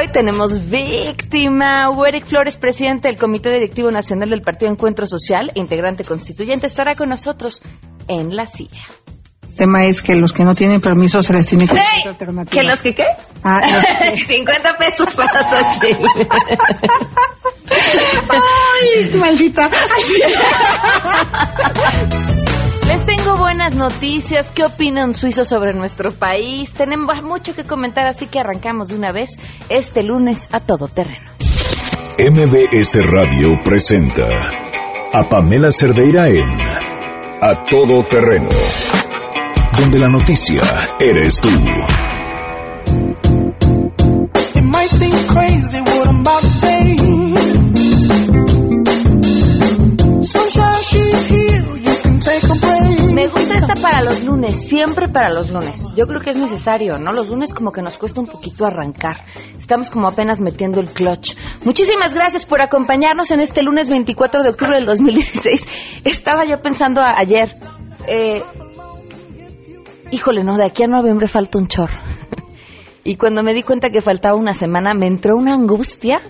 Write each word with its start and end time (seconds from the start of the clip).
hoy 0.00 0.08
tenemos 0.08 0.68
víctima. 0.70 1.90
Hugo 1.90 2.06
Eric 2.06 2.24
Flores, 2.26 2.56
presidente 2.56 3.08
del 3.08 3.18
Comité 3.18 3.50
Directivo 3.52 3.90
Nacional 3.90 4.30
del 4.30 4.40
Partido 4.40 4.70
Encuentro 4.70 5.04
Social 5.06 5.52
e 5.54 5.60
integrante 5.60 6.04
constituyente, 6.04 6.66
estará 6.66 6.94
con 6.94 7.10
nosotros 7.10 7.62
en 8.08 8.34
la 8.34 8.46
silla. 8.46 8.80
El 9.50 9.56
tema 9.56 9.84
es 9.84 10.00
que 10.00 10.14
los 10.16 10.32
que 10.32 10.42
no 10.44 10.54
tienen 10.54 10.80
permiso 10.80 11.22
se 11.22 11.34
les 11.34 11.46
tiene 11.46 11.68
que 11.68 11.74
¡Ey! 11.74 12.16
¿Que 12.50 12.62
los 12.62 12.80
que 12.80 12.94
qué? 12.94 13.04
Ah, 13.44 13.60
los 13.70 13.84
que- 14.10 14.16
50 14.24 14.76
pesos 14.78 15.08
para 15.14 15.44
Xochitl. 15.50 16.06
¡Ay, 18.30 19.10
maldita! 19.18 19.68
Ay, 19.70 20.02
sí. 20.02 20.22
Les 22.90 23.06
tengo 23.06 23.36
buenas 23.36 23.76
noticias. 23.76 24.50
¿Qué 24.50 24.64
opina 24.64 25.04
un 25.04 25.14
suizo 25.14 25.44
sobre 25.44 25.74
nuestro 25.74 26.10
país? 26.10 26.72
Tenemos 26.72 27.22
mucho 27.22 27.54
que 27.54 27.62
comentar, 27.62 28.08
así 28.08 28.26
que 28.26 28.40
arrancamos 28.40 28.88
de 28.88 28.96
una 28.96 29.12
vez 29.12 29.38
este 29.68 30.02
lunes 30.02 30.48
a 30.52 30.58
todo 30.58 30.88
terreno. 30.88 31.30
MBS 32.18 32.98
Radio 33.06 33.50
presenta 33.64 34.26
a 35.12 35.22
Pamela 35.28 35.70
Cerdeira 35.70 36.26
en 36.30 36.60
A 37.40 37.64
Todo 37.70 38.02
Terreno, 38.10 38.48
donde 39.78 40.00
la 40.00 40.08
noticia 40.08 40.60
eres 40.98 41.40
tú. 41.40 41.48
Para 53.76 54.02
los 54.02 54.24
lunes, 54.24 54.68
siempre 54.68 55.08
para 55.08 55.30
los 55.30 55.48
lunes. 55.50 55.84
Yo 55.94 56.06
creo 56.06 56.20
que 56.20 56.30
es 56.30 56.36
necesario, 56.36 56.98
¿no? 56.98 57.12
Los 57.12 57.28
lunes 57.28 57.54
como 57.54 57.70
que 57.70 57.80
nos 57.80 57.96
cuesta 57.96 58.20
un 58.20 58.26
poquito 58.26 58.66
arrancar. 58.66 59.16
Estamos 59.56 59.90
como 59.90 60.08
apenas 60.08 60.40
metiendo 60.40 60.80
el 60.80 60.88
clutch. 60.88 61.36
Muchísimas 61.64 62.12
gracias 62.12 62.44
por 62.44 62.60
acompañarnos 62.60 63.30
en 63.30 63.40
este 63.40 63.62
lunes 63.62 63.88
24 63.88 64.42
de 64.42 64.50
octubre 64.50 64.74
del 64.76 64.86
2016. 64.86 65.68
Estaba 66.04 66.44
yo 66.44 66.60
pensando 66.60 67.00
ayer, 67.00 67.54
eh, 68.08 68.42
híjole, 70.10 70.42
no, 70.42 70.56
de 70.56 70.64
aquí 70.64 70.82
a 70.82 70.88
noviembre 70.88 71.28
falta 71.28 71.58
un 71.58 71.68
chorro. 71.68 71.98
Y 73.02 73.16
cuando 73.16 73.42
me 73.42 73.54
di 73.54 73.62
cuenta 73.62 73.88
que 73.88 74.02
faltaba 74.02 74.36
una 74.36 74.52
semana, 74.52 74.92
me 74.92 75.06
entró 75.06 75.34
una 75.34 75.54
angustia 75.54 76.20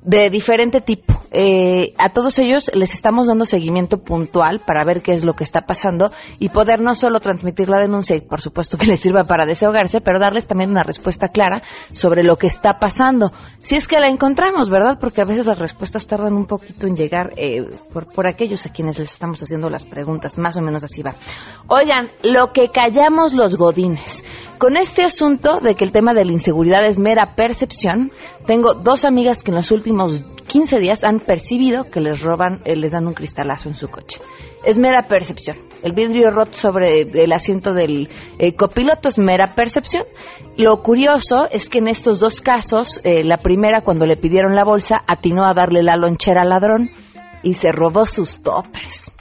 de 0.08 0.30
diferente 0.30 0.80
tipo. 0.80 1.20
Eh, 1.32 1.94
a 1.98 2.14
todos 2.14 2.40
ellos 2.40 2.72
les 2.74 2.94
estamos 2.94 3.28
dando 3.28 3.44
seguimiento 3.44 3.98
puntual 4.02 4.62
para 4.66 4.86
ver 4.86 5.02
qué 5.02 5.12
es 5.12 5.26
lo 5.26 5.34
que 5.34 5.44
está 5.44 5.66
pasando 5.66 6.12
y 6.40 6.48
poder 6.48 6.80
no 6.80 6.96
solo 6.96 7.20
transmitir 7.20 7.68
la 7.68 7.80
denuncia 7.80 8.16
y 8.16 8.22
por 8.22 8.40
supuesto 8.40 8.78
que 8.78 8.86
les 8.88 9.02
sirva 9.02 9.26
para 9.26 9.46
desahogarse, 9.46 10.00
pero 10.00 10.18
darles 10.18 10.48
también 10.48 10.72
una 10.72 10.84
respuesta 10.84 11.28
clara 11.28 11.62
sobre 11.92 12.24
lo 12.24 12.38
que 12.38 12.48
está 12.48 12.80
pasando. 12.80 13.34
Si 13.62 13.76
es 13.76 13.86
que 13.86 14.00
la 14.00 14.08
encontramos, 14.08 14.70
¿verdad? 14.70 14.98
Porque 14.98 15.22
a 15.22 15.26
veces 15.26 15.46
las 15.46 15.60
respuestas 15.60 16.08
tardan 16.08 16.36
un 16.36 16.46
poquito 16.46 16.88
en 16.88 16.96
llegar 16.96 17.34
eh, 17.36 17.68
por, 17.92 18.08
por 18.08 18.28
aquellos 18.28 18.66
a 18.66 18.72
quienes 18.72 18.98
les 18.98 19.12
estamos 19.12 19.44
haciendo 19.44 19.70
las 19.70 19.84
preguntas. 19.84 20.38
Más 20.38 20.56
o 20.56 20.62
menos 20.62 20.86
así 20.86 21.02
va. 21.02 21.16
Oigan, 21.68 22.08
lo 22.24 22.54
que 22.54 22.70
callamos 22.70 23.34
los 23.34 23.58
godines. 23.58 24.24
Con 24.58 24.76
este 24.76 25.04
asunto 25.04 25.60
de 25.60 25.76
que 25.76 25.84
el 25.84 25.92
tema 25.92 26.16
de 26.16 26.26
la 26.26 26.32
inseguridad 26.32 26.84
es 26.84 26.98
mera 26.98 27.36
percepción, 27.36 28.12
tengo 28.48 28.74
dos 28.74 29.06
amigas 29.06 29.44
que 29.44 29.52
en 29.52 29.58
los 29.58 29.70
últimos 29.70 30.24
15 30.48 30.80
días 30.80 31.04
han 31.04 31.20
percibido 31.20 31.92
que 31.92 32.02
les 32.02 32.24
roban, 32.24 32.62
eh, 32.66 32.76
les 32.76 32.94
dan 32.94 33.06
un 33.06 33.14
cristalazo 33.14 33.70
en 33.70 33.76
su 33.76 33.88
coche. 33.90 34.20
Es 34.66 34.80
mera 34.80 35.04
percepción. 35.04 35.58
El 35.84 35.92
vidrio 35.92 36.32
roto 36.32 36.54
sobre 36.54 37.02
el 37.02 37.32
asiento 37.34 37.76
del 37.76 38.10
eh, 38.40 38.56
copiloto 38.56 39.10
es 39.10 39.20
mera 39.20 39.46
percepción. 39.46 40.06
Lo 40.58 40.82
curioso 40.82 41.46
es 41.52 41.70
que 41.70 41.78
en 41.78 41.88
estos 41.88 42.20
dos 42.20 42.42
casos, 42.42 43.00
eh, 43.04 43.24
la 43.24 43.38
primera 43.38 43.82
cuando 43.82 44.08
le 44.08 44.18
pidieron 44.18 44.56
la 44.56 44.64
bolsa, 44.64 45.04
atinó 45.06 45.46
a 45.46 45.54
darle 45.54 45.84
la 45.84 45.98
lonchera 45.98 46.42
al 46.42 46.50
ladrón 46.50 46.90
y 47.44 47.54
se 47.54 47.72
robó 47.72 48.08
sus 48.08 48.42
toppers. 48.42 49.12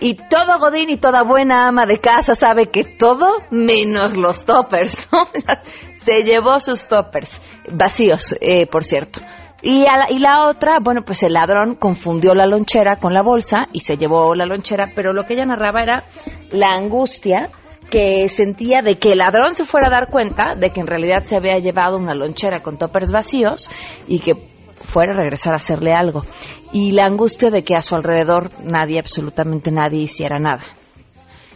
Y 0.00 0.14
todo 0.14 0.58
Godín 0.58 0.90
y 0.90 0.96
toda 0.96 1.22
buena 1.22 1.68
ama 1.68 1.86
de 1.86 1.98
casa 1.98 2.34
sabe 2.34 2.70
que 2.70 2.84
todo 2.84 3.36
menos 3.50 4.16
los 4.16 4.44
toppers. 4.44 5.08
Se 5.94 6.24
llevó 6.24 6.58
sus 6.58 6.86
toppers, 6.86 7.40
vacíos, 7.72 8.34
eh, 8.40 8.66
por 8.66 8.82
cierto. 8.82 9.20
Y, 9.62 9.86
a 9.86 9.96
la, 9.96 10.10
y 10.10 10.18
la 10.18 10.48
otra, 10.48 10.80
bueno, 10.80 11.02
pues 11.04 11.22
el 11.22 11.34
ladrón 11.34 11.76
confundió 11.76 12.34
la 12.34 12.46
lonchera 12.46 12.96
con 12.96 13.14
la 13.14 13.22
bolsa 13.22 13.68
y 13.72 13.80
se 13.80 13.94
llevó 13.94 14.34
la 14.34 14.44
lonchera, 14.44 14.90
pero 14.96 15.12
lo 15.12 15.24
que 15.24 15.34
ella 15.34 15.44
narraba 15.44 15.82
era 15.82 16.04
la 16.50 16.74
angustia 16.74 17.50
que 17.88 18.28
sentía 18.28 18.82
de 18.82 18.96
que 18.96 19.12
el 19.12 19.18
ladrón 19.18 19.54
se 19.54 19.64
fuera 19.64 19.86
a 19.86 19.90
dar 19.90 20.08
cuenta 20.08 20.54
de 20.56 20.70
que 20.70 20.80
en 20.80 20.86
realidad 20.88 21.22
se 21.22 21.36
había 21.36 21.58
llevado 21.58 21.98
una 21.98 22.14
lonchera 22.14 22.60
con 22.60 22.78
toppers 22.78 23.12
vacíos 23.12 23.70
y 24.08 24.18
que 24.18 24.34
fuera 24.74 25.12
a 25.12 25.16
regresar 25.16 25.52
a 25.52 25.56
hacerle 25.56 25.92
algo. 25.92 26.24
Y 26.72 26.92
la 26.92 27.04
angustia 27.04 27.50
de 27.50 27.62
que 27.62 27.74
a 27.74 27.82
su 27.82 27.94
alrededor 27.94 28.50
nadie, 28.64 28.98
absolutamente 28.98 29.70
nadie, 29.70 30.00
hiciera 30.00 30.38
nada. 30.38 30.64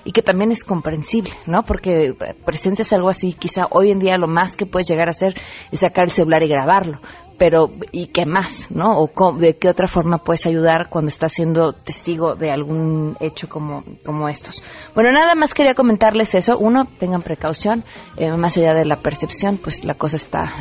Y 0.05 0.13
que 0.13 0.23
también 0.23 0.53
es 0.53 0.63
comprensible, 0.63 1.33
¿no? 1.47 1.63
Porque 1.65 2.09
eh, 2.09 2.35
presencias 2.45 2.93
algo 2.93 3.09
así, 3.09 3.33
quizá 3.33 3.63
hoy 3.71 3.91
en 3.91 3.99
día 3.99 4.19
lo 4.19 4.29
más 4.29 4.57
que 4.57 4.67
puedes 4.67 4.89
llegar 4.89 5.09
a 5.09 5.11
hacer 5.11 5.35
es 5.73 5.81
sacar 5.81 6.05
el 6.05 6.11
celular 6.11 6.43
y 6.43 6.49
grabarlo. 6.49 7.01
Pero, 7.39 7.71
¿y 7.93 8.07
qué 8.07 8.25
más, 8.25 8.71
no? 8.71 8.99
¿O 8.99 9.33
de 9.33 9.57
qué 9.57 9.69
otra 9.69 9.87
forma 9.87 10.19
puedes 10.19 10.47
ayudar 10.47 10.89
cuando 10.89 11.09
estás 11.09 11.33
siendo 11.33 11.73
testigo 11.73 12.35
de 12.35 12.51
algún 12.51 13.17
hecho 13.21 13.49
como, 13.49 13.85
como 14.05 14.29
estos? 14.29 14.63
Bueno, 14.95 15.13
nada 15.13 15.35
más 15.35 15.55
quería 15.55 15.75
comentarles 15.75 16.35
eso. 16.35 16.57
Uno, 16.59 16.87
tengan 16.99 17.23
precaución. 17.23 17.85
eh, 18.17 18.31
más 18.33 18.57
allá 18.57 18.75
de 18.75 18.85
la 18.85 18.97
percepción, 18.97 19.59
pues 19.59 19.85
la 19.85 19.95
cosa 19.95 20.17
está, 20.17 20.55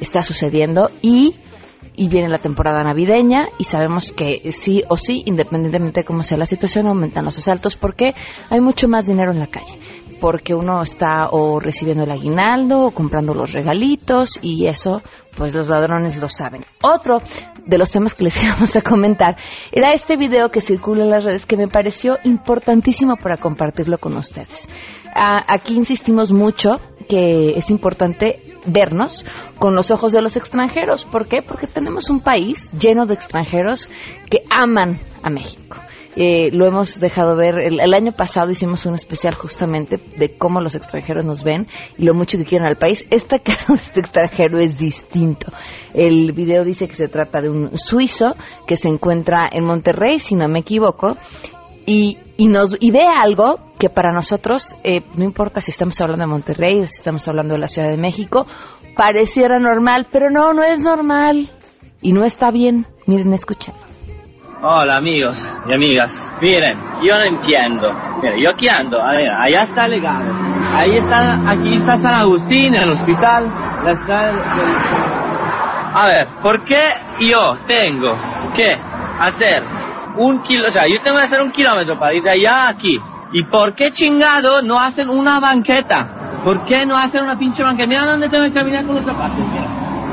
está 0.00 0.22
sucediendo. 0.22 0.90
Y 1.02 1.36
y 1.98 2.08
viene 2.08 2.28
la 2.28 2.38
temporada 2.38 2.82
navideña 2.84 3.48
y 3.58 3.64
sabemos 3.64 4.12
que 4.12 4.52
sí 4.52 4.84
o 4.88 4.96
sí, 4.96 5.22
independientemente 5.26 6.00
de 6.00 6.04
cómo 6.06 6.22
sea 6.22 6.38
la 6.38 6.46
situación, 6.46 6.86
aumentan 6.86 7.24
los 7.24 7.36
asaltos 7.36 7.76
porque 7.76 8.14
hay 8.50 8.60
mucho 8.60 8.88
más 8.88 9.06
dinero 9.06 9.32
en 9.32 9.40
la 9.40 9.48
calle. 9.48 9.78
Porque 10.20 10.54
uno 10.54 10.82
está 10.82 11.28
o 11.30 11.60
recibiendo 11.60 12.04
el 12.04 12.10
aguinaldo 12.10 12.86
o 12.86 12.90
comprando 12.92 13.34
los 13.34 13.52
regalitos 13.52 14.38
y 14.42 14.66
eso, 14.66 15.02
pues 15.36 15.54
los 15.54 15.68
ladrones 15.68 16.16
lo 16.18 16.28
saben. 16.28 16.64
Otro 16.82 17.18
de 17.66 17.78
los 17.78 17.90
temas 17.90 18.14
que 18.14 18.24
les 18.24 18.42
íbamos 18.44 18.74
a 18.76 18.82
comentar 18.82 19.36
era 19.72 19.92
este 19.92 20.16
video 20.16 20.50
que 20.50 20.60
circula 20.60 21.04
en 21.04 21.10
las 21.10 21.24
redes 21.24 21.46
que 21.46 21.56
me 21.56 21.68
pareció 21.68 22.18
importantísimo 22.24 23.16
para 23.16 23.36
compartirlo 23.36 23.98
con 23.98 24.16
ustedes. 24.16 24.68
Ah, 25.14 25.42
aquí 25.48 25.74
insistimos 25.74 26.32
mucho 26.32 26.80
que 27.08 27.54
es 27.56 27.70
importante 27.70 28.42
vernos 28.66 29.24
con 29.58 29.74
los 29.74 29.90
ojos 29.90 30.12
de 30.12 30.22
los 30.22 30.36
extranjeros. 30.36 31.04
¿Por 31.04 31.26
qué? 31.26 31.42
Porque 31.42 31.66
tenemos 31.66 32.10
un 32.10 32.20
país 32.20 32.72
lleno 32.72 33.06
de 33.06 33.14
extranjeros 33.14 33.88
que 34.30 34.42
aman 34.50 35.00
a 35.22 35.30
México. 35.30 35.78
Eh, 36.20 36.50
lo 36.52 36.66
hemos 36.66 36.98
dejado 36.98 37.36
ver. 37.36 37.60
El, 37.60 37.80
el 37.80 37.94
año 37.94 38.10
pasado 38.10 38.50
hicimos 38.50 38.86
un 38.86 38.94
especial 38.94 39.36
justamente 39.36 40.00
de 40.16 40.36
cómo 40.36 40.60
los 40.60 40.74
extranjeros 40.74 41.24
nos 41.24 41.44
ven 41.44 41.68
y 41.96 42.04
lo 42.04 42.12
mucho 42.12 42.38
que 42.38 42.44
quieren 42.44 42.66
al 42.66 42.76
país. 42.76 43.06
Este 43.10 43.38
caso 43.42 43.74
de 43.74 43.78
este 43.78 44.00
extranjero 44.00 44.58
es 44.58 44.78
distinto. 44.78 45.52
El 45.94 46.32
video 46.32 46.64
dice 46.64 46.88
que 46.88 46.96
se 46.96 47.06
trata 47.06 47.40
de 47.40 47.50
un 47.50 47.78
suizo 47.78 48.34
que 48.66 48.74
se 48.74 48.88
encuentra 48.88 49.48
en 49.52 49.64
Monterrey, 49.64 50.18
si 50.18 50.34
no 50.34 50.48
me 50.48 50.58
equivoco, 50.58 51.16
y, 51.86 52.18
y 52.36 52.48
nos 52.48 52.76
y 52.80 52.90
ve 52.90 53.06
algo 53.06 53.67
que 53.78 53.88
para 53.88 54.12
nosotros 54.12 54.76
eh, 54.84 55.02
no 55.14 55.24
importa 55.24 55.60
si 55.60 55.70
estamos 55.70 56.00
hablando 56.00 56.24
de 56.24 56.30
Monterrey 56.30 56.82
o 56.82 56.86
si 56.86 56.96
estamos 56.96 57.26
hablando 57.28 57.54
de 57.54 57.60
la 57.60 57.68
Ciudad 57.68 57.88
de 57.88 57.96
México 57.96 58.46
pareciera 58.96 59.58
normal 59.58 60.08
pero 60.10 60.30
no 60.30 60.52
no 60.52 60.62
es 60.64 60.82
normal 60.82 61.50
y 62.02 62.12
no 62.12 62.24
está 62.24 62.50
bien 62.50 62.86
miren 63.06 63.32
escuchen 63.32 63.74
Hola 64.60 64.96
amigos 64.96 65.38
y 65.68 65.72
amigas. 65.72 66.28
Miren, 66.42 66.76
yo 67.00 67.16
no 67.16 67.22
entiendo. 67.22 67.92
Miren, 68.20 68.42
yo 68.42 68.50
aquí 68.50 68.66
ando. 68.68 69.00
A 69.00 69.12
ver, 69.12 69.30
allá 69.30 69.62
está 69.62 69.86
legado. 69.86 70.32
Ahí 70.72 70.96
está, 70.96 71.48
aquí 71.48 71.74
está 71.74 71.96
San 71.96 72.14
Agustín, 72.14 72.74
el 72.74 72.90
hospital. 72.90 73.48
A 75.94 76.06
ver, 76.08 76.28
¿por 76.42 76.64
qué 76.64 76.80
yo 77.20 77.54
tengo 77.68 78.16
que 78.56 78.72
hacer 79.20 79.62
un 80.16 80.42
kilo, 80.42 80.64
o 80.66 80.70
sea, 80.70 80.88
yo 80.88 81.00
tengo 81.04 81.18
que 81.18 81.24
hacer 81.24 81.40
un 81.40 81.52
kilómetro 81.52 81.96
para 81.96 82.14
ir 82.14 82.24
de 82.24 82.30
allá 82.30 82.64
a 82.64 82.70
aquí? 82.70 82.98
¿Y 83.32 83.44
por 83.44 83.74
qué 83.74 83.92
chingado 83.92 84.62
no 84.62 84.80
hacen 84.80 85.08
una 85.08 85.38
banqueta? 85.40 86.40
¿Por 86.44 86.64
qué 86.64 86.86
no 86.86 86.96
hacen 86.96 87.22
una 87.22 87.38
pinche 87.38 87.62
banqueta? 87.62 87.88
Mira 87.88 88.06
dónde 88.06 88.28
tengo 88.28 88.44
que 88.44 88.52
caminar 88.52 88.86
con 88.86 88.96
los 88.96 89.04
zapatos. 89.04 89.38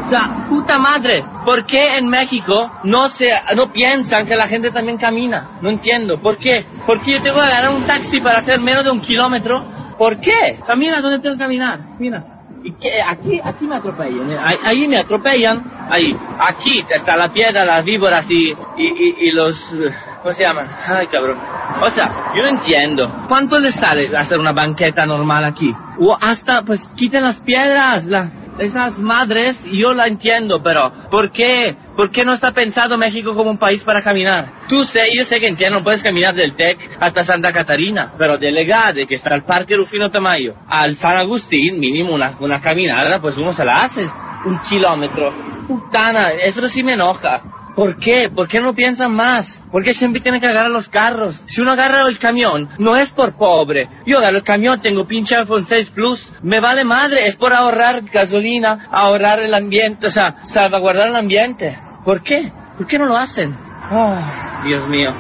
O 0.06 0.07
sea, 0.07 0.45
puta 0.50 0.77
madre, 0.77 1.25
¿por 1.45 1.65
qué 1.65 1.97
en 1.97 2.07
México 2.07 2.71
no 2.83 3.09
se, 3.09 3.29
no 3.56 3.71
piensan 3.71 4.27
que 4.27 4.35
la 4.35 4.47
gente 4.47 4.69
también 4.69 4.97
camina? 4.97 5.57
No 5.62 5.69
entiendo, 5.69 6.21
¿por 6.21 6.38
qué? 6.38 6.65
¿Por 6.85 7.01
qué 7.01 7.13
yo 7.13 7.21
tengo 7.23 7.39
que 7.39 7.45
agarrar 7.45 7.71
un 7.71 7.83
taxi 7.83 8.19
para 8.19 8.38
hacer 8.38 8.59
menos 8.59 8.83
de 8.83 8.91
un 8.91 9.00
kilómetro? 9.00 9.95
¿Por 9.97 10.19
qué? 10.19 10.59
Camina 10.68 11.01
donde 11.01 11.19
tengo 11.19 11.35
que 11.35 11.41
caminar, 11.41 11.79
mira. 11.97 12.34
¿Y 12.65 12.71
qué? 12.81 13.00
Aquí, 13.00 13.39
aquí 13.44 13.67
me 13.67 13.75
atropellan, 13.75 14.27
mira, 14.27 14.41
ahí, 14.44 14.57
ahí 14.63 14.88
me 14.88 14.97
atropellan, 14.97 15.63
ahí, 15.88 16.17
aquí 16.39 16.83
está 16.89 17.15
la 17.15 17.31
piedra, 17.31 17.63
las 17.63 17.85
víboras 17.85 18.25
y, 18.31 18.50
y, 18.50 18.88
y, 18.88 19.27
y 19.27 19.31
los, 19.31 19.56
eh, 19.71 19.94
¿cómo 20.23 20.33
se 20.33 20.44
llaman? 20.45 20.67
Ay, 20.88 21.06
cabrón. 21.06 21.38
O 21.83 21.89
sea, 21.89 22.33
yo 22.35 22.41
no 22.41 22.50
entiendo. 22.50 23.25
¿Cuánto 23.27 23.59
les 23.59 23.75
sale 23.75 24.09
hacer 24.17 24.39
una 24.39 24.51
banqueta 24.51 25.06
normal 25.06 25.45
aquí? 25.45 25.71
O 26.00 26.17
hasta, 26.19 26.63
pues, 26.65 26.89
quiten 26.95 27.21
las 27.21 27.39
piedras, 27.44 28.07
la, 28.07 28.31
esas 28.57 28.97
madres, 28.97 29.63
yo 29.71 29.94
la 29.94 30.07
entiendo, 30.07 30.63
pero 30.63 30.91
¿por 31.11 31.31
qué? 31.31 31.77
¿Por 31.95 32.12
qué 32.12 32.25
no 32.25 32.33
está 32.33 32.51
pensado 32.51 32.97
México 32.97 33.33
como 33.36 33.50
un 33.50 33.57
país 33.57 33.83
para 33.83 34.03
caminar? 34.03 34.68
Tú 34.68 34.83
sé, 34.83 35.03
yo 35.15 35.24
sé 35.24 35.39
que 35.39 35.47
entiendo, 35.47 35.80
no 35.80 35.83
puedes 35.83 36.03
caminar 36.03 36.36
del 36.36 36.56
TEC 36.56 36.97
hasta 37.00 37.24
Santa 37.24 37.53
Catarina, 37.53 38.13
pero 38.18 38.38
de 38.38 38.51
Legade, 38.51 39.07
que 39.07 39.15
está 39.15 39.33
al 39.33 39.45
Parque 39.45 39.75
Rufino 39.75 40.09
Tamayo, 40.09 40.56
al 40.68 40.95
San 40.95 41.15
Agustín, 41.15 41.80
mínimo 41.80 42.13
una, 42.13 42.38
una 42.39 42.62
caminada, 42.62 43.21
pues 43.21 43.38
uno 43.38 43.53
se 43.53 43.63
la 43.63 43.83
hace 43.83 44.06
un 44.45 44.59
kilómetro. 44.59 45.33
Putana, 45.68 46.31
eso 46.31 46.68
sí 46.68 46.83
me 46.83 46.94
enoja. 46.94 47.42
¿Por 47.75 47.98
qué? 47.98 48.30
¿Por 48.33 48.48
qué 48.48 48.60
no 48.60 48.74
piensan 48.74 49.13
más? 49.13 49.62
¿Por 49.69 49.83
qué 49.83 49.94
siempre 49.94 50.22
tienen 50.22 50.39
que 50.39 50.48
agarrar 50.48 50.69
los 50.69 50.88
carros? 50.88 51.44
Si 51.48 51.60
uno 51.60 51.74
agarra 51.74 52.07
el 52.07 52.18
camión, 52.18 52.69
no 52.80 52.95
es 52.95 53.12
por 53.12 53.36
pobre. 53.36 53.89
Yo 54.06 54.19
agarro 54.19 54.38
el 54.38 54.44
camión, 54.44 54.81
tengo 54.81 55.06
pinche 55.06 55.36
iPhone 55.36 55.66
6 55.66 55.92
Plus, 55.92 56.31
me 56.42 56.62
vale 56.62 56.86
madre, 56.86 57.27
es 57.27 57.36
por 57.36 57.54
ahorrar 57.54 58.04
gasolina, 58.10 58.88
ahorrar 58.92 59.42
el 59.42 59.54
ambiente, 59.54 60.07
o 60.07 60.12
sea, 60.12 60.38
salvaguardar 60.44 61.10
el 61.10 61.16
ambiente. 61.16 61.77
¿Por 62.06 62.24
qué? 62.24 62.51
¿Por 62.77 62.88
qué 62.88 62.98
no 62.98 63.07
lo 63.07 63.18
hacen? 63.18 63.54
Ah, 63.57 64.62
Dios 64.63 64.88
mío. 64.88 65.12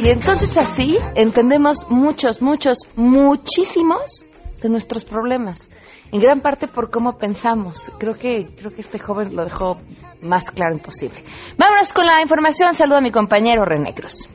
Y 0.00 0.10
entonces 0.10 0.56
así 0.56 0.96
entendemos 1.16 1.90
muchos, 1.90 2.40
muchos, 2.40 2.88
muchísimos 2.94 4.24
de 4.62 4.68
nuestros 4.68 5.04
problemas. 5.04 5.68
En 6.12 6.20
gran 6.20 6.40
parte 6.40 6.66
por 6.66 6.90
cómo 6.90 7.18
pensamos. 7.18 7.90
Creo 7.98 8.14
que, 8.14 8.48
creo 8.56 8.70
que 8.70 8.80
este 8.80 8.98
joven 8.98 9.34
lo 9.36 9.44
dejó 9.44 9.80
más 10.22 10.50
claro 10.50 10.74
imposible. 10.74 11.22
Vámonos 11.56 11.92
con 11.92 12.06
la 12.06 12.20
información. 12.22 12.74
Saludo 12.74 12.98
a 12.98 13.00
mi 13.00 13.10
compañero 13.10 13.64
René 13.64 13.94
Cruz. 13.94 14.28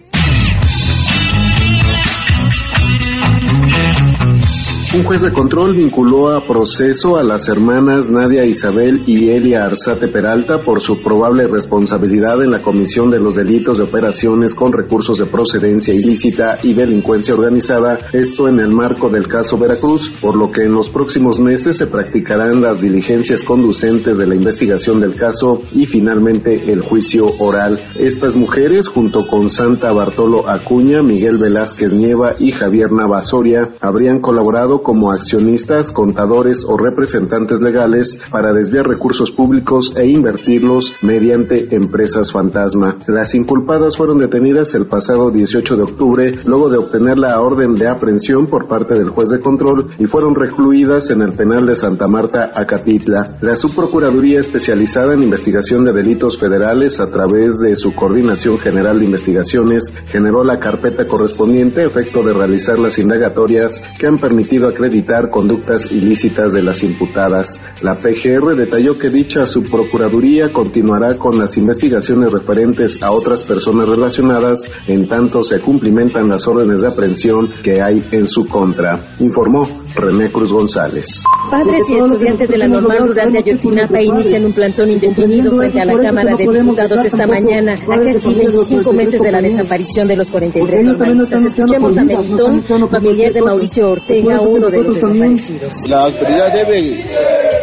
Un 4.96 5.04
juez 5.06 5.24
de 5.24 5.34
control 5.34 5.76
vinculó 5.76 6.30
a 6.30 6.46
proceso 6.46 7.18
a 7.18 7.24
las 7.24 7.50
hermanas 7.50 8.12
Nadia 8.12 8.46
Isabel 8.46 9.02
y 9.08 9.30
Elia 9.30 9.64
Arzate 9.64 10.08
Peralta 10.08 10.60
por 10.60 10.82
su 10.82 11.02
probable 11.02 11.48
responsabilidad 11.48 12.44
en 12.44 12.52
la 12.52 12.62
comisión 12.62 13.10
de 13.10 13.18
los 13.18 13.34
delitos 13.34 13.80
de 13.80 13.86
operaciones 13.86 14.54
con 14.54 14.72
recursos 14.72 15.18
de 15.18 15.26
procedencia 15.26 15.96
ilícita 15.96 16.60
y 16.62 16.76
delincuencia 16.76 17.34
organizada, 17.34 17.98
esto 18.14 18.48
en 18.48 18.60
el 18.60 18.70
marco 18.76 19.10
del 19.10 19.28
caso 19.28 19.58
Veracruz, 19.58 20.12
por 20.22 20.38
lo 20.38 20.52
que 20.52 20.62
en 20.62 20.74
los 20.74 20.92
próximos 20.92 21.40
meses 21.40 21.76
se 21.76 21.88
practicarán 21.88 22.62
las 22.62 22.80
diligencias 22.80 23.44
conducentes 23.44 24.20
de 24.20 24.28
la 24.28 24.36
investigación 24.36 25.00
del 25.00 25.16
caso 25.16 25.60
y 25.72 25.88
finalmente 25.88 26.72
el 26.72 26.82
juicio 26.82 27.24
oral. 27.40 27.80
Estas 27.98 28.36
mujeres, 28.36 28.90
junto 28.90 29.26
con 29.26 29.50
Santa 29.50 29.92
Bartolo 29.92 30.48
Acuña, 30.48 31.02
Miguel 31.02 31.40
Velázquez 31.40 31.94
Nieva 31.94 32.34
y 32.38 32.52
Javier 32.52 32.92
Navasoria, 32.92 33.72
habrían 33.82 34.20
colaborado 34.20 34.83
como 34.84 35.12
accionistas, 35.12 35.92
contadores 35.92 36.66
o 36.66 36.78
representantes 36.78 37.62
legales 37.62 38.20
para 38.30 38.54
desviar 38.54 38.88
recursos 38.88 39.32
públicos 39.32 39.94
e 39.96 40.06
invertirlos 40.06 40.94
mediante 41.02 41.76
empresas 41.76 42.32
fantasma. 42.32 42.98
Las 43.08 43.34
inculpadas 43.34 43.98
fueron 43.98 44.20
detenidas 44.20 44.76
el 44.76 44.86
pasado 44.86 45.32
18 45.32 45.76
de 45.76 45.84
octubre 45.84 46.32
luego 46.46 46.70
de 46.70 46.78
obtener 46.78 47.18
la 47.18 47.40
orden 47.42 47.74
de 47.74 47.90
aprehensión 47.90 48.48
por 48.48 48.68
parte 48.68 48.94
del 48.96 49.10
juez 49.10 49.30
de 49.30 49.40
control 49.40 49.92
y 49.98 50.06
fueron 50.06 50.36
recluidas 50.36 51.10
en 51.10 51.22
el 51.22 51.34
penal 51.34 51.66
de 51.66 51.76
Santa 51.76 52.08
Marta, 52.08 52.52
Acatitla. 52.54 53.38
La 53.42 53.56
subprocuraduría 53.56 54.40
especializada 54.40 55.14
en 55.14 55.24
investigación 55.24 55.84
de 55.84 55.94
delitos 55.94 56.38
federales 56.38 57.00
a 57.00 57.08
través 57.08 57.60
de 57.60 57.76
su 57.76 57.94
Coordinación 57.96 58.58
General 58.58 59.00
de 59.00 59.06
Investigaciones 59.06 59.94
generó 60.08 60.44
la 60.44 60.60
carpeta 60.60 61.06
correspondiente 61.06 61.82
a 61.82 61.86
efecto 61.86 62.24
de 62.24 62.34
realizar 62.34 62.78
las 62.78 63.00
indagatorias 63.00 63.82
que 64.00 64.08
han 64.08 64.18
permitido 64.20 64.68
acreditar 64.74 65.30
conductas 65.30 65.92
ilícitas 65.92 66.52
de 66.54 66.64
las 66.64 66.84
imputadas. 66.84 67.62
La 67.82 67.98
PGR 67.98 68.56
detalló 68.56 68.98
que 68.98 69.10
dicha 69.10 69.46
subprocuraduría 69.46 70.52
continuará 70.52 71.18
con 71.18 71.38
las 71.38 71.58
investigaciones 71.58 72.32
referentes 72.32 73.02
a 73.02 73.12
otras 73.12 73.44
personas 73.44 73.88
relacionadas 73.88 74.70
en 74.88 75.08
tanto 75.08 75.40
se 75.44 75.60
cumplimentan 75.60 76.28
las 76.28 76.48
órdenes 76.48 76.82
de 76.82 76.88
aprehensión 76.88 77.50
que 77.64 77.82
hay 77.82 78.04
en 78.12 78.26
su 78.26 78.48
contra, 78.48 79.16
informó 79.20 79.83
René 79.96 80.32
Cruz 80.32 80.52
González. 80.52 81.24
Padres 81.52 81.88
y 81.90 81.98
estudiantes 81.98 82.50
de 82.50 82.58
la 82.58 82.68
normal 82.68 83.08
rural 83.08 83.32
de 83.32 83.40
Ayotzinapa 83.40 84.02
inician 84.02 84.46
un 84.46 84.54
plantón 84.54 84.92
indefinido 84.92 85.56
frente 85.56 85.82
a 85.82 85.86
la 85.86 85.94
Cámara 85.94 86.32
de 86.36 86.48
Diputados 86.48 87.06
esta 87.06 87.28
mañana, 87.28 87.74
a 87.74 88.14
casi 88.14 88.34
25 88.34 88.94
meses 88.94 89.22
de 89.22 89.32
la 89.32 89.42
desaparición 89.42 90.08
de 90.08 90.16
los 90.16 90.32
43 90.32 90.84
normalistas. 90.86 91.46
Escuchemos 91.46 91.98
a 91.98 92.04
Melitón, 92.04 92.64
familiar 92.90 93.34
de 93.34 93.42
Mauricio 93.42 93.92
Ortega, 93.92 94.42
uno 94.42 94.70
de 94.70 94.82
los 94.84 94.96
desaparecidos. 94.96 95.88
La 95.88 96.06
autoridad 96.06 96.54
debe 96.54 97.06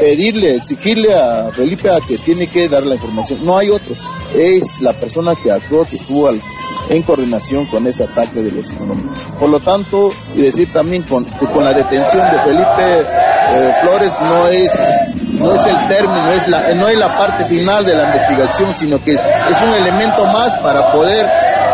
pedirle, 0.00 0.56
exigirle 0.56 1.12
a 1.12 1.50
Felipe 1.53 1.91
a 1.91 2.00
que 2.00 2.17
tiene 2.17 2.47
que 2.47 2.69
dar 2.69 2.87
la 2.87 2.94
información. 2.94 3.41
No 3.44 3.59
hay 3.59 3.71
otros. 3.71 4.00
Es 4.35 4.81
la 4.81 4.93
persona 4.93 5.33
que 5.35 5.50
actuó, 5.50 5.85
que 5.85 5.97
estuvo 5.97 6.29
al- 6.29 6.41
en 6.90 7.02
coordinación 7.04 7.66
con 7.66 7.87
ese 7.87 8.04
ataque 8.04 8.42
de 8.42 8.50
los. 8.50 8.76
Por 9.38 9.48
lo 9.48 9.60
tanto, 9.60 10.10
y 10.34 10.42
decir 10.42 10.72
también 10.72 11.04
con, 11.04 11.25
con 11.25 11.64
la 11.64 11.72
detención 11.72 12.28
de 12.31 12.40
Felipe 12.42 12.98
eh, 13.52 13.72
Flores 13.81 14.12
no 14.20 14.48
es 14.48 14.70
no 15.38 15.54
es 15.54 15.66
el 15.66 15.88
término, 15.88 16.32
es 16.32 16.48
la, 16.48 16.72
no 16.75 16.88
es 16.88 16.98
la 16.98 17.16
parte 17.16 17.44
final 17.44 17.84
de 17.84 17.94
la 17.94 18.06
investigación, 18.08 18.75
sino 18.75 19.02
que 19.02 19.12
es, 19.12 19.22
es 19.22 19.62
un 19.62 19.70
elemento 19.70 20.26
más 20.26 20.56
para 20.56 20.92
poder 20.92 21.26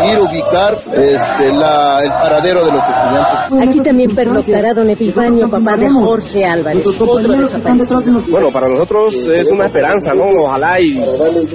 ir 0.09 0.17
a 0.17 0.21
ubicar 0.21 0.73
este, 0.75 1.51
la, 1.51 1.99
el 2.03 2.09
paradero 2.11 2.65
de 2.65 2.71
los 2.71 2.83
estudiantes. 2.83 3.69
Aquí 3.69 3.81
también 3.81 4.15
pernoctará 4.15 4.73
don 4.73 4.89
Epifanio, 4.89 5.49
papá 5.49 5.77
de 5.77 5.89
Jorge 5.89 6.45
Álvarez, 6.45 6.85
otro 6.87 7.17
desaparecido. 7.17 8.21
Bueno, 8.29 8.51
para 8.51 8.67
nosotros 8.67 9.27
es 9.27 9.51
una 9.51 9.65
esperanza, 9.65 10.13
¿no? 10.13 10.43
Ojalá 10.43 10.79
y 10.79 10.99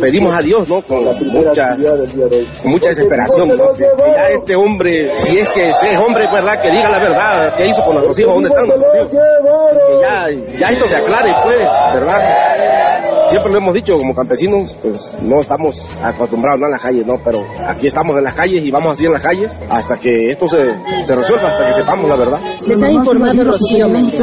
pedimos 0.01 0.37
a 0.37 0.43
Dios, 0.43 0.69
¿no? 0.69 0.81
Con 0.83 1.05
mucha, 1.05 1.77
con 2.63 2.71
mucha 2.71 2.89
desesperación, 2.89 3.49
¿no? 3.49 3.73
Que, 3.75 3.85
ya 3.85 4.29
este 4.31 4.57
hombre, 4.57 5.11
si 5.17 5.39
es 5.39 5.51
que 5.53 5.69
ese 5.69 5.93
es 5.93 5.99
hombre, 5.99 6.25
¿verdad? 6.33 6.61
Que 6.63 6.71
diga 6.71 6.91
la 6.91 6.99
verdad, 6.99 7.55
¿qué 7.57 7.67
hizo 7.67 7.85
con 7.85 7.95
nuestros 7.95 8.19
hijos? 8.19 8.35
¿Dónde 8.35 8.49
están 8.49 8.67
nuestros 8.67 8.95
hijos? 8.95 9.11
Que 9.11 10.01
ya, 10.01 10.59
ya 10.59 10.69
esto 10.69 10.87
se 10.87 10.97
aclare, 10.97 11.35
pues, 11.45 11.67
¿verdad? 11.95 12.92
Siempre 13.33 13.53
lo 13.53 13.59
hemos 13.59 13.75
dicho, 13.75 13.97
como 13.97 14.15
campesinos, 14.15 14.77
pues 14.83 15.15
no 15.23 15.41
estamos 15.41 15.87
acostumbrados 16.03 16.61
¿no? 16.61 16.67
a 16.67 16.71
las 16.71 16.83
calles, 16.83 17.07
¿no? 17.07 17.15
Pero 17.25 17.41
aquí 17.67 17.87
estamos 17.87 18.15
en 18.19 18.25
las 18.25 18.35
calles 18.35 18.63
y 18.63 18.71
vamos 18.71 18.93
así 18.93 19.07
en 19.07 19.13
las 19.13 19.23
calles 19.23 19.59
hasta 19.71 19.97
que 19.97 20.27
esto 20.27 20.47
se, 20.49 20.67
se 21.05 21.15
resuelva, 21.15 21.49
hasta 21.49 21.67
que 21.69 21.73
sepamos 21.73 22.11
la 22.11 22.17
verdad. 22.17 22.41
Les 22.67 22.83
ha 22.83 22.91
informado 22.91 23.43
Rocío 23.45 23.89
Méndez. 23.89 24.21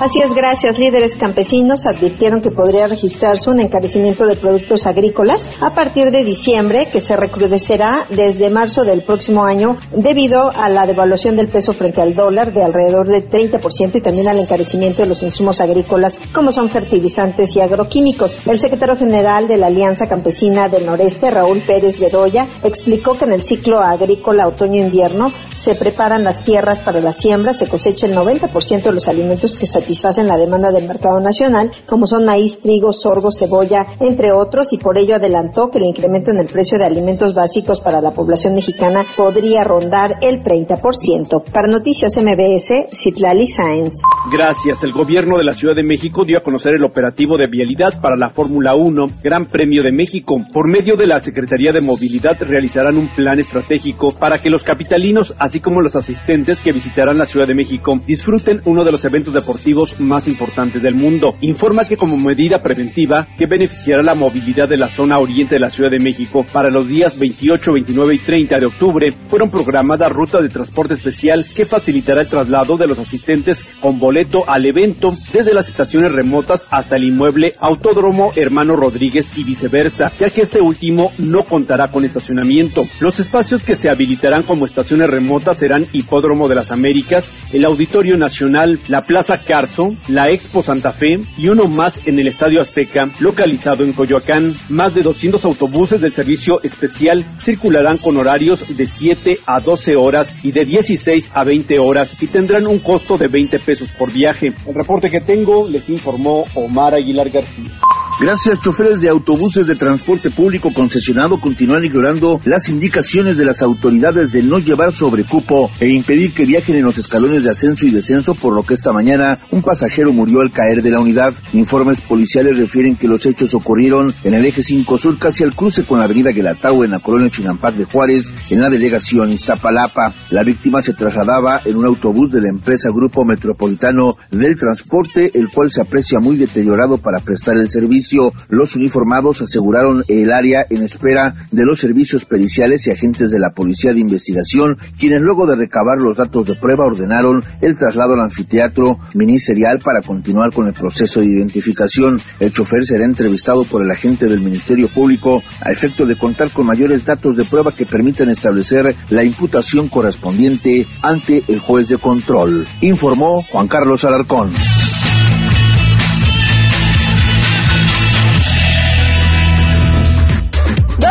Así 0.00 0.20
es, 0.24 0.34
gracias. 0.34 0.78
Líderes 0.78 1.16
campesinos 1.16 1.84
advirtieron 1.84 2.40
que 2.40 2.50
podría 2.50 2.86
registrarse 2.86 3.50
un 3.50 3.60
encarecimiento 3.60 4.26
de 4.26 4.36
productos 4.36 4.86
agrícolas 4.86 5.50
a 5.60 5.74
partir 5.74 6.10
de 6.10 6.24
diciembre, 6.24 6.88
que 6.90 7.00
se 7.00 7.14
recrudecerá 7.14 8.06
desde 8.08 8.48
marzo 8.48 8.84
del 8.84 9.04
próximo 9.04 9.44
año 9.44 9.76
debido 9.94 10.50
a 10.50 10.70
la 10.70 10.86
devaluación 10.86 11.36
del 11.36 11.48
peso 11.48 11.74
frente 11.74 12.00
al 12.00 12.14
dólar 12.14 12.54
de 12.54 12.62
alrededor 12.62 13.08
de 13.08 13.28
30% 13.28 13.96
y 13.96 14.00
también 14.00 14.28
al 14.28 14.38
encarecimiento 14.38 15.02
de 15.02 15.08
los 15.08 15.22
insumos 15.22 15.60
agrícolas 15.60 16.18
como 16.32 16.52
son 16.52 16.70
fertilizantes 16.70 17.54
y 17.56 17.60
agroquímicos. 17.60 18.45
El 18.46 18.60
secretario 18.60 18.96
general 18.96 19.48
de 19.48 19.56
la 19.56 19.66
Alianza 19.66 20.08
Campesina 20.08 20.68
del 20.68 20.86
Noreste, 20.86 21.32
Raúl 21.32 21.64
Pérez 21.66 21.98
Bedoya, 21.98 22.46
explicó 22.62 23.14
que 23.14 23.24
en 23.24 23.32
el 23.32 23.42
ciclo 23.42 23.80
agrícola 23.80 24.46
otoño-invierno 24.46 25.32
se 25.50 25.74
preparan 25.74 26.22
las 26.22 26.44
tierras 26.44 26.80
para 26.80 27.00
la 27.00 27.10
siembra, 27.10 27.52
se 27.52 27.68
cosecha 27.68 28.06
el 28.06 28.14
90% 28.14 28.84
de 28.84 28.92
los 28.92 29.08
alimentos 29.08 29.56
que 29.56 29.66
satisfacen 29.66 30.28
la 30.28 30.38
demanda 30.38 30.70
del 30.70 30.86
mercado 30.86 31.18
nacional, 31.18 31.72
como 31.88 32.06
son 32.06 32.24
maíz, 32.24 32.60
trigo, 32.60 32.92
sorgo, 32.92 33.32
cebolla, 33.32 33.84
entre 33.98 34.30
otros, 34.30 34.72
y 34.72 34.78
por 34.78 34.96
ello 34.96 35.16
adelantó 35.16 35.68
que 35.68 35.78
el 35.78 35.84
incremento 35.86 36.30
en 36.30 36.38
el 36.38 36.46
precio 36.46 36.78
de 36.78 36.84
alimentos 36.84 37.34
básicos 37.34 37.80
para 37.80 38.00
la 38.00 38.12
población 38.12 38.54
mexicana 38.54 39.04
podría 39.16 39.64
rondar 39.64 40.18
el 40.22 40.44
30%. 40.44 41.42
Para 41.50 41.66
Noticias 41.66 42.16
MBS, 42.16 42.90
Citlali 42.92 43.48
Sáenz. 43.48 44.02
Gracias. 44.30 44.84
El 44.84 44.92
gobierno 44.92 45.36
de 45.36 45.44
la 45.44 45.52
Ciudad 45.52 45.74
de 45.74 45.82
México 45.82 46.22
dio 46.24 46.38
a 46.38 46.42
conocer 46.42 46.74
el 46.76 46.84
operativo 46.84 47.36
de 47.36 47.48
vialidad 47.48 48.00
para 48.00 48.14
la 48.14 48.35
Fórmula 48.36 48.74
1, 48.74 49.12
Gran 49.24 49.46
Premio 49.46 49.82
de 49.82 49.90
México. 49.90 50.36
Por 50.52 50.68
medio 50.68 50.96
de 50.96 51.06
la 51.06 51.20
Secretaría 51.20 51.72
de 51.72 51.80
Movilidad 51.80 52.36
realizarán 52.40 52.98
un 52.98 53.08
plan 53.08 53.38
estratégico 53.40 54.14
para 54.16 54.38
que 54.38 54.50
los 54.50 54.62
capitalinos, 54.62 55.34
así 55.38 55.60
como 55.60 55.80
los 55.80 55.96
asistentes 55.96 56.60
que 56.60 56.72
visitarán 56.72 57.16
la 57.16 57.24
Ciudad 57.24 57.46
de 57.46 57.54
México, 57.54 57.98
disfruten 58.06 58.60
uno 58.66 58.84
de 58.84 58.92
los 58.92 59.04
eventos 59.06 59.32
deportivos 59.32 59.98
más 59.98 60.28
importantes 60.28 60.82
del 60.82 60.94
mundo. 60.94 61.34
Informa 61.40 61.88
que 61.88 61.96
como 61.96 62.18
medida 62.18 62.62
preventiva 62.62 63.26
que 63.38 63.46
beneficiará 63.46 64.02
la 64.02 64.14
movilidad 64.14 64.68
de 64.68 64.76
la 64.76 64.88
zona 64.88 65.18
oriente 65.18 65.54
de 65.54 65.60
la 65.60 65.70
Ciudad 65.70 65.90
de 65.90 66.04
México 66.04 66.44
para 66.52 66.70
los 66.70 66.86
días 66.86 67.18
28, 67.18 67.72
29 67.72 68.14
y 68.14 68.24
30 68.24 68.58
de 68.58 68.66
octubre, 68.66 69.08
fueron 69.28 69.50
programadas 69.50 70.12
rutas 70.12 70.42
de 70.42 70.50
transporte 70.50 70.94
especial 70.94 71.42
que 71.56 71.64
facilitará 71.64 72.20
el 72.20 72.28
traslado 72.28 72.76
de 72.76 72.86
los 72.86 72.98
asistentes 72.98 73.74
con 73.80 73.98
boleto 73.98 74.44
al 74.46 74.66
evento 74.66 75.14
desde 75.32 75.54
las 75.54 75.68
estaciones 75.68 76.12
remotas 76.12 76.66
hasta 76.70 76.96
el 76.96 77.04
inmueble 77.04 77.54
Autódromo 77.60 78.25
Hermano 78.34 78.76
Rodríguez 78.76 79.36
y 79.36 79.44
viceversa, 79.44 80.12
ya 80.18 80.28
que 80.30 80.42
este 80.42 80.60
último 80.60 81.12
no 81.18 81.44
contará 81.44 81.90
con 81.90 82.04
estacionamiento. 82.04 82.84
Los 83.00 83.20
espacios 83.20 83.62
que 83.62 83.76
se 83.76 83.90
habilitarán 83.90 84.44
como 84.44 84.64
estaciones 84.64 85.08
remotas 85.08 85.58
serán 85.58 85.86
Hipódromo 85.92 86.48
de 86.48 86.54
las 86.54 86.72
Américas, 86.72 87.30
el 87.52 87.64
Auditorio 87.64 88.16
Nacional, 88.16 88.80
la 88.88 89.02
Plaza 89.02 89.42
Carso, 89.42 89.94
la 90.08 90.30
Expo 90.30 90.62
Santa 90.62 90.92
Fe 90.92 91.20
y 91.36 91.48
uno 91.48 91.66
más 91.66 92.06
en 92.06 92.18
el 92.18 92.28
Estadio 92.28 92.60
Azteca, 92.60 93.10
localizado 93.20 93.84
en 93.84 93.92
Coyoacán. 93.92 94.54
Más 94.68 94.94
de 94.94 95.02
200 95.02 95.44
autobuses 95.44 96.00
del 96.00 96.12
servicio 96.12 96.60
especial 96.62 97.24
circularán 97.40 97.98
con 97.98 98.16
horarios 98.16 98.76
de 98.76 98.86
7 98.86 99.38
a 99.46 99.60
12 99.60 99.96
horas 99.96 100.36
y 100.42 100.52
de 100.52 100.64
16 100.64 101.30
a 101.34 101.44
20 101.44 101.78
horas 101.78 102.22
y 102.22 102.26
tendrán 102.26 102.66
un 102.66 102.78
costo 102.78 103.16
de 103.16 103.28
20 103.28 103.58
pesos 103.60 103.90
por 103.92 104.12
viaje. 104.12 104.48
El 104.66 104.74
reporte 104.74 105.10
que 105.10 105.20
tengo 105.20 105.68
les 105.68 105.88
informó 105.88 106.44
Omar 106.54 106.94
Aguilar 106.94 107.30
García. 107.30 107.70
Gracias, 108.18 108.60
choferes 108.60 109.02
de 109.02 109.10
autobuses 109.10 109.66
de 109.66 109.74
transporte 109.74 110.30
público 110.30 110.72
concesionado 110.72 111.38
continúan 111.38 111.84
ignorando 111.84 112.40
las 112.46 112.70
indicaciones 112.70 113.36
de 113.36 113.44
las 113.44 113.60
autoridades 113.60 114.32
de 114.32 114.42
no 114.42 114.58
llevar 114.58 114.90
sobrecupo 114.92 115.70
e 115.78 115.94
impedir 115.94 116.32
que 116.32 116.46
viajen 116.46 116.76
en 116.76 116.84
los 116.84 116.96
escalones 116.96 117.44
de 117.44 117.50
ascenso 117.50 117.86
y 117.86 117.90
descenso, 117.90 118.34
por 118.34 118.54
lo 118.54 118.62
que 118.62 118.72
esta 118.72 118.90
mañana 118.90 119.38
un 119.50 119.60
pasajero 119.60 120.14
murió 120.14 120.40
al 120.40 120.50
caer 120.50 120.82
de 120.82 120.92
la 120.92 121.00
unidad. 121.00 121.34
Informes 121.52 122.00
policiales 122.00 122.56
refieren 122.56 122.96
que 122.96 123.06
los 123.06 123.26
hechos 123.26 123.52
ocurrieron 123.52 124.10
en 124.24 124.32
el 124.32 124.46
eje 124.46 124.62
5 124.62 124.96
sur 124.96 125.18
casi 125.18 125.44
al 125.44 125.54
cruce 125.54 125.84
con 125.84 125.98
la 125.98 126.04
avenida 126.04 126.30
Guelatao 126.30 126.84
en 126.84 126.92
la 126.92 127.00
colonia 127.00 127.28
Chinampac 127.28 127.74
de 127.74 127.84
Juárez, 127.84 128.32
en 128.48 128.62
la 128.62 128.70
delegación 128.70 129.30
Iztapalapa. 129.30 130.14
La 130.30 130.42
víctima 130.42 130.80
se 130.80 130.94
trasladaba 130.94 131.60
en 131.66 131.76
un 131.76 131.84
autobús 131.84 132.32
de 132.32 132.40
la 132.40 132.48
empresa 132.48 132.88
Grupo 132.88 133.26
Metropolitano 133.26 134.16
del 134.30 134.56
Transporte, 134.56 135.32
el 135.34 135.50
cual 135.50 135.70
se 135.70 135.82
aprecia 135.82 136.18
muy 136.18 136.38
deteriorado 136.38 136.96
para 136.96 137.18
prestar 137.18 137.58
el 137.58 137.68
servicio 137.68 138.05
los 138.48 138.76
uniformados 138.76 139.42
aseguraron 139.42 140.04
el 140.08 140.32
área 140.32 140.66
en 140.68 140.82
espera 140.82 141.46
de 141.50 141.64
los 141.64 141.80
servicios 141.80 142.24
periciales 142.24 142.86
y 142.86 142.90
agentes 142.90 143.30
de 143.30 143.38
la 143.38 143.50
Policía 143.50 143.92
de 143.92 144.00
Investigación, 144.00 144.78
quienes 144.98 145.20
luego 145.20 145.46
de 145.46 145.56
recabar 145.56 145.98
los 145.98 146.16
datos 146.16 146.46
de 146.46 146.54
prueba 146.54 146.86
ordenaron 146.86 147.42
el 147.60 147.76
traslado 147.76 148.14
al 148.14 148.20
anfiteatro 148.20 148.98
ministerial 149.14 149.78
para 149.78 150.02
continuar 150.02 150.52
con 150.52 150.66
el 150.66 150.72
proceso 150.72 151.20
de 151.20 151.26
identificación. 151.26 152.18
El 152.40 152.52
chofer 152.52 152.84
será 152.84 153.04
entrevistado 153.04 153.64
por 153.64 153.82
el 153.82 153.90
agente 153.90 154.26
del 154.26 154.40
Ministerio 154.40 154.88
Público 154.88 155.42
a 155.60 155.72
efecto 155.72 156.06
de 156.06 156.16
contar 156.16 156.50
con 156.50 156.66
mayores 156.66 157.04
datos 157.04 157.36
de 157.36 157.44
prueba 157.44 157.72
que 157.72 157.86
permitan 157.86 158.30
establecer 158.30 158.94
la 159.08 159.24
imputación 159.24 159.88
correspondiente 159.88 160.86
ante 161.02 161.42
el 161.48 161.60
juez 161.60 161.88
de 161.88 161.98
control, 161.98 162.66
informó 162.80 163.42
Juan 163.42 163.68
Carlos 163.68 164.04
Alarcón. 164.04 164.52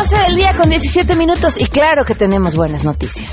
12 0.08 0.22
del 0.22 0.36
día 0.36 0.52
con 0.56 0.70
17 0.70 1.16
minutos 1.16 1.60
y 1.60 1.66
claro 1.66 2.04
que 2.04 2.14
tenemos 2.14 2.54
buenas 2.54 2.84
noticias. 2.84 3.28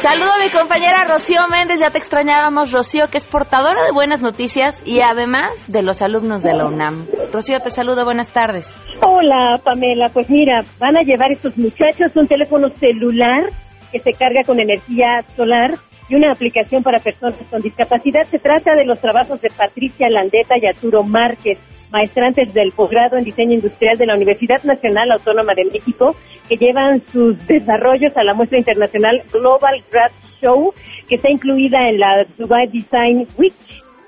Saludo 0.00 0.32
a 0.32 0.38
mi 0.42 0.50
compañera 0.50 1.04
Rocío 1.04 1.42
Méndez, 1.48 1.78
ya 1.78 1.90
te 1.90 1.98
extrañábamos, 1.98 2.72
Rocío, 2.72 3.04
que 3.08 3.18
es 3.18 3.28
portadora 3.28 3.84
de 3.84 3.92
buenas 3.92 4.20
noticias 4.20 4.82
y 4.84 5.00
además 5.00 5.70
de 5.70 5.82
los 5.82 6.02
alumnos 6.02 6.42
de 6.42 6.54
la 6.54 6.66
UNAM. 6.66 7.06
Rocío, 7.32 7.60
te 7.60 7.70
saludo, 7.70 8.04
buenas 8.04 8.32
tardes. 8.32 8.76
Hola, 9.00 9.60
Pamela. 9.62 10.08
Pues 10.12 10.28
mira, 10.28 10.62
van 10.80 10.96
a 10.96 11.02
llevar 11.02 11.30
estos 11.30 11.56
muchachos 11.56 12.10
un 12.16 12.26
teléfono 12.26 12.68
celular 12.80 13.44
que 13.92 14.00
se 14.00 14.10
carga 14.10 14.40
con 14.44 14.58
energía 14.58 15.24
solar 15.36 15.78
y 16.08 16.14
una 16.14 16.32
aplicación 16.32 16.82
para 16.82 16.98
personas 16.98 17.34
con 17.50 17.62
discapacidad. 17.62 18.22
Se 18.24 18.38
trata 18.38 18.74
de 18.74 18.84
los 18.84 19.00
trabajos 19.00 19.40
de 19.40 19.50
Patricia 19.50 20.08
Landeta 20.08 20.56
y 20.58 20.66
Arturo 20.66 21.02
Márquez, 21.02 21.58
maestrantes 21.92 22.52
del 22.54 22.72
posgrado 22.72 23.16
en 23.16 23.24
diseño 23.24 23.54
industrial 23.54 23.98
de 23.98 24.06
la 24.06 24.16
Universidad 24.16 24.62
Nacional 24.64 25.12
Autónoma 25.12 25.54
de 25.54 25.64
México, 25.66 26.16
que 26.48 26.56
llevan 26.56 27.00
sus 27.00 27.46
desarrollos 27.46 28.16
a 28.16 28.24
la 28.24 28.34
muestra 28.34 28.58
internacional 28.58 29.22
Global 29.32 29.82
Grad 29.90 30.10
Show, 30.40 30.74
que 31.08 31.16
está 31.16 31.30
incluida 31.30 31.88
en 31.88 32.00
la 32.00 32.26
Dubai 32.36 32.66
Design 32.68 33.26
Week 33.38 33.54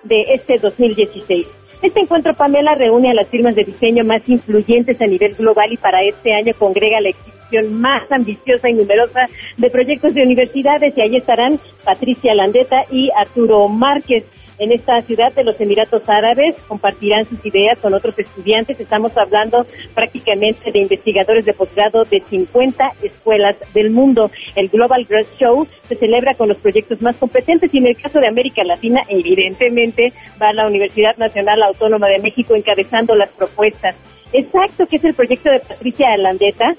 de 0.03 0.23
este 0.35 0.59
2016. 0.59 1.64
Este 1.83 2.01
encuentro, 2.01 2.33
Pamela, 2.35 2.75
reúne 2.75 3.11
a 3.11 3.15
las 3.15 3.29
firmas 3.29 3.55
de 3.55 3.65
diseño 3.65 4.05
más 4.05 4.27
influyentes 4.29 5.01
a 5.01 5.07
nivel 5.07 5.35
global 5.35 5.73
y 5.73 5.77
para 5.77 6.03
este 6.03 6.33
año 6.33 6.53
congrega 6.59 7.01
la 7.01 7.11
exhibición 7.11 7.81
más 7.81 8.11
ambiciosa 8.11 8.69
y 8.69 8.75
numerosa 8.75 9.27
de 9.59 9.71
proyectos 9.71 10.15
de 10.15 10.23
universidades 10.23 10.97
y 10.97 11.01
ahí 11.01 11.17
estarán 11.17 11.59
Patricia 11.85 12.35
Landeta 12.35 12.85
y 12.91 13.11
Arturo 13.17 13.69
Márquez 13.69 14.25
en 14.59 14.73
esta 14.73 15.01
ciudad 15.03 15.33
de 15.35 15.45
los 15.45 15.61
Emiratos 15.61 16.09
Árabes, 16.09 16.57
compartirán 16.69 17.27
sus 17.27 17.45
ideas 17.45 17.79
con 17.79 17.95
otros 17.95 18.19
estudiantes. 18.19 18.79
Estamos 18.79 19.13
hablando 19.17 19.67
prácticamente 19.95 20.71
de 20.71 20.81
investigadores 20.81 21.45
de 21.45 21.53
posgrado 21.53 22.05
de 22.05 22.21
50 22.21 22.93
escuelas 23.03 23.57
del 23.73 23.91
mundo. 23.91 24.31
El 24.55 24.69
Global 24.69 25.05
Grad 25.09 25.27
Show 25.39 25.67
se 25.67 25.97
celebra 25.97 26.35
con 26.35 26.49
los 26.49 26.59
proyectos 26.59 27.01
más 27.03 27.17
competentes 27.17 27.73
y 27.73 27.79
en 27.79 27.89
el 27.89 27.97
caso 27.97 28.21
de 28.21 28.29
América 28.29 28.63
Latina, 28.65 29.01
evidentemente, 29.09 30.13
va 30.41 30.53
la 30.53 30.67
Universidad 30.67 31.17
Nacional 31.17 31.63
Autónoma 31.63 32.09
de 32.09 32.23
México 32.23 32.55
encabezando 32.55 33.15
las 33.15 33.31
propuestas. 33.31 33.97
Exacto, 34.33 34.87
que 34.87 34.97
es 34.97 35.05
el 35.05 35.15
proyecto 35.15 35.51
de 35.51 35.61
Patricia 35.61 36.09
Alandeta, 36.13 36.75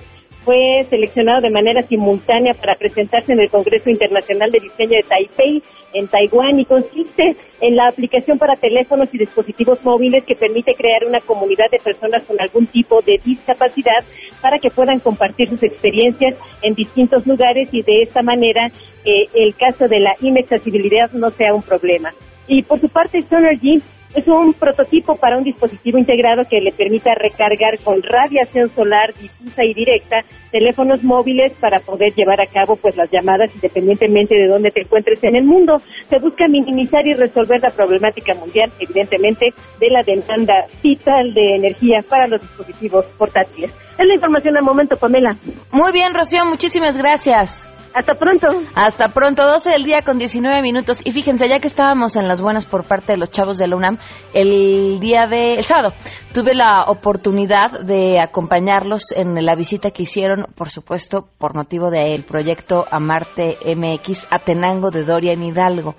fue 0.46 0.86
seleccionado 0.90 1.42
de 1.42 1.50
manera 1.50 1.82
simultánea 1.82 2.54
para 2.54 2.76
presentarse 2.76 3.34
en 3.34 3.40
el 3.40 3.50
Congreso 3.50 3.90
Internacional 3.90 4.52
de 4.52 4.60
Diseño 4.60 4.98
de 4.98 5.04
Taipei 5.10 5.64
en 5.94 6.08
Taiwán 6.08 6.60
y 6.60 6.66
consiste 6.66 7.36
en 7.62 7.76
la 7.76 7.88
aplicación 7.88 8.38
para 8.38 8.56
teléfonos 8.56 9.10
y 9.14 9.18
dispositivos 9.18 9.84
móviles 9.84 10.24
que 10.26 10.36
permite 10.36 10.76
crear 10.76 11.06
una 11.08 11.20
comunidad 11.22 11.72
de 11.72 11.80
personas 11.80 12.24
con 12.24 12.40
algún 12.40 12.68
tipo 12.68 13.02
de 13.02 13.20
discapacidad 13.24 14.04
para 14.42 14.60
que 14.60 14.70
puedan 14.70 15.00
compartir 15.00 15.50
sus 15.50 15.64
experiencias 15.64 16.36
en 16.62 16.76
distintos 16.76 17.26
lugares 17.26 17.70
y 17.72 17.82
de 17.82 18.04
esta 18.04 18.22
manera 18.22 18.68
eh, 19.06 19.28
el 19.34 19.56
caso 19.56 19.88
de 19.88 20.00
la 20.00 20.14
inaccesibilidad 20.22 21.12
no 21.12 21.32
sea 21.32 21.54
un 21.54 21.64
problema. 21.64 22.14
Y 22.48 22.62
por 22.62 22.80
su 22.80 22.90
parte, 22.90 23.24
Sonergy 23.24 23.82
es 24.14 24.28
un 24.28 24.54
prototipo 24.54 25.16
para 25.16 25.38
un 25.38 25.44
dispositivo 25.44 25.98
integrado 25.98 26.44
que 26.50 26.62
le 26.62 26.72
permita 26.72 27.12
recargar 27.16 27.80
con 27.84 28.02
radiación 28.02 28.70
solar 28.74 29.14
difusa 29.20 29.64
y 29.64 29.74
directa 29.74 30.22
teléfonos 30.52 31.04
móviles 31.04 31.52
para 31.60 31.80
poder 31.80 32.14
llevar 32.14 32.40
a 32.40 32.46
cabo 32.46 32.78
pues 32.78 32.96
las 32.96 33.12
llamadas 33.12 33.54
independientemente 33.54 34.36
de 34.36 34.48
dónde 34.48 34.72
te 34.72 34.82
encuentres 34.82 35.22
en 35.24 35.36
el 35.36 35.44
mundo. 35.44 35.78
Se 36.10 36.18
busca 36.18 36.48
minimizar 36.48 37.06
y 37.06 37.14
resolver 37.14 37.62
la 37.62 37.70
problemática 37.70 38.34
mundial, 38.36 38.72
evidentemente, 38.80 39.48
de 39.80 39.90
la 39.90 40.02
demanda 40.04 40.66
vital 40.82 41.34
de 41.34 41.56
energía 41.56 42.04
para 42.08 42.28
los 42.28 42.42
dispositivos 42.42 43.06
portátiles. 43.18 43.72
Es 43.98 44.08
la 44.08 44.14
información 44.14 44.56
al 44.56 44.64
momento, 44.64 44.96
Pamela. 44.96 45.36
Muy 45.72 45.92
bien, 45.92 46.14
Rocío, 46.14 46.46
muchísimas 46.46 46.98
gracias. 46.98 47.70
Hasta 47.96 48.14
pronto. 48.16 48.48
Hasta 48.76 49.08
pronto, 49.08 49.46
12 49.46 49.70
del 49.70 49.84
día 49.86 50.02
con 50.02 50.18
19 50.18 50.62
minutos. 50.62 51.00
Y 51.06 51.14
fíjense, 51.14 51.48
ya 51.48 51.60
que 51.60 51.70
estábamos 51.70 52.18
en 52.18 52.28
las 52.28 52.42
buenas 52.42 52.66
por 52.66 52.84
parte 52.84 53.14
de 53.14 53.18
los 53.18 53.32
chavos 53.32 53.58
de 53.58 53.68
la 53.68 53.78
UNAM, 53.78 54.00
el 54.34 55.00
día 55.00 55.28
de, 55.28 55.54
el 55.54 55.64
sábado, 55.64 55.94
tuve 56.34 56.54
la 56.54 56.84
oportunidad 56.88 57.80
de 57.80 58.20
acompañarlos 58.20 59.14
en 59.14 59.34
la 59.46 59.56
visita 59.56 59.92
que 59.92 60.04
hicieron, 60.04 60.48
por 60.56 60.72
supuesto, 60.72 61.30
por 61.38 61.56
motivo 61.56 61.90
del 61.90 62.26
proyecto 62.26 62.84
Amarte 62.92 63.58
MX 63.64 64.28
Atenango 64.30 64.92
de 64.92 65.06
Dorian 65.06 65.42
Hidalgo 65.42 65.96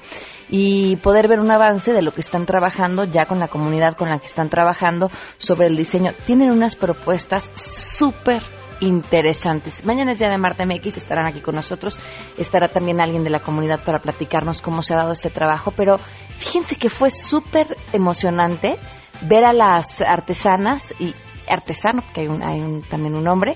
y 0.51 0.97
poder 0.97 1.29
ver 1.29 1.41
un 1.41 1.51
avance 1.51 1.95
de 1.95 2.03
lo 2.03 2.11
que 2.11 2.21
están 2.21 2.45
trabajando 2.45 3.05
ya 3.05 3.25
con 3.25 3.39
la 3.39 3.49
comunidad 3.49 3.97
con 3.97 4.11
la 4.11 4.19
que 4.19 4.27
están 4.27 4.51
trabajando 4.51 5.11
sobre 5.39 5.69
el 5.69 5.77
diseño. 5.77 6.13
Tienen 6.27 6.51
unas 6.51 6.77
propuestas 6.77 7.51
súper 7.55 8.43
interesantes. 8.81 9.85
Mañana 9.85 10.13
es 10.13 10.19
día 10.19 10.31
de 10.31 10.39
Marta 10.39 10.65
MX, 10.65 10.97
estarán 10.97 11.27
aquí 11.27 11.41
con 11.41 11.55
nosotros. 11.55 11.99
Estará 12.37 12.69
también 12.69 13.01
alguien 13.01 13.25
de 13.25 13.31
la 13.31 13.41
comunidad 13.41 13.81
para 13.85 14.01
platicarnos 14.01 14.63
cómo 14.63 14.83
se 14.83 14.95
ha 14.95 14.99
dado 14.99 15.13
este 15.13 15.31
trabajo. 15.31 15.71
Pero 15.71 15.99
fíjense 15.99 16.77
que 16.77 16.89
fue 16.89 17.11
súper 17.11 17.77
emocionante 17.93 18.79
ver 19.23 19.45
a 19.45 19.53
las 19.53 20.03
artesanas 20.03 20.95
y 20.99 21.15
artesano, 21.49 22.03
porque 22.03 22.23
hay, 22.23 22.29
un, 22.29 22.43
hay 22.43 22.61
un, 22.61 22.83
también 22.83 23.15
un 23.15 23.29
hombre, 23.29 23.55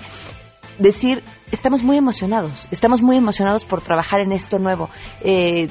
decir, 0.78 1.22
estamos 1.50 1.82
muy 1.82 1.96
emocionados, 1.96 2.66
estamos 2.70 3.02
muy 3.02 3.16
emocionados 3.16 3.64
por 3.64 3.80
trabajar 3.80 4.20
en 4.20 4.32
esto 4.32 4.58
nuevo. 4.58 4.88
Eh, 5.20 5.68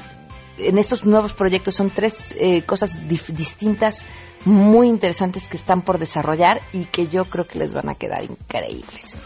en 0.58 0.78
estos 0.78 1.04
nuevos 1.04 1.32
proyectos 1.32 1.74
son 1.74 1.90
tres 1.90 2.36
eh, 2.38 2.62
cosas 2.62 3.00
distintas, 3.08 4.04
muy 4.44 4.88
interesantes 4.88 5.48
que 5.48 5.56
están 5.56 5.82
por 5.82 5.98
desarrollar 5.98 6.60
y 6.72 6.84
que 6.86 7.06
yo 7.06 7.24
creo 7.24 7.46
que 7.46 7.58
les 7.58 7.72
van 7.74 7.88
a 7.88 7.94
quedar 7.94 8.24
increíbles. 8.24 9.16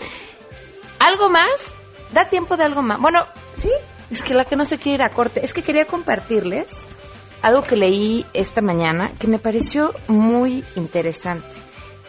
¿Algo 0.99 1.29
más? 1.29 1.75
¿Da 2.13 2.29
tiempo 2.29 2.57
de 2.57 2.65
algo 2.65 2.83
más? 2.83 3.01
Bueno, 3.01 3.21
sí, 3.59 3.71
es 4.11 4.23
que 4.23 4.35
la 4.35 4.45
que 4.45 4.57
no 4.57 4.65
se 4.65 4.79
quiere 4.79 4.97
ir 4.97 5.03
a 5.03 5.11
corte. 5.13 5.45
Es 5.45 5.53
que 5.53 5.63
quería 5.63 5.85
compartirles 5.85 6.87
algo 7.43 7.63
que 7.63 7.77
leí 7.77 8.25
esta 8.33 8.63
mañana 8.63 9.11
que 9.19 9.27
me 9.29 9.39
pareció 9.39 9.93
muy 10.09 10.65
interesante. 10.77 11.57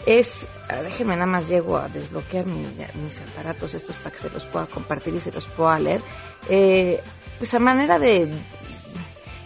Es, 0.05 0.47
déjenme 0.83 1.15
nada 1.15 1.25
más 1.25 1.49
llego 1.49 1.77
a 1.77 1.87
desbloquear 1.87 2.45
mi- 2.45 2.67
mis 3.03 3.19
aparatos 3.21 3.73
estos 3.73 3.95
para 3.97 4.11
que 4.11 4.19
se 4.21 4.29
los 4.29 4.45
pueda 4.45 4.67
compartir 4.67 5.15
y 5.15 5.19
se 5.19 5.31
los 5.31 5.47
pueda 5.47 5.77
leer. 5.77 6.01
Eh, 6.47 7.01
pues 7.39 7.53
a 7.55 7.59
manera 7.59 7.97
de 7.99 8.29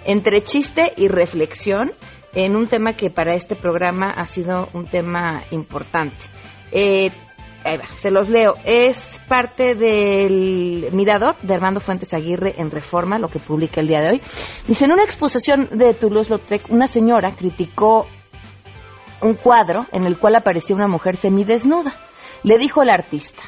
entre 0.06 0.44
chiste 0.44 0.94
y 0.98 1.08
reflexión 1.08 1.92
en 2.34 2.56
un 2.56 2.68
tema 2.68 2.94
que 2.94 3.10
para 3.10 3.34
este 3.34 3.56
programa 3.56 4.12
ha 4.12 4.26
sido 4.26 4.70
un 4.74 4.86
tema 4.86 5.44
importante. 5.52 6.26
Eh, 6.72 7.12
ahí 7.64 7.78
va, 7.78 7.86
se 7.96 8.12
los 8.12 8.30
leo. 8.30 8.56
Es 8.64 9.20
parte 9.28 9.76
del 9.76 10.90
Mirador 10.92 11.36
de 11.42 11.54
Armando 11.54 11.80
Fuentes 11.80 12.14
Aguirre 12.14 12.56
en 12.58 12.72
Reforma, 12.72 13.20
lo 13.20 13.28
que 13.28 13.40
publica 13.40 13.82
el 13.82 13.88
día 13.88 14.02
de 14.02 14.10
hoy. 14.10 14.22
Dice, 14.68 14.86
en 14.86 14.92
una 14.92 15.04
exposición 15.04 15.70
de 15.72 15.94
Toulouse-Lautrec, 15.94 16.70
una 16.70 16.88
señora 16.88 17.36
criticó 17.36 18.08
un 19.22 19.34
cuadro 19.34 19.86
en 19.92 20.06
el 20.06 20.18
cual 20.18 20.36
aparecía 20.36 20.76
una 20.76 20.88
mujer 20.88 21.18
semidesnuda. 21.18 21.94
Le 22.44 22.58
dijo 22.58 22.82
el 22.82 22.90
artista, 22.90 23.44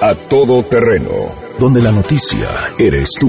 A 0.00 0.14
Todo 0.14 0.62
Terreno. 0.62 1.49
Donde 1.60 1.80
la 1.82 1.92
noticia 1.92 2.48
eres 2.78 3.10
tú. 3.20 3.28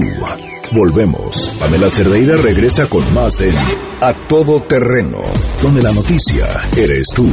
Volvemos. 0.74 1.50
Pamela 1.60 1.90
Cerdeira 1.90 2.34
regresa 2.34 2.88
con 2.88 3.12
más 3.12 3.42
en 3.42 3.54
A 3.54 4.26
Todo 4.26 4.62
Terreno. 4.66 5.18
Donde 5.62 5.82
la 5.82 5.92
noticia 5.92 6.46
eres 6.74 7.08
tú. 7.14 7.28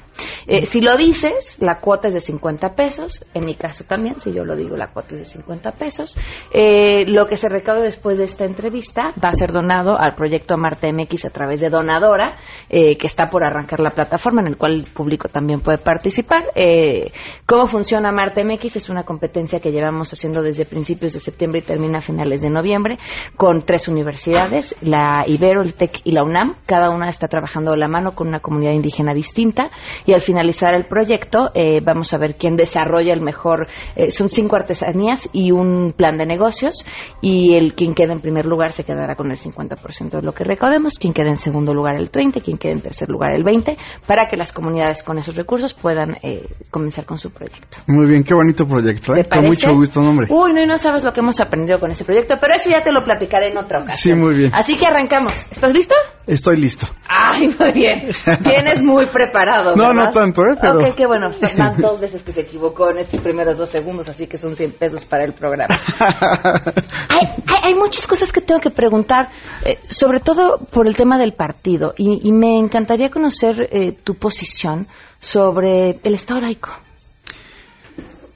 Eh, 0.47 0.65
si 0.65 0.81
lo 0.81 0.95
dices, 0.97 1.57
la 1.59 1.79
cuota 1.79 2.07
es 2.07 2.13
de 2.13 2.21
50 2.21 2.75
pesos. 2.75 3.25
En 3.33 3.45
mi 3.45 3.55
caso 3.55 3.83
también, 3.85 4.19
si 4.19 4.33
yo 4.33 4.43
lo 4.43 4.55
digo, 4.55 4.75
la 4.75 4.91
cuota 4.91 5.15
es 5.15 5.19
de 5.19 5.25
50 5.25 5.71
pesos. 5.73 6.15
Eh, 6.51 7.05
lo 7.07 7.27
que 7.27 7.37
se 7.37 7.49
recaude 7.49 7.83
después 7.83 8.17
de 8.17 8.25
esta 8.25 8.45
entrevista 8.45 9.13
va 9.23 9.29
a 9.29 9.33
ser 9.33 9.51
donado 9.51 9.97
al 9.97 10.15
proyecto 10.15 10.53
Amarte 10.53 10.91
MX 10.91 11.25
a 11.25 11.29
través 11.29 11.59
de 11.59 11.69
Donadora, 11.69 12.35
eh, 12.69 12.97
que 12.97 13.07
está 13.07 13.29
por 13.29 13.43
arrancar 13.43 13.79
la 13.79 13.91
plataforma, 13.91 14.41
en 14.41 14.47
el 14.47 14.57
cual 14.57 14.73
el 14.73 14.83
público 14.85 15.27
también 15.29 15.61
puede 15.61 15.77
participar. 15.77 16.51
Eh, 16.55 17.11
¿Cómo 17.45 17.67
funciona 17.67 18.09
Amarte 18.09 18.43
MX? 18.43 18.77
Es 18.77 18.89
una 18.89 19.03
competencia 19.03 19.59
que 19.59 19.71
llevamos 19.71 20.11
haciendo 20.13 20.41
desde 20.41 20.65
principios 20.65 21.13
de 21.13 21.19
septiembre 21.19 21.59
y 21.59 21.63
termina 21.63 21.99
a 21.99 22.01
finales 22.01 22.41
de 22.41 22.49
noviembre, 22.49 22.97
con 23.35 23.61
tres 23.61 23.87
universidades, 23.87 24.75
la 24.81 25.23
Ibero, 25.27 25.61
el 25.61 25.73
TEC 25.73 26.01
y 26.03 26.11
la 26.11 26.23
UNAM. 26.23 26.55
Cada 26.65 26.89
una 26.89 27.09
está 27.09 27.27
trabajando 27.27 27.71
de 27.71 27.77
la 27.77 27.87
mano 27.87 28.11
con 28.11 28.27
una 28.27 28.39
comunidad 28.39 28.73
indígena 28.73 29.13
distinta 29.13 29.69
y 30.05 30.13
al 30.13 30.21
finalizar 30.33 30.73
el 30.73 30.85
proyecto 30.85 31.51
eh, 31.53 31.79
vamos 31.83 32.11
a 32.11 32.17
ver 32.17 32.33
quién 32.35 32.55
desarrolla 32.55 33.13
el 33.13 33.21
mejor. 33.21 33.67
eh, 33.95 34.09
son 34.09 34.29
cinco 34.29 34.55
artesanías 34.55 35.29
y 35.31 35.51
un 35.51 35.93
plan 35.95 36.17
de 36.17 36.25
negocios 36.25 36.85
y 37.21 37.53
el 37.53 37.75
quien 37.75 37.93
queda 37.93 38.13
en 38.13 38.19
primer 38.19 38.45
lugar 38.45 38.71
se 38.71 38.83
quedará 38.83 39.15
con 39.15 39.29
el 39.29 39.37
50% 39.37 40.09
de 40.09 40.21
lo 40.23 40.31
que 40.31 40.43
recaudemos, 40.43 40.97
quien 40.97 41.13
queda 41.13 41.29
en 41.29 41.37
segundo 41.37 41.73
lugar 41.75 41.97
el 41.97 42.11
30%, 42.11 42.41
quien 42.41 42.57
queda 42.57 42.71
en 42.73 42.81
tercer 42.81 43.09
lugar 43.09 43.31
el 43.35 43.43
20%, 43.43 43.77
para 44.07 44.25
que 44.25 44.35
las 44.35 44.51
comunidades 44.51 45.03
con 45.03 45.19
esos 45.19 45.35
recursos 45.35 45.75
puedan 45.75 46.17
eh, 46.23 46.47
comenzar 46.71 47.05
con 47.05 47.19
su 47.19 47.29
proyecto. 47.29 47.77
Muy 47.87 48.07
bien, 48.07 48.23
qué 48.23 48.33
bonito 48.33 48.65
proyecto, 48.65 49.13
¿eh? 49.13 49.23
¿Te 49.23 49.29
Con 49.29 49.45
mucho 49.45 49.71
gusto, 49.73 50.01
nombre. 50.01 50.25
Uy, 50.31 50.51
no, 50.53 50.63
y 50.63 50.65
no 50.65 50.77
sabes 50.77 51.03
lo 51.03 51.11
que 51.11 51.19
hemos 51.19 51.39
aprendido 51.41 51.77
con 51.77 51.91
ese 51.91 52.05
proyecto, 52.05 52.37
pero 52.41 52.55
eso 52.55 52.71
ya 52.71 52.81
te 52.81 52.91
lo 52.91 53.03
platicaré 53.03 53.51
en 53.51 53.57
otra 53.59 53.83
ocasión. 53.83 54.17
Sí, 54.17 54.19
muy 54.19 54.33
bien. 54.35 54.51
Así 54.51 54.77
que 54.77 54.87
arrancamos. 54.87 55.33
¿Estás 55.51 55.73
listo? 55.73 55.93
Estoy 56.25 56.57
listo. 56.57 56.87
Ay, 57.07 57.49
muy 57.59 57.73
bien. 57.73 58.07
Vienes 58.43 58.81
muy 58.81 59.05
preparado. 59.07 59.75
No, 59.75 59.89
¿verdad? 59.89 60.05
no 60.05 60.11
tanto, 60.23 60.41
¿eh? 60.43 60.55
Pero- 60.59 60.77
Ok, 60.89 60.95
qué 60.95 61.05
bueno. 61.05 61.27
Van 61.57 61.79
dos 61.81 61.99
veces 61.99 62.23
que 62.23 62.31
se 62.31 62.41
equivocó 62.41 62.89
en 62.91 62.99
estos 62.99 63.19
primeros 63.19 63.57
dos 63.57 63.69
segundos, 63.69 64.07
así 64.09 64.27
que 64.27 64.37
son 64.37 64.55
100 64.55 64.71
pesos 64.73 65.05
para 65.05 65.25
el 65.25 65.33
programa. 65.33 65.75
hay, 67.09 67.27
hay, 67.47 67.59
hay 67.63 67.75
muchas 67.75 68.07
cosas 68.07 68.31
que 68.31 68.41
tengo 68.41 68.59
que 68.61 68.69
preguntar, 68.69 69.29
eh, 69.65 69.77
sobre 69.87 70.19
todo 70.19 70.57
por 70.71 70.87
el 70.87 70.95
tema 70.95 71.17
del 71.17 71.33
partido, 71.33 71.93
y, 71.97 72.21
y 72.27 72.31
me 72.31 72.57
encantaría 72.57 73.09
conocer 73.09 73.67
eh, 73.71 73.91
tu 74.03 74.15
posición 74.15 74.87
sobre 75.19 75.99
el 76.03 76.13
Estado 76.13 76.41
laico. 76.41 76.69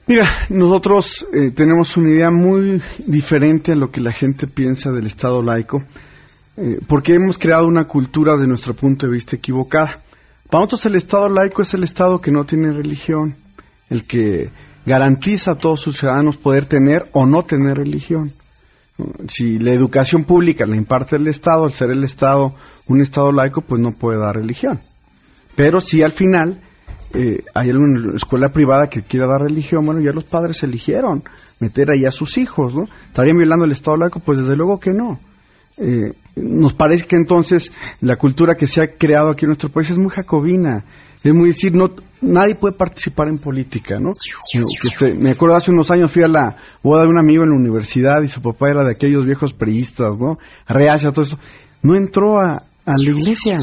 Mira, 0.06 0.26
nosotros 0.48 1.26
eh, 1.34 1.50
tenemos 1.50 1.96
una 1.98 2.10
idea 2.10 2.30
muy 2.30 2.82
diferente 3.06 3.72
a 3.72 3.76
lo 3.76 3.90
que 3.90 4.00
la 4.00 4.12
gente 4.12 4.46
piensa 4.46 4.90
del 4.90 5.06
Estado 5.06 5.42
laico, 5.42 5.82
eh, 6.56 6.78
porque 6.86 7.14
hemos 7.14 7.36
creado 7.38 7.66
una 7.66 7.84
cultura 7.84 8.36
de 8.36 8.46
nuestro 8.46 8.74
punto 8.74 9.06
de 9.06 9.12
vista 9.12 9.36
equivocada. 9.36 10.02
Para 10.50 10.62
nosotros 10.62 10.86
el 10.86 10.96
Estado 10.96 11.28
laico 11.28 11.60
es 11.60 11.74
el 11.74 11.84
Estado 11.84 12.20
que 12.20 12.30
no 12.30 12.44
tiene 12.44 12.72
religión, 12.72 13.36
el 13.90 14.04
que 14.04 14.50
garantiza 14.86 15.52
a 15.52 15.54
todos 15.58 15.80
sus 15.80 15.98
ciudadanos 15.98 16.38
poder 16.38 16.64
tener 16.64 17.10
o 17.12 17.26
no 17.26 17.42
tener 17.42 17.76
religión. 17.76 18.32
Si 19.28 19.58
la 19.58 19.72
educación 19.72 20.24
pública 20.24 20.64
la 20.64 20.76
imparte 20.76 21.16
el 21.16 21.26
Estado, 21.28 21.64
al 21.64 21.72
ser 21.72 21.90
el 21.90 22.02
Estado 22.02 22.54
un 22.86 23.02
Estado 23.02 23.30
laico, 23.30 23.60
pues 23.60 23.80
no 23.80 23.92
puede 23.92 24.18
dar 24.18 24.36
religión. 24.36 24.80
Pero 25.54 25.82
si 25.82 26.02
al 26.02 26.12
final 26.12 26.62
eh, 27.12 27.44
hay 27.54 27.68
alguna 27.68 28.16
escuela 28.16 28.48
privada 28.48 28.88
que 28.88 29.02
quiera 29.02 29.26
dar 29.26 29.42
religión, 29.42 29.84
bueno, 29.84 30.00
ya 30.00 30.12
los 30.12 30.24
padres 30.24 30.62
eligieron 30.62 31.22
meter 31.60 31.90
ahí 31.90 32.06
a 32.06 32.10
sus 32.10 32.38
hijos, 32.38 32.74
¿no? 32.74 32.88
¿Estarían 33.06 33.36
violando 33.36 33.66
el 33.66 33.72
Estado 33.72 33.98
laico? 33.98 34.20
Pues 34.20 34.38
desde 34.38 34.56
luego 34.56 34.80
que 34.80 34.94
no. 34.94 35.18
Eh, 35.80 36.12
nos 36.36 36.74
parece 36.74 37.06
que 37.06 37.16
entonces 37.16 37.72
la 38.00 38.16
cultura 38.16 38.56
que 38.56 38.66
se 38.66 38.80
ha 38.80 38.96
creado 38.96 39.30
aquí 39.30 39.44
en 39.44 39.48
nuestro 39.48 39.70
país 39.70 39.90
es 39.90 39.98
muy 39.98 40.10
jacobina. 40.10 40.84
Es 41.22 41.34
muy 41.34 41.48
decir, 41.48 41.74
no, 41.74 41.90
nadie 42.20 42.54
puede 42.54 42.74
participar 42.74 43.28
en 43.28 43.38
política, 43.38 43.98
¿no? 43.98 44.10
Este, 44.52 45.14
me 45.14 45.30
acuerdo 45.30 45.56
hace 45.56 45.70
unos 45.70 45.90
años 45.90 46.12
fui 46.12 46.22
a 46.22 46.28
la 46.28 46.56
boda 46.82 47.02
de 47.02 47.08
un 47.08 47.18
amigo 47.18 47.42
en 47.42 47.50
la 47.50 47.56
universidad 47.56 48.22
y 48.22 48.28
su 48.28 48.40
papá 48.40 48.70
era 48.70 48.84
de 48.84 48.92
aquellos 48.92 49.24
viejos 49.24 49.52
priistas, 49.52 50.16
¿no? 50.16 50.38
Reacia, 50.68 51.10
todo 51.10 51.24
eso. 51.24 51.38
No 51.82 51.96
entró 51.96 52.40
a, 52.40 52.62
a 52.84 52.92
la 52.96 53.10
iglesia. 53.10 53.58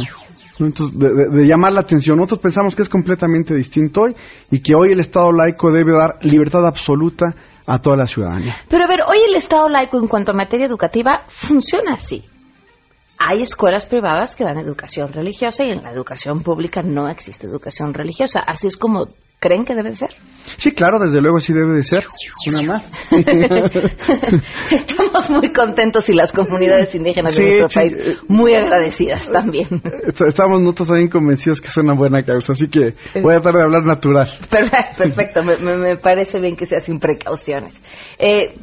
De- 0.60 1.30
de 1.30 1.48
llamar 1.48 1.74
la 1.74 1.82
atención. 1.82 2.18
Nosotros 2.18 2.40
pensamos 2.40 2.76
que 2.76 2.82
es 2.84 2.90
completamente 2.90 3.54
distinto 3.54 4.02
hoy 4.02 4.16
y 4.52 4.60
que 4.62 4.76
hoy 4.76 4.92
el 4.92 5.00
Estado 5.00 5.32
laico 5.32 5.72
debe 5.72 5.94
dar 5.94 6.18
libertad 6.22 6.66
absoluta 6.66 7.36
a 7.68 7.82
toda 7.82 7.98
la 7.98 8.08
ciudadanía. 8.08 8.56
Pero 8.70 8.86
a 8.86 8.88
ver, 8.88 9.02
hoy 9.08 9.18
el 9.28 9.36
Estado 9.36 9.70
laico 9.70 9.98
en 10.00 10.08
cuanto 10.08 10.32
a 10.32 10.36
materia 10.36 10.66
educativa 10.66 11.22
funciona 11.28 11.94
así. 11.94 12.24
Hay 13.18 13.42
escuelas 13.42 13.86
privadas 13.86 14.36
que 14.36 14.44
dan 14.44 14.58
educación 14.60 15.12
religiosa 15.14 15.64
y 15.64 15.72
en 15.72 15.82
la 15.82 15.92
educación 15.92 16.42
pública 16.44 16.82
no 16.84 17.08
existe 17.10 17.48
educación 17.48 17.94
religiosa. 17.94 18.42
Así 18.42 18.68
es 18.68 18.76
como 18.78 19.08
creen 19.46 19.64
que 19.64 19.76
debe 19.76 19.92
de 19.92 19.96
ser. 19.96 20.10
Sí, 20.58 20.72
claro, 20.72 20.98
desde 21.00 21.22
luego 21.22 21.40
sí 21.40 21.54
debe 21.54 21.74
de 21.74 21.84
ser. 21.84 22.04
Una 22.48 22.62
más. 22.64 22.84
Estamos 24.72 25.30
muy 25.30 25.52
contentos 25.52 26.10
y 26.10 26.14
las 26.14 26.32
comunidades 26.32 26.96
indígenas 26.96 27.36
Sí, 27.36 27.44
de 27.44 27.60
nuestro 27.62 27.70
sí, 27.70 27.76
país 27.76 27.96
eh, 27.96 28.18
muy 28.28 28.54
agradecidas 28.54 29.32
también. 29.32 29.68
Est- 30.08 30.22
Estamos 30.22 30.62
nosotros 30.62 30.88
también 30.90 31.10
convencidos 31.10 31.62
que 31.62 31.68
es 31.68 31.78
una 31.78 31.94
buena 31.94 32.24
causa, 32.24 32.54
así 32.54 32.68
que 32.68 32.94
voy 33.22 33.34
a 33.36 33.42
tratar 33.42 33.56
de 33.56 33.62
hablar 33.64 33.86
natural. 33.86 34.28
Per- 34.50 34.72
Perfecto, 34.98 35.44
me, 35.44 35.58
me- 35.58 35.78
me 35.78 35.98
parece 35.98 36.40
bien 36.40 36.56
que 36.56 36.66
sea 36.66 36.80
sin 36.80 37.00
precauciones. 37.00 37.82
Eh, 38.18 38.56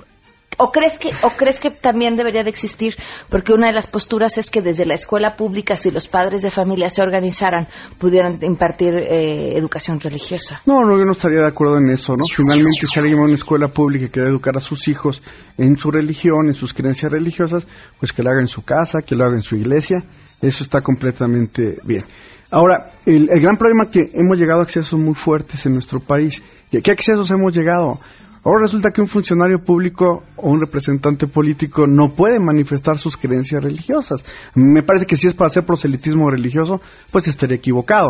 ¿O 0.59 0.71
crees, 0.71 0.99
que, 0.99 1.11
¿O 1.23 1.31
crees 1.37 1.61
que 1.61 1.71
también 1.71 2.15
debería 2.15 2.43
de 2.43 2.51
existir? 2.51 2.95
Porque 3.29 3.53
una 3.53 3.69
de 3.69 3.73
las 3.73 3.87
posturas 3.87 4.39
es 4.39 4.51
que 4.51 4.61
desde 4.61 4.85
la 4.85 4.95
escuela 4.95 5.35
pública, 5.37 5.77
si 5.77 5.91
los 5.91 6.09
padres 6.09 6.43
de 6.43 6.51
familia 6.51 6.89
se 6.91 7.03
organizaran, 7.03 7.69
pudieran 7.99 8.39
impartir 8.43 8.95
eh, 8.95 9.57
educación 9.57 9.99
religiosa. 10.01 10.61
No, 10.67 10.85
no, 10.85 10.99
yo 10.99 11.05
no 11.05 11.13
estaría 11.13 11.41
de 11.41 11.49
acuerdo 11.49 11.79
en 11.79 11.89
eso, 11.91 12.13
¿no? 12.13 12.25
Finalmente, 12.27 12.87
si 12.87 12.99
alguien 12.99 13.19
va 13.19 13.23
a 13.23 13.27
una 13.27 13.35
escuela 13.35 13.69
pública 13.69 14.09
quiere 14.09 14.29
educar 14.29 14.57
a 14.57 14.61
sus 14.61 14.89
hijos 14.89 15.23
en 15.57 15.77
su 15.79 15.91
religión, 15.91 16.49
en 16.49 16.55
sus 16.55 16.75
creencias 16.75 17.11
religiosas, 17.11 17.67
pues 17.99 18.13
que 18.13 18.23
lo 18.23 18.31
haga 18.31 18.41
en 18.41 18.49
su 18.49 18.63
casa, 18.63 19.03
que 19.03 19.15
lo 19.15 19.25
haga 19.25 19.35
en 19.35 19.43
su 19.43 19.57
iglesia, 19.57 20.05
eso 20.41 20.65
está 20.65 20.81
completamente 20.81 21.79
bien. 21.85 22.05
Ahora, 22.51 22.93
el, 23.07 23.31
el 23.31 23.41
gran 23.41 23.57
problema 23.57 23.85
es 23.85 23.89
que 23.91 24.11
hemos 24.13 24.39
llegado 24.39 24.61
a 24.61 24.65
accesos 24.65 24.99
muy 24.99 25.15
fuertes 25.15 25.65
en 25.65 25.73
nuestro 25.73 26.01
país. 26.01 26.43
¿Y 26.71 26.77
a 26.77 26.81
qué 26.83 26.91
accesos 26.91 27.31
hemos 27.31 27.55
llegado? 27.55 27.99
Ahora 28.45 28.63
resulta 28.63 28.91
que 28.91 29.01
un 29.01 29.07
funcionario 29.07 29.63
público 29.63 30.25
o 30.37 30.51
un 30.51 30.61
representante 30.61 31.29
político 31.29 31.87
no 31.87 32.13
puede 32.13 32.41
manifestar 32.41 32.99
sus 32.99 33.17
creencias 33.17 33.63
religiosas. 33.63 34.25
Me 34.55 34.83
parece 34.83 35.07
que 35.07 35.17
si 35.17 35.29
es 35.29 35.35
para 35.35 35.47
hacer 35.47 35.65
proselitismo 35.65 36.29
religioso, 36.29 36.81
pues 37.13 37.29
estaría 37.29 37.57
equivocado. 37.57 38.09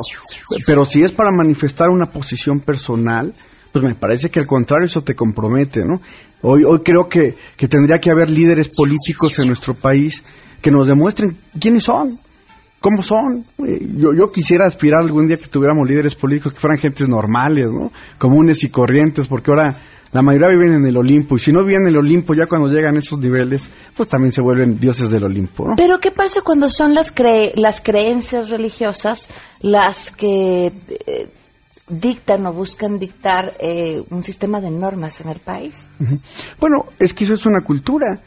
Pero 0.66 0.86
si 0.86 1.02
es 1.02 1.12
para 1.12 1.30
manifestar 1.30 1.90
una 1.90 2.10
posición 2.10 2.60
personal, 2.60 3.34
pues 3.72 3.84
me 3.84 3.94
parece 3.94 4.30
que 4.30 4.40
al 4.40 4.46
contrario 4.46 4.86
eso 4.86 5.02
te 5.02 5.14
compromete, 5.14 5.84
¿no? 5.84 6.00
Hoy, 6.40 6.64
hoy 6.64 6.80
creo 6.82 7.08
que, 7.08 7.36
que 7.56 7.68
tendría 7.68 8.00
que 8.00 8.10
haber 8.10 8.30
líderes 8.30 8.74
políticos 8.74 9.38
en 9.38 9.48
nuestro 9.48 9.74
país 9.74 10.22
que 10.62 10.70
nos 10.70 10.86
demuestren 10.86 11.36
quiénes 11.60 11.84
son, 11.84 12.18
cómo 12.80 13.02
son. 13.02 13.44
Eh, 13.66 13.86
Yo, 13.96 14.14
yo 14.16 14.32
quisiera 14.32 14.66
aspirar 14.66 15.02
algún 15.02 15.28
día 15.28 15.36
que 15.36 15.46
tuviéramos 15.46 15.86
líderes 15.86 16.14
políticos 16.14 16.54
que 16.54 16.60
fueran 16.60 16.78
gentes 16.78 17.08
normales, 17.08 17.70
¿no? 17.70 17.92
Comunes 18.18 18.64
y 18.64 18.70
corrientes, 18.70 19.26
porque 19.26 19.50
ahora 19.50 19.76
la 20.12 20.22
mayoría 20.22 20.48
viven 20.48 20.74
en 20.74 20.86
el 20.86 20.96
Olimpo, 20.96 21.36
y 21.36 21.40
si 21.40 21.52
no 21.52 21.64
viven 21.64 21.82
en 21.82 21.88
el 21.88 21.96
Olimpo, 21.96 22.34
ya 22.34 22.46
cuando 22.46 22.68
llegan 22.68 22.96
a 22.96 22.98
esos 22.98 23.18
niveles, 23.18 23.68
pues 23.96 24.08
también 24.08 24.30
se 24.32 24.42
vuelven 24.42 24.78
dioses 24.78 25.10
del 25.10 25.24
Olimpo, 25.24 25.66
¿no? 25.68 25.74
Pero 25.76 25.98
¿qué 26.00 26.10
pasa 26.10 26.40
cuando 26.42 26.68
son 26.68 26.94
las, 26.94 27.14
cre- 27.14 27.52
las 27.56 27.80
creencias 27.80 28.50
religiosas 28.50 29.28
las 29.62 30.10
que 30.10 30.66
eh, 31.06 31.28
dictan 31.88 32.46
o 32.46 32.52
buscan 32.52 32.98
dictar 32.98 33.54
eh, 33.58 34.02
un 34.10 34.22
sistema 34.22 34.60
de 34.60 34.70
normas 34.70 35.20
en 35.20 35.28
el 35.30 35.38
país? 35.38 35.86
Bueno, 36.60 36.86
es 36.98 37.14
que 37.14 37.24
eso 37.24 37.32
es 37.34 37.46
una 37.46 37.62
cultura. 37.62 38.20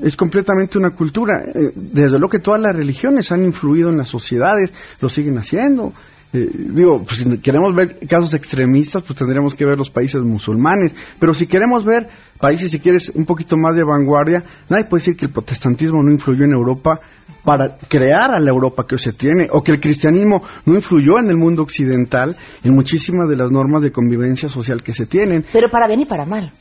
Es 0.00 0.16
completamente 0.16 0.78
una 0.78 0.90
cultura. 0.90 1.42
Eh, 1.54 1.72
desde 1.74 2.18
lo 2.18 2.28
que 2.28 2.38
todas 2.38 2.60
las 2.60 2.74
religiones 2.74 3.32
han 3.32 3.44
influido 3.44 3.88
en 3.90 3.96
las 3.98 4.08
sociedades, 4.08 4.72
lo 5.00 5.08
siguen 5.08 5.36
haciendo. 5.38 5.92
Eh, 6.32 6.48
digo, 6.52 7.02
pues 7.02 7.20
si 7.20 7.38
queremos 7.38 7.74
ver 7.74 7.98
casos 8.06 8.34
extremistas, 8.34 9.02
pues 9.02 9.18
tendríamos 9.18 9.54
que 9.54 9.64
ver 9.64 9.78
los 9.78 9.90
países 9.90 10.22
musulmanes. 10.22 10.94
Pero 11.18 11.32
si 11.32 11.46
queremos 11.46 11.84
ver 11.84 12.08
países, 12.38 12.70
si 12.70 12.80
quieres, 12.80 13.10
un 13.10 13.24
poquito 13.24 13.56
más 13.56 13.74
de 13.74 13.82
vanguardia, 13.82 14.44
nadie 14.68 14.84
puede 14.84 15.00
decir 15.00 15.16
que 15.16 15.26
el 15.26 15.32
protestantismo 15.32 16.02
no 16.02 16.12
influyó 16.12 16.44
en 16.44 16.52
Europa 16.52 17.00
para 17.44 17.78
crear 17.78 18.30
a 18.32 18.38
la 18.38 18.50
Europa 18.50 18.86
que 18.86 18.96
hoy 18.96 18.98
se 18.98 19.12
tiene, 19.12 19.48
o 19.50 19.62
que 19.62 19.72
el 19.72 19.80
cristianismo 19.80 20.42
no 20.66 20.74
influyó 20.74 21.18
en 21.18 21.30
el 21.30 21.36
mundo 21.36 21.62
occidental 21.62 22.36
en 22.62 22.74
muchísimas 22.74 23.28
de 23.28 23.36
las 23.36 23.50
normas 23.50 23.82
de 23.82 23.90
convivencia 23.90 24.50
social 24.50 24.82
que 24.82 24.92
se 24.92 25.06
tienen. 25.06 25.46
Pero 25.50 25.70
para 25.70 25.86
bien 25.86 26.00
y 26.00 26.04
para 26.04 26.26
mal. 26.26 26.52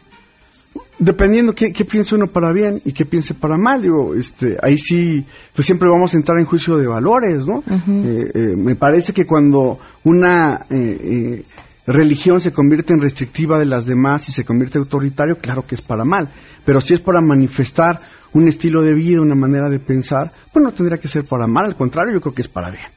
Dependiendo 1.00 1.54
qué, 1.54 1.72
qué 1.72 1.86
piense 1.86 2.16
uno 2.16 2.28
para 2.28 2.52
bien 2.52 2.82
y 2.84 2.92
qué 2.92 3.06
piense 3.06 3.36
para 3.36 3.56
mal, 3.56 3.82
digo, 3.82 4.16
este, 4.16 4.58
ahí 4.62 4.78
sí, 4.80 5.24
pues 5.54 5.66
siempre 5.66 5.90
vamos 5.90 6.14
a 6.14 6.18
entrar 6.18 6.40
en 6.40 6.46
juicio 6.46 6.76
de 6.76 6.88
valores, 6.88 7.46
¿no? 7.46 7.60
Eh, 7.60 8.32
eh, 8.34 8.56
me 8.58 8.76
parece 8.76 9.14
que 9.14 9.26
cuando 9.26 9.78
una 10.04 10.66
eh, 10.72 10.76
eh, 10.76 11.44
religión 11.86 12.42
se 12.42 12.52
convierte 12.52 12.94
en 12.94 13.02
restrictiva 13.02 13.60
de 13.60 13.66
las 13.66 13.86
demás 13.86 14.28
y 14.30 14.32
se 14.32 14.44
convierte 14.44 14.80
en 14.80 14.86
autoritario, 14.86 15.36
claro 15.38 15.62
que 15.62 15.76
es 15.76 15.82
para 15.82 16.04
mal, 16.04 16.30
pero 16.66 16.82
si 16.82 16.96
es 16.96 17.00
para 17.00 17.22
manifestar 17.22 18.00
un 18.34 18.48
estilo 18.48 18.82
de 18.82 18.94
vida, 18.94 19.22
una 19.22 19.36
manera 19.36 19.70
de 19.70 19.80
pensar, 19.80 20.32
pues 20.52 20.64
no 20.64 20.72
tendría 20.72 20.98
que 20.98 21.08
ser 21.08 21.26
para 21.26 21.46
mal, 21.46 21.66
al 21.66 21.76
contrario, 21.76 22.16
yo 22.16 22.22
creo 22.22 22.34
que 22.34 22.42
es 22.42 22.48
para 22.48 22.72
bien. 22.72 22.88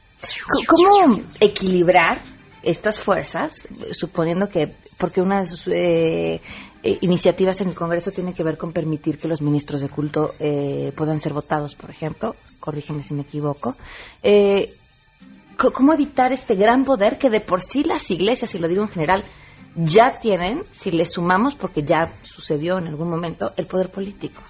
¿Cómo 0.67 1.19
equilibrar 1.39 2.21
estas 2.63 2.99
fuerzas, 2.99 3.67
suponiendo 3.91 4.49
que, 4.49 4.75
porque 4.97 5.21
una 5.21 5.41
de 5.41 5.47
sus 5.47 5.67
eh, 5.67 6.41
eh, 6.83 6.97
iniciativas 7.01 7.61
en 7.61 7.69
el 7.69 7.75
Congreso 7.75 8.11
tiene 8.11 8.33
que 8.33 8.43
ver 8.43 8.57
con 8.57 8.71
permitir 8.71 9.17
que 9.17 9.27
los 9.27 9.41
ministros 9.41 9.81
de 9.81 9.89
culto 9.89 10.33
eh, 10.39 10.91
puedan 10.95 11.21
ser 11.21 11.33
votados, 11.33 11.75
por 11.75 11.89
ejemplo, 11.89 12.33
corrígeme 12.59 13.03
si 13.03 13.13
me 13.13 13.21
equivoco, 13.21 13.75
eh, 14.23 14.73
¿cómo 15.73 15.93
evitar 15.93 16.33
este 16.33 16.55
gran 16.55 16.83
poder 16.83 17.17
que 17.17 17.29
de 17.29 17.39
por 17.39 17.61
sí 17.61 17.83
las 17.83 18.09
iglesias, 18.09 18.55
y 18.55 18.59
lo 18.59 18.67
digo 18.67 18.81
en 18.81 18.87
general, 18.87 19.23
ya 19.75 20.19
tienen, 20.21 20.63
si 20.71 20.91
le 20.91 21.05
sumamos, 21.05 21.55
porque 21.55 21.83
ya 21.83 22.13
sucedió 22.23 22.77
en 22.77 22.87
algún 22.87 23.09
momento, 23.09 23.53
el 23.55 23.67
poder 23.67 23.89
político? 23.89 24.41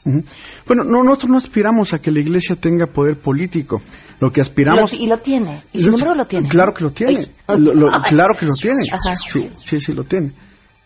Bueno, 0.65 0.83
no, 0.83 1.03
nosotros 1.03 1.29
no 1.31 1.37
aspiramos 1.37 1.93
a 1.93 1.99
que 1.99 2.09
la 2.11 2.21
iglesia 2.21 2.55
tenga 2.55 2.87
poder 2.87 3.19
político. 3.19 3.81
Lo 4.19 4.31
que 4.31 4.41
aspiramos... 4.41 4.91
Lo- 4.93 4.97
y 4.99 5.05
lo 5.07 5.17
tiene, 5.19 5.61
y 5.73 5.79
sin 5.79 5.93
embargo 5.93 6.15
lo 6.15 6.25
tiene. 6.25 6.49
Claro 6.49 6.73
que 6.73 6.83
lo 6.83 6.91
tiene. 6.91 7.27
Ay. 7.45 7.59
Lo- 7.59 7.73
lo- 7.73 7.91
claro 8.07 8.33
que 8.33 8.45
lo 8.47 8.53
tiene. 8.53 8.83
Ajá. 8.91 9.13
Sí, 9.15 9.47
sí, 9.63 9.79
sí 9.79 9.93
lo 9.93 10.03
tiene. 10.05 10.31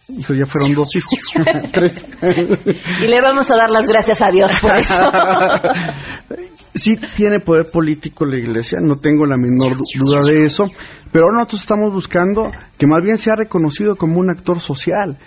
Hijo, 0.07 0.33
ya 0.35 0.45
fueron 0.45 0.73
dos 0.75 0.95
hijos. 0.95 1.19
Tres. 1.71 2.05
Y 3.01 3.07
le 3.07 3.21
vamos 3.21 3.49
a 3.51 3.55
dar 3.55 3.71
las 3.71 3.87
gracias 3.89 4.21
a 4.21 4.29
Dios 4.29 4.51
por 4.61 4.75
eso. 4.75 4.95
sí 6.75 6.97
tiene 7.15 7.39
poder 7.39 7.65
político 7.71 8.25
la 8.25 8.37
iglesia, 8.37 8.79
no 8.81 8.97
tengo 8.97 9.25
la 9.25 9.37
menor 9.37 9.75
du- 9.75 9.83
duda 10.03 10.21
de 10.23 10.45
eso, 10.45 10.69
pero 11.11 11.25
ahora 11.25 11.37
nosotros 11.37 11.61
estamos 11.61 11.93
buscando 11.93 12.51
que 12.77 12.85
más 12.87 13.01
bien 13.03 13.17
sea 13.17 13.35
reconocido 13.35 13.95
como 13.95 14.19
un 14.19 14.29
actor 14.29 14.59
social. 14.59 15.17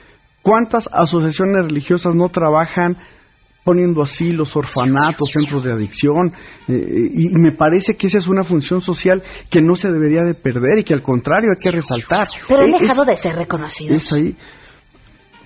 ¿Cuántas 0.42 0.88
asociaciones 0.92 1.64
religiosas 1.66 2.14
no 2.14 2.28
trabajan 2.28 2.96
poniendo 3.64 4.02
asilos, 4.02 4.54
orfanatos, 4.56 5.30
centros 5.32 5.64
de 5.64 5.72
adicción? 5.72 6.32
Eh, 6.68 7.10
y, 7.14 7.26
y 7.32 7.34
me 7.34 7.52
parece 7.52 7.96
que 7.96 8.06
esa 8.06 8.18
es 8.18 8.28
una 8.28 8.44
función 8.44 8.80
social 8.80 9.22
que 9.50 9.60
no 9.60 9.74
se 9.74 9.90
debería 9.90 10.22
de 10.22 10.34
perder 10.34 10.78
y 10.78 10.84
que 10.84 10.94
al 10.94 11.02
contrario 11.02 11.50
hay 11.50 11.56
que 11.62 11.70
resaltar. 11.70 12.26
Pero 12.46 12.60
han 12.60 12.68
Eh, 12.70 12.72
es- 12.76 12.80
dejado 12.82 13.04
de 13.04 13.16
ser 13.16 13.34
reconocidos. 13.36 14.02
es 14.04 14.12
ahí. 14.12 14.36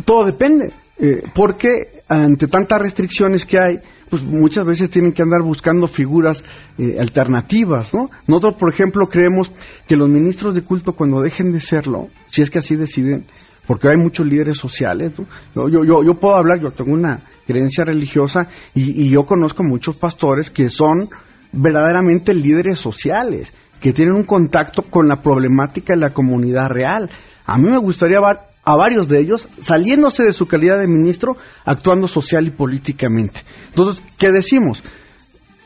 Todo 0.05 0.25
depende, 0.25 0.73
eh, 0.99 1.23
porque 1.35 2.03
ante 2.09 2.47
tantas 2.47 2.81
restricciones 2.81 3.47
que 3.47 3.59
hay, 3.59 3.81
pues 4.09 4.23
muchas 4.23 4.67
veces 4.67 4.91
tienen 4.91 5.13
que 5.13 5.23
andar 5.23 5.43
buscando 5.43 5.89
figuras 5.89 6.45
eh, 6.79 6.99
alternativas, 7.01 7.95
¿no? 7.95 8.11
Nosotros, 8.27 8.55
por 8.55 8.73
ejemplo, 8.73 9.09
creemos 9.09 9.51
que 9.87 9.97
los 9.97 10.09
ministros 10.09 10.55
de 10.55 10.63
culto 10.63 10.93
cuando 10.93 11.23
dejen 11.23 11.51
de 11.53 11.61
serlo, 11.61 12.09
si 12.27 12.43
es 12.43 12.51
que 12.51 12.59
así 12.59 12.77
deciden, 12.77 13.27
porque 13.67 13.89
hay 13.89 13.97
muchos 13.97 14.27
líderes 14.27 14.59
sociales, 14.59 15.13
¿no? 15.55 15.69
Yo, 15.69 15.85
yo, 15.85 16.05
yo, 16.05 16.15
puedo 16.21 16.37
hablar, 16.37 16.61
yo 16.61 16.71
tengo 16.73 16.93
una 16.93 17.21
creencia 17.47 17.85
religiosa 17.85 18.49
y, 18.75 19.03
y 19.03 19.09
yo 19.09 19.25
conozco 19.25 19.63
muchos 19.63 19.97
pastores 19.97 20.51
que 20.51 20.69
son 20.69 21.09
verdaderamente 21.53 22.35
líderes 22.35 22.79
sociales, 22.79 23.53
que 23.81 23.93
tienen 23.93 24.15
un 24.15 24.25
contacto 24.25 24.83
con 24.83 25.09
la 25.09 25.23
problemática 25.23 25.95
de 25.95 26.01
la 26.01 26.13
comunidad 26.13 26.69
real. 26.69 27.09
A 27.47 27.59
mí 27.59 27.69
me 27.69 27.79
gustaría 27.79 28.21
a 28.65 28.77
varios 28.77 29.09
de 29.09 29.21
ellos 29.21 29.49
saliéndose 29.61 30.23
de 30.25 30.33
su 30.33 30.47
calidad 30.47 30.79
de 30.79 30.87
ministro, 30.87 31.37
actuando 31.65 32.09
social 32.09 32.47
y 32.47 32.51
políticamente. 32.51 33.41
Entonces, 33.69 34.05
¿qué 34.19 34.31
decimos? 34.31 34.83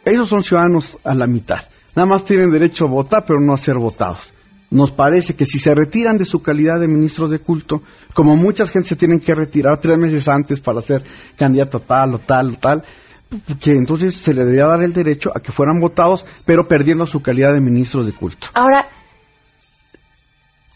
Ellos 0.05 0.29
son 0.29 0.43
ciudadanos 0.43 0.99
a 1.05 1.15
la 1.15 1.27
mitad. 1.27 1.61
Nada 1.95 2.07
más 2.07 2.25
tienen 2.25 2.51
derecho 2.51 2.85
a 2.85 2.89
votar, 2.89 3.25
pero 3.27 3.41
no 3.41 3.53
a 3.53 3.59
ser 3.59 3.77
votados. 3.77 4.33
Nos 4.71 4.93
parece 4.93 5.35
que 5.35 5.47
si 5.47 5.59
se 5.59 5.75
retiran 5.75 6.19
de 6.19 6.25
su 6.25 6.43
calidad 6.43 6.81
de 6.81 6.89
ministros 6.89 7.31
de 7.31 7.39
culto, 7.39 7.83
como 8.15 8.37
muchas 8.37 8.71
gente 8.71 8.89
se 8.89 8.97
tienen 8.97 9.21
que 9.21 9.35
retirar 9.35 9.81
tres 9.81 9.97
meses 9.97 10.29
antes 10.29 10.61
para 10.61 10.83
ser 10.83 11.05
candidato 11.37 11.81
tal 11.81 12.15
o 12.15 12.19
tal 12.19 12.55
o 12.55 12.59
tal, 12.59 12.85
que 13.61 13.73
entonces 13.73 14.15
se 14.15 14.35
le 14.35 14.45
debería 14.45 14.67
dar 14.67 14.83
el 14.83 14.93
derecho 14.93 15.31
a 15.35 15.41
que 15.41 15.53
fueran 15.53 15.81
votados, 15.81 16.25
pero 16.45 16.69
perdiendo 16.69 17.07
su 17.07 17.21
calidad 17.21 17.53
de 17.53 17.61
ministros 17.61 18.07
de 18.07 18.13
culto. 18.13 18.49
Ahora, 18.55 18.89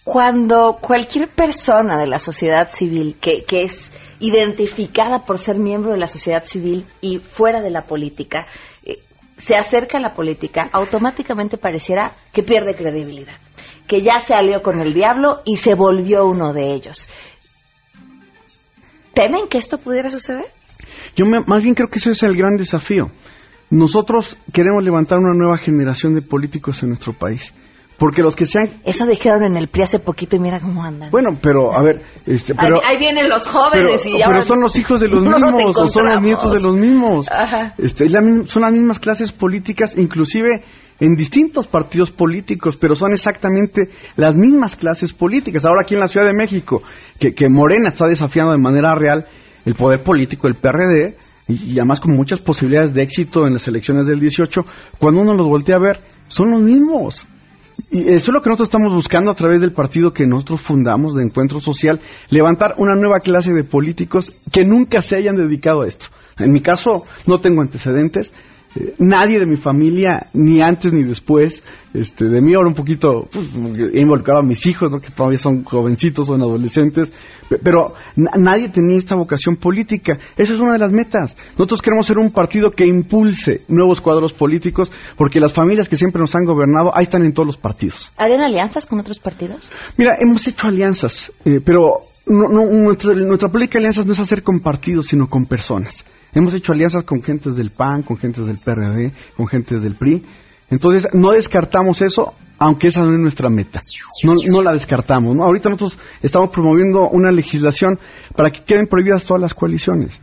cuando 0.05 0.79
cualquier 0.81 1.29
persona 1.29 1.99
de 1.99 2.07
la 2.07 2.19
sociedad 2.19 2.69
civil 2.71 3.17
que, 3.21 3.45
que 3.45 3.63
es 3.63 3.93
identificada 4.21 5.25
por 5.25 5.39
ser 5.39 5.59
miembro 5.59 5.93
de 5.93 5.99
la 5.99 6.07
sociedad 6.09 6.45
civil 6.45 6.85
y 7.01 7.19
fuera 7.19 7.63
de 7.63 7.71
la 7.71 7.83
política, 7.83 8.47
eh, 8.85 8.99
se 9.37 9.57
acerca 9.57 9.99
a 9.99 10.01
la 10.01 10.13
política, 10.13 10.69
automáticamente 10.73 11.57
pareciera 11.59 12.13
que 12.33 12.43
pierde 12.43 12.75
credibilidad, 12.75 13.35
que 13.87 14.01
ya 14.01 14.19
se 14.19 14.35
alió 14.35 14.63
con 14.63 14.81
el 14.81 14.93
diablo 14.95 15.41
y 15.45 15.57
se 15.57 15.75
volvió 15.75 16.27
uno 16.27 16.53
de 16.53 16.73
ellos. 16.73 17.09
¿Temen 19.15 19.49
que 19.49 19.59
esto 19.59 19.79
pudiera 19.79 20.11
suceder? 20.11 20.47
Yo 21.17 21.27
me- 21.27 21.41
más 21.47 21.63
bien 21.63 21.75
creo 21.75 21.89
que 21.89 21.99
eso 21.99 22.11
es 22.11 22.23
el 22.23 22.37
gran 22.37 22.57
desafío. 22.57 23.11
Nosotros 23.71 24.37
queremos 24.53 24.83
levantar 24.83 25.19
una 25.19 25.35
nueva 25.35 25.57
generación 25.57 26.15
de 26.15 26.23
políticos 26.23 26.83
en 26.83 26.91
nuestro 26.91 27.13
país. 27.13 27.53
Porque 28.01 28.23
los 28.23 28.35
que 28.35 28.47
sean... 28.47 28.71
Eso 28.87 29.05
dijeron 29.05 29.45
en 29.45 29.59
el 29.59 29.69
PRI 29.69 29.83
hace 29.83 29.99
poquito 29.99 30.35
y 30.35 30.41
mira 30.41 30.59
cómo 30.59 30.83
andan. 30.83 31.11
Bueno, 31.11 31.39
pero, 31.43 31.71
a 31.71 31.83
ver, 31.83 32.01
este, 32.25 32.55
Ahí- 32.55 32.59
pero, 32.59 32.81
ahí, 32.83 32.99
vienen 32.99 33.29
los 33.29 33.47
pero, 33.47 33.61
jóvenes 33.61 34.07
y 34.07 34.13
pero 34.13 34.25
ahora 34.25 34.41
son 34.43 34.63
los 34.63 34.75
hijos 34.77 35.01
de 35.01 35.09
los 35.09 35.23
no 35.23 35.39
mismos, 35.39 35.77
o 35.77 35.87
son 35.87 36.09
los 36.09 36.23
nietos 36.23 36.51
de 36.51 36.63
los 36.63 36.79
mismos. 36.79 37.29
Ajá. 37.31 37.75
Este, 37.77 38.07
es 38.07 38.13
la 38.13 38.23
son 38.47 38.63
las 38.63 38.73
mismas 38.73 39.01
clases 39.01 39.33
políticas, 39.33 39.99
inclusive 39.99 40.63
en 40.99 41.15
distintos 41.15 41.67
partidos 41.67 42.11
políticos, 42.11 42.79
pero 42.81 42.95
son 42.95 43.13
exactamente 43.13 43.91
las 44.17 44.35
mismas 44.35 44.77
clases 44.77 45.13
políticas. 45.13 45.67
Ahora 45.67 45.83
aquí 45.83 45.93
en 45.93 46.01
la 46.01 46.09
Ciudad 46.09 46.25
de 46.25 46.33
México, 46.33 46.83
que, 47.19 47.35
que 47.35 47.51
Morena 47.51 47.91
está 47.91 48.07
desafiando 48.09 48.53
de 48.53 48.59
manera 48.59 48.95
real 48.95 49.27
el 49.67 49.75
poder 49.75 50.03
político 50.03 50.47
del 50.47 50.57
PRD, 50.57 51.19
y, 51.49 51.73
y 51.75 51.79
además 51.79 52.01
con 52.01 52.13
muchas 52.17 52.41
posibilidades 52.41 52.95
de 52.95 53.03
éxito 53.03 53.47
en 53.47 53.53
las 53.53 53.69
elecciones 53.69 54.07
del 54.07 54.21
18, 54.21 54.63
cuando 54.99 55.21
uno 55.21 55.35
los 55.35 55.47
voltea 55.47 55.77
a 55.77 55.81
ver, 55.81 56.01
son 56.29 56.51
los 56.53 56.63
mismos. 56.63 57.29
Y 57.91 58.09
eso 58.09 58.31
es 58.31 58.35
lo 58.35 58.43
que 58.43 58.51
nosotros 58.51 58.69
estamos 58.69 58.93
buscando 58.93 59.31
a 59.31 59.35
través 59.35 59.61
del 59.61 59.73
partido 59.73 60.13
que 60.13 60.27
nosotros 60.27 60.61
fundamos 60.61 61.15
de 61.15 61.23
Encuentro 61.23 61.61
Social, 61.61 62.01
levantar 62.29 62.75
una 62.79 62.95
nueva 62.95 63.21
clase 63.21 63.53
de 63.53 63.65
políticos 63.65 64.33
que 64.53 64.65
nunca 64.65 65.03
se 65.03 65.17
hayan 65.17 65.37
dedicado 65.37 65.83
a 65.83 65.89
esto. 65.89 66.07
En 66.39 66.53
mi 66.53 66.61
caso, 66.61 67.05
no 67.27 67.41
tengo 67.41 67.61
antecedentes. 67.61 68.33
Nadie 68.99 69.39
de 69.41 69.47
mi 69.47 69.57
familia, 69.57 70.27
ni 70.33 70.61
antes 70.61 70.93
ni 70.93 71.03
después, 71.03 71.63
este, 71.93 72.27
de 72.27 72.41
mí 72.41 72.55
ahora 72.55 72.69
un 72.69 72.75
poquito, 72.75 73.29
pues, 73.33 73.47
he 73.93 74.01
involucrado 74.01 74.41
a 74.41 74.43
mis 74.45 74.65
hijos, 74.67 74.91
¿no? 74.93 75.01
que 75.01 75.11
todavía 75.11 75.39
son 75.39 75.65
jovencitos, 75.65 76.29
son 76.29 76.41
adolescentes, 76.41 77.11
pe- 77.49 77.59
pero 77.59 77.95
na- 78.15 78.31
nadie 78.37 78.69
tenía 78.69 78.97
esta 78.97 79.17
vocación 79.17 79.57
política. 79.57 80.19
Esa 80.37 80.53
es 80.53 80.61
una 80.61 80.75
de 80.75 80.79
las 80.79 80.93
metas. 80.93 81.37
Nosotros 81.59 81.83
queremos 81.83 82.07
ser 82.07 82.19
un 82.19 82.31
partido 82.31 82.71
que 82.71 82.87
impulse 82.87 83.63
nuevos 83.69 84.01
cuadros 84.01 84.33
políticos, 84.33 84.93
porque 85.17 85.41
las 85.41 85.53
familias 85.53 85.89
que 85.89 85.97
siempre 85.97 86.21
nos 86.21 86.35
han 86.37 86.45
gobernado, 86.45 86.97
ahí 86.97 87.03
están 87.05 87.25
en 87.25 87.33
todos 87.33 87.47
los 87.49 87.57
partidos. 87.57 88.13
¿Harían 88.17 88.43
alianzas 88.43 88.87
con 88.87 89.01
otros 89.01 89.19
partidos? 89.19 89.69
Mira, 89.97 90.17
hemos 90.21 90.47
hecho 90.47 90.69
alianzas, 90.69 91.33
eh, 91.45 91.61
pero 91.65 91.95
no, 92.27 92.49
no, 92.49 92.67
nuestra, 92.67 93.15
nuestra 93.15 93.49
política 93.49 93.79
de 93.79 93.87
alianzas 93.87 94.07
no 94.07 94.13
es 94.13 94.21
hacer 94.21 94.45
con 94.45 94.61
partidos, 94.61 95.07
sino 95.09 95.27
con 95.27 95.47
personas. 95.47 96.05
Hemos 96.33 96.55
hecho 96.55 96.73
alianzas 96.73 97.05
con 97.05 97.23
gentes 97.23 97.57
del 97.57 97.71
PAN, 97.71 98.03
con 98.03 98.17
gentes 98.17 98.47
del 98.47 98.59
PRD, 98.59 99.13
con 99.37 99.47
gentes 99.47 99.83
del 99.83 99.95
PRI. 99.95 100.25
Entonces, 100.71 101.09
no 101.13 101.33
descartamos 101.33 102.01
eso, 102.01 102.35
aunque 102.59 102.89
esa 102.89 103.03
no 103.03 103.13
es 103.13 103.19
nuestra 103.19 103.51
meta. 103.51 103.81
No, 104.23 104.35
no 104.53 104.63
la 104.63 104.73
descartamos. 104.73 105.35
¿no? 105.35 105.45
Ahorita 105.45 105.69
nosotros 105.69 105.99
estamos 106.23 106.51
promoviendo 106.51 107.09
una 107.09 107.33
legislación 107.33 107.99
para 108.37 108.51
que 108.51 108.63
queden 108.63 108.87
prohibidas 108.87 109.25
todas 109.25 109.41
las 109.41 109.55
coaliciones. 109.55 110.21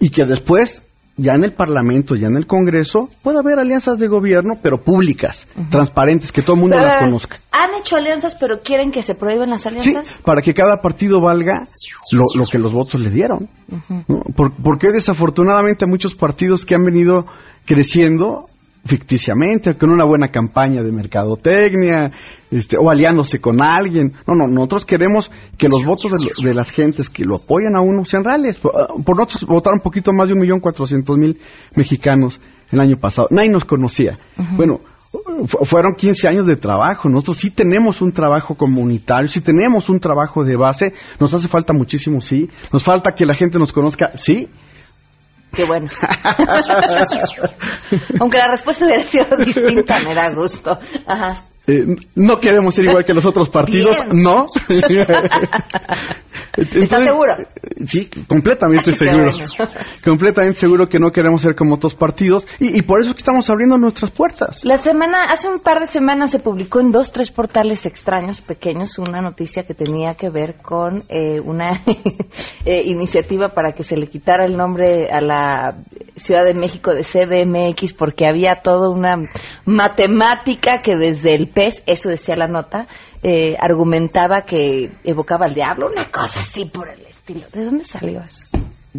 Y 0.00 0.10
que 0.10 0.24
después, 0.24 0.82
ya 1.18 1.34
en 1.34 1.44
el 1.44 1.52
Parlamento, 1.52 2.14
ya 2.14 2.28
en 2.28 2.36
el 2.36 2.46
Congreso, 2.46 3.10
pueda 3.22 3.40
haber 3.40 3.58
alianzas 3.58 3.98
de 3.98 4.08
gobierno, 4.08 4.54
pero 4.62 4.80
públicas, 4.80 5.46
transparentes, 5.70 6.32
que 6.32 6.40
todo 6.42 6.54
el 6.54 6.60
mundo 6.62 6.76
las 6.78 7.00
conozca. 7.00 7.36
Han 7.50 7.74
hecho 7.78 7.96
alianzas, 7.96 8.34
pero 8.36 8.62
quieren 8.62 8.90
que 8.90 9.02
se 9.02 9.14
prohíben 9.14 9.50
las 9.50 9.62
Sí, 9.62 9.68
alianzas. 9.68 10.20
para 10.24 10.40
que 10.40 10.54
cada 10.54 10.80
partido 10.80 11.20
valga 11.20 11.66
lo, 12.12 12.22
lo 12.34 12.46
que 12.46 12.58
los 12.58 12.72
votos 12.72 13.00
le 13.00 13.10
dieron. 13.10 13.48
Por- 14.34 14.52
porque 14.62 14.92
desafortunadamente 14.92 15.84
muchos 15.86 16.14
partidos 16.14 16.64
que 16.64 16.74
han 16.74 16.84
venido 16.84 17.26
creciendo 17.66 18.46
ficticiamente, 18.88 19.74
con 19.76 19.90
una 19.90 20.04
buena 20.04 20.28
campaña 20.30 20.82
de 20.82 20.90
mercadotecnia, 20.90 22.10
este, 22.50 22.76
o 22.78 22.90
aliándose 22.90 23.40
con 23.40 23.60
alguien. 23.62 24.14
No, 24.26 24.34
no, 24.34 24.46
nosotros 24.48 24.84
queremos 24.84 25.30
que 25.56 25.68
los 25.68 25.84
votos 25.84 26.10
de, 26.12 26.24
lo- 26.24 26.48
de 26.48 26.54
las 26.54 26.70
gentes 26.70 27.08
que 27.10 27.24
lo 27.24 27.36
apoyan 27.36 27.76
a 27.76 27.80
uno 27.80 28.04
sean 28.04 28.24
reales. 28.24 28.56
Por, 28.56 28.72
ah, 28.74 28.86
por 29.04 29.16
nosotros 29.16 29.44
votaron 29.48 29.78
un 29.78 29.82
poquito 29.82 30.12
más 30.12 30.26
de 30.28 30.34
un 30.34 30.40
millón 30.40 30.60
cuatrocientos 30.60 31.16
mil 31.16 31.38
mexicanos 31.76 32.40
el 32.70 32.80
año 32.80 32.96
pasado. 32.96 33.28
Nadie 33.30 33.50
nos 33.50 33.64
conocía. 33.64 34.18
Bueno, 34.56 34.80
fu- 35.46 35.64
fueron 35.64 35.94
15 35.94 36.26
años 36.28 36.46
de 36.46 36.56
trabajo. 36.56 37.08
Nosotros 37.08 37.36
sí 37.38 37.50
tenemos 37.50 38.00
un 38.02 38.12
trabajo 38.12 38.54
comunitario, 38.54 39.30
sí 39.30 39.40
tenemos 39.40 39.88
un 39.88 40.00
trabajo 40.00 40.44
de 40.44 40.56
base. 40.56 40.94
Nos 41.20 41.32
hace 41.34 41.48
falta 41.48 41.72
muchísimo, 41.72 42.20
sí. 42.20 42.48
Nos 42.72 42.82
falta 42.82 43.14
que 43.14 43.26
la 43.26 43.34
gente 43.34 43.58
nos 43.58 43.72
conozca, 43.72 44.12
sí. 44.16 44.48
Qué 45.58 45.64
bueno. 45.64 45.88
Aunque 48.20 48.38
la 48.38 48.46
respuesta 48.46 48.84
hubiera 48.84 49.02
sido 49.02 49.36
distinta, 49.38 49.98
me 50.06 50.14
da 50.14 50.30
gusto. 50.30 50.78
Ajá. 51.04 51.42
Eh, 51.66 51.96
no 52.14 52.38
queremos 52.38 52.76
ser 52.76 52.84
igual 52.84 53.04
que 53.04 53.12
los 53.12 53.24
otros 53.24 53.50
partidos, 53.50 53.96
Bien. 54.08 54.22
no. 54.22 54.46
¿Estás 56.58 57.04
seguro? 57.04 57.36
Sí, 57.86 58.10
completamente 58.26 58.92
seguro. 58.92 59.30
Completamente 60.04 60.58
seguro 60.58 60.86
que 60.86 60.98
no 60.98 61.10
queremos 61.10 61.42
ser 61.42 61.54
como 61.54 61.74
otros 61.74 61.94
partidos 61.94 62.46
y, 62.58 62.76
y 62.76 62.82
por 62.82 63.00
eso 63.00 63.10
es 63.10 63.14
que 63.14 63.20
estamos 63.20 63.48
abriendo 63.50 63.78
nuestras 63.78 64.10
puertas. 64.10 64.64
La 64.64 64.76
semana, 64.76 65.24
hace 65.30 65.48
un 65.48 65.60
par 65.60 65.80
de 65.80 65.86
semanas 65.86 66.30
se 66.30 66.38
publicó 66.38 66.80
en 66.80 66.90
dos, 66.90 67.12
tres 67.12 67.30
portales 67.30 67.86
extraños, 67.86 68.40
pequeños, 68.40 68.98
una 68.98 69.20
noticia 69.20 69.64
que 69.64 69.74
tenía 69.74 70.14
que 70.14 70.30
ver 70.30 70.56
con 70.56 71.02
eh, 71.08 71.40
una 71.40 71.80
eh, 72.64 72.82
iniciativa 72.84 73.48
para 73.50 73.72
que 73.72 73.82
se 73.82 73.96
le 73.96 74.08
quitara 74.08 74.44
el 74.44 74.56
nombre 74.56 75.10
a 75.10 75.20
la 75.20 75.76
Ciudad 76.18 76.44
de 76.44 76.54
México 76.54 76.94
de 76.94 77.02
CDMX 77.02 77.92
porque 77.92 78.26
había 78.26 78.60
toda 78.62 78.90
una 78.90 79.28
matemática 79.64 80.80
que 80.80 80.96
desde 80.96 81.34
el 81.34 81.48
PES, 81.48 81.82
eso 81.86 82.08
decía 82.08 82.36
la 82.36 82.46
nota, 82.46 82.86
eh, 83.22 83.56
argumentaba 83.58 84.42
que 84.42 84.92
evocaba 85.04 85.46
al 85.46 85.54
diablo, 85.54 85.88
una 85.90 86.04
cosa 86.04 86.40
así 86.40 86.64
por 86.66 86.88
el 86.88 87.04
estilo. 87.06 87.42
¿De 87.52 87.64
dónde 87.64 87.84
salió 87.84 88.20
eso? 88.20 88.46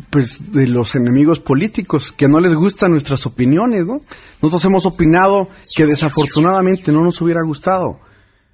Pues 0.09 0.51
de 0.51 0.67
los 0.67 0.95
enemigos 0.95 1.39
políticos 1.39 2.11
que 2.11 2.27
no 2.27 2.39
les 2.39 2.53
gustan 2.53 2.91
nuestras 2.91 3.25
opiniones, 3.25 3.87
¿no? 3.87 4.01
Nosotros 4.41 4.63
hemos 4.65 4.85
opinado 4.85 5.47
que 5.75 5.85
desafortunadamente 5.85 6.91
no 6.91 7.01
nos 7.01 7.19
hubiera 7.21 7.41
gustado. 7.43 7.99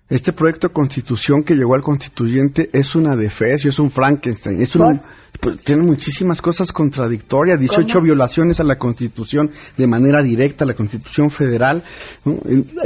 Este 0.08 0.34
proyecto 0.34 0.68
de 0.68 0.74
constitución 0.74 1.44
que 1.44 1.56
llegó 1.56 1.74
al 1.74 1.82
constituyente 1.82 2.70
es 2.74 2.94
una 2.94 3.16
defecio, 3.16 3.72
es 3.72 3.80
un 3.80 3.90
Frankenstein, 3.90 4.62
es 4.62 4.76
un, 4.76 5.02
pues, 5.42 5.64
tiene 5.64 5.82
muchísimas 5.82 6.44
cosas 6.44 6.72
contradictorias, 6.72 7.60
18 7.60 7.92
¿Cómo? 7.92 8.04
violaciones 8.04 8.60
a 8.60 8.64
la 8.64 8.78
constitución 8.78 9.50
de 9.76 9.88
manera 9.88 10.22
directa, 10.22 10.64
a 10.64 10.68
la 10.68 10.76
constitución 10.76 11.32
federal, 11.32 11.84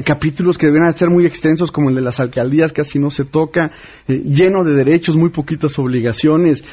capítulos 0.05 0.57
que 0.57 0.67
deben 0.67 0.93
ser 0.93 1.09
muy 1.09 1.25
extensos 1.25 1.73
como 1.73 1.89
el 1.89 1.95
de 1.95 2.01
las 2.01 2.21
alcaldías, 2.21 2.71
casi 2.71 2.99
no 2.99 3.09
se 3.09 3.25
toca, 3.25 3.73
eh, 4.07 4.23
lleno 4.25 4.63
de 4.63 4.73
derechos, 4.75 5.17
muy 5.17 5.29
poquitas 5.29 5.77
obligaciones, 5.77 6.63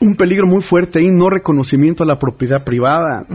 un 0.00 0.14
peligro 0.14 0.46
muy 0.46 0.62
fuerte 0.62 0.98
ahí, 1.00 1.10
no 1.10 1.28
reconocimiento 1.30 2.04
a 2.04 2.06
la 2.06 2.18
propiedad 2.18 2.62
privada. 2.64 3.26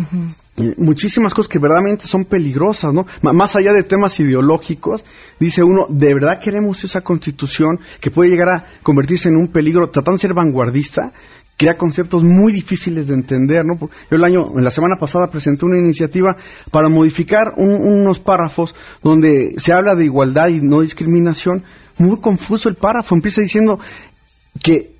Eh, 0.55 0.75
muchísimas 0.77 1.33
cosas 1.33 1.49
que 1.49 1.57
verdaderamente 1.59 2.05
son 2.07 2.25
peligrosas, 2.25 2.93
¿no? 2.93 3.05
M- 3.23 3.33
más 3.33 3.55
allá 3.55 3.73
de 3.73 3.81
temas 3.83 4.19
ideológicos, 4.19 5.03
dice 5.39 5.63
uno, 5.63 5.87
¿de 5.89 6.13
verdad 6.13 6.39
queremos 6.39 6.83
esa 6.83 7.01
constitución 7.01 7.79
que 7.99 8.11
puede 8.11 8.29
llegar 8.29 8.49
a 8.49 8.65
convertirse 8.83 9.29
en 9.29 9.37
un 9.37 9.47
peligro, 9.47 9.89
tratando 9.89 10.17
de 10.17 10.21
ser 10.21 10.33
vanguardista? 10.35 11.11
Crea 11.57 11.77
conceptos 11.77 12.23
muy 12.23 12.51
difíciles 12.53 13.07
de 13.07 13.13
entender, 13.15 13.65
¿no? 13.65 13.77
Yo 13.79 13.89
el 14.11 14.23
año, 14.23 14.45
en 14.57 14.63
la 14.63 14.71
semana 14.71 14.95
pasada 14.95 15.29
presenté 15.31 15.65
una 15.65 15.79
iniciativa 15.79 16.35
para 16.71 16.87
modificar 16.87 17.53
un- 17.57 17.73
unos 17.75 18.19
párrafos 18.19 18.73
donde 19.03 19.55
se 19.57 19.73
habla 19.73 19.95
de 19.95 20.05
igualdad 20.05 20.47
y 20.49 20.61
no 20.61 20.81
discriminación. 20.81 21.63
Muy 21.97 22.17
confuso 22.19 22.69
el 22.69 22.75
párrafo, 22.75 23.15
empieza 23.15 23.41
diciendo 23.41 23.79
que 24.63 24.92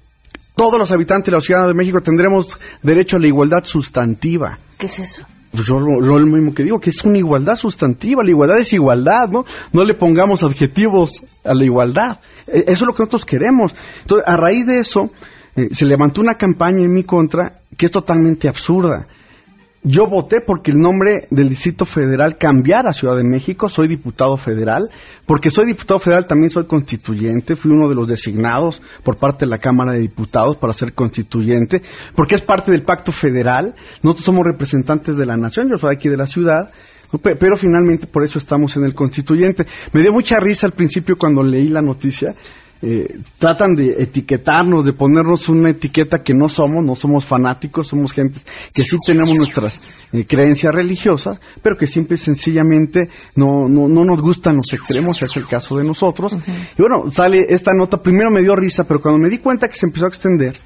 todos 0.56 0.80
los 0.80 0.92
habitantes 0.92 1.32
de 1.32 1.38
la 1.38 1.42
Ciudad 1.42 1.68
de 1.68 1.74
México 1.74 2.02
tendremos 2.02 2.58
derecho 2.82 3.18
a 3.18 3.20
la 3.20 3.28
igualdad 3.28 3.63
sustantiva. 3.63 4.58
¿Qué 4.78 4.86
es 4.88 5.00
eso? 5.00 5.26
Pues 5.52 5.68
yo 5.68 5.80
lo, 5.80 6.00
lo 6.02 6.26
mismo 6.26 6.54
que 6.54 6.63
digo, 6.63 6.80
que 6.80 6.89
es 6.89 7.04
una 7.04 7.20
igualdad 7.20 7.56
sustantiva, 7.56 8.24
la 8.24 8.32
igualdad 8.32 8.58
es 8.58 8.74
igualdad, 8.74 9.30
¿no? 9.30 9.46
No 9.72 9.84
le 9.84 9.94
pongamos 9.94 10.42
adjetivos 10.42 11.24
a 11.44 11.54
la 11.54 11.63
igualdad. 11.63 12.20
Eh, 12.48 12.63
Eso 12.68 12.74
es 12.74 12.82
lo 12.82 12.94
que 12.96 13.04
nosotros 13.04 13.26
queremos. 13.26 13.72
Entonces, 14.02 14.28
a 14.28 14.36
raíz 14.36 14.66
de 14.66 14.80
eso, 14.80 15.12
eh, 15.56 15.70
se 15.72 15.86
levantó 15.86 16.22
una 16.22 16.36
campaña 16.36 16.80
en 16.84 16.92
mi 16.92 17.04
contra 17.04 17.62
que 17.78 17.86
es 17.86 17.92
totalmente 17.92 18.48
absurda. 18.48 19.08
Yo 19.86 20.08
voté 20.08 20.39
porque 20.39 20.72
el 20.72 20.80
nombre 20.80 21.28
del 21.30 21.50
Distrito 21.50 21.84
Federal 21.84 22.38
cambiara 22.38 22.93
Ciudad 22.93 23.17
de 23.17 23.24
México, 23.26 23.67
soy 23.67 23.89
diputado 23.89 24.38
federal, 24.38 24.84
porque 25.26 25.50
soy 25.50 25.65
diputado 25.65 26.00
federal 26.00 26.26
también 26.26 26.50
soy 26.50 26.65
constituyente, 26.67 27.58
fui 27.58 27.72
uno 27.72 27.89
de 27.89 27.96
los 27.96 28.08
designados 28.08 28.82
por 29.04 29.17
parte 29.17 29.43
de 29.46 29.50
la 29.50 29.58
Cámara 29.58 29.91
de 29.91 30.00
Diputados 30.00 30.56
para 30.56 30.72
ser 30.72 30.93
constituyente, 30.93 31.82
porque 32.15 32.36
es 32.36 32.41
parte 32.41 32.72
del 32.72 32.84
pacto 32.84 33.12
federal, 33.12 33.76
nosotros 34.02 34.26
somos 34.26 34.46
representantes 34.46 35.17
de 35.17 35.26
la 35.26 35.36
nación, 35.36 35.67
yo 35.69 35.78
soy 35.78 35.93
aquí 35.93 36.08
de 36.08 36.17
la 36.17 36.28
ciudad, 36.28 36.72
pe- 37.22 37.36
pero 37.36 37.58
finalmente 37.58 38.08
por 38.08 38.24
eso 38.24 38.39
estamos 38.39 38.78
en 38.78 38.86
el 38.86 38.93
constituyente. 38.96 39.65
Me 39.91 40.02
dio 40.02 40.13
mucha 40.13 40.39
risa 40.39 40.65
al 40.65 40.74
principio 40.74 41.17
cuando 41.19 41.43
leí 41.43 41.67
la 41.67 41.82
noticia, 41.82 42.34
eh, 42.86 43.19
tratan 43.39 43.76
de 43.76 43.96
etiquetarnos, 44.04 44.84
de 44.84 44.91
ponernos 44.91 45.48
una 45.48 45.69
etiqueta 45.69 46.22
que 46.22 46.34
no 46.34 46.50
somos, 46.50 46.84
no 46.84 46.96
somos 46.96 47.24
fanáticos, 47.26 47.88
somos 47.88 48.12
gente 48.12 48.39
que 48.76 48.84
sí 48.84 48.98
tenemos 49.08 49.34
nuestras 49.38 49.80
eh, 50.12 50.26
creencias 50.26 50.76
religiosas, 50.76 51.39
pero 51.62 51.78
que 51.78 51.88
simple 51.88 52.15
y 52.15 52.19
sencillamente 52.19 53.08
no, 53.38 53.69
no, 53.69 53.88
no 53.88 54.04
nos 54.04 54.22
gustan 54.22 54.56
los 54.56 54.72
extremos, 54.74 55.22
es 55.22 55.36
el 55.38 55.48
caso 55.48 55.78
de 55.78 55.86
nosotros. 55.86 56.34
Y 56.78 56.82
bueno, 56.82 57.10
sale 57.10 57.46
esta 57.50 57.74
nota, 57.74 58.02
primero 58.04 58.30
me 58.30 58.41
dio 58.41 58.54
risa, 58.56 58.84
pero 58.86 59.02
cuando 59.02 59.19
me 59.19 59.30
di 59.30 59.38
cuenta 59.38 59.69
que 59.69 59.76
se 59.76 59.86
empezó 59.86 60.06
a 60.06 60.10
extender, 60.10 60.58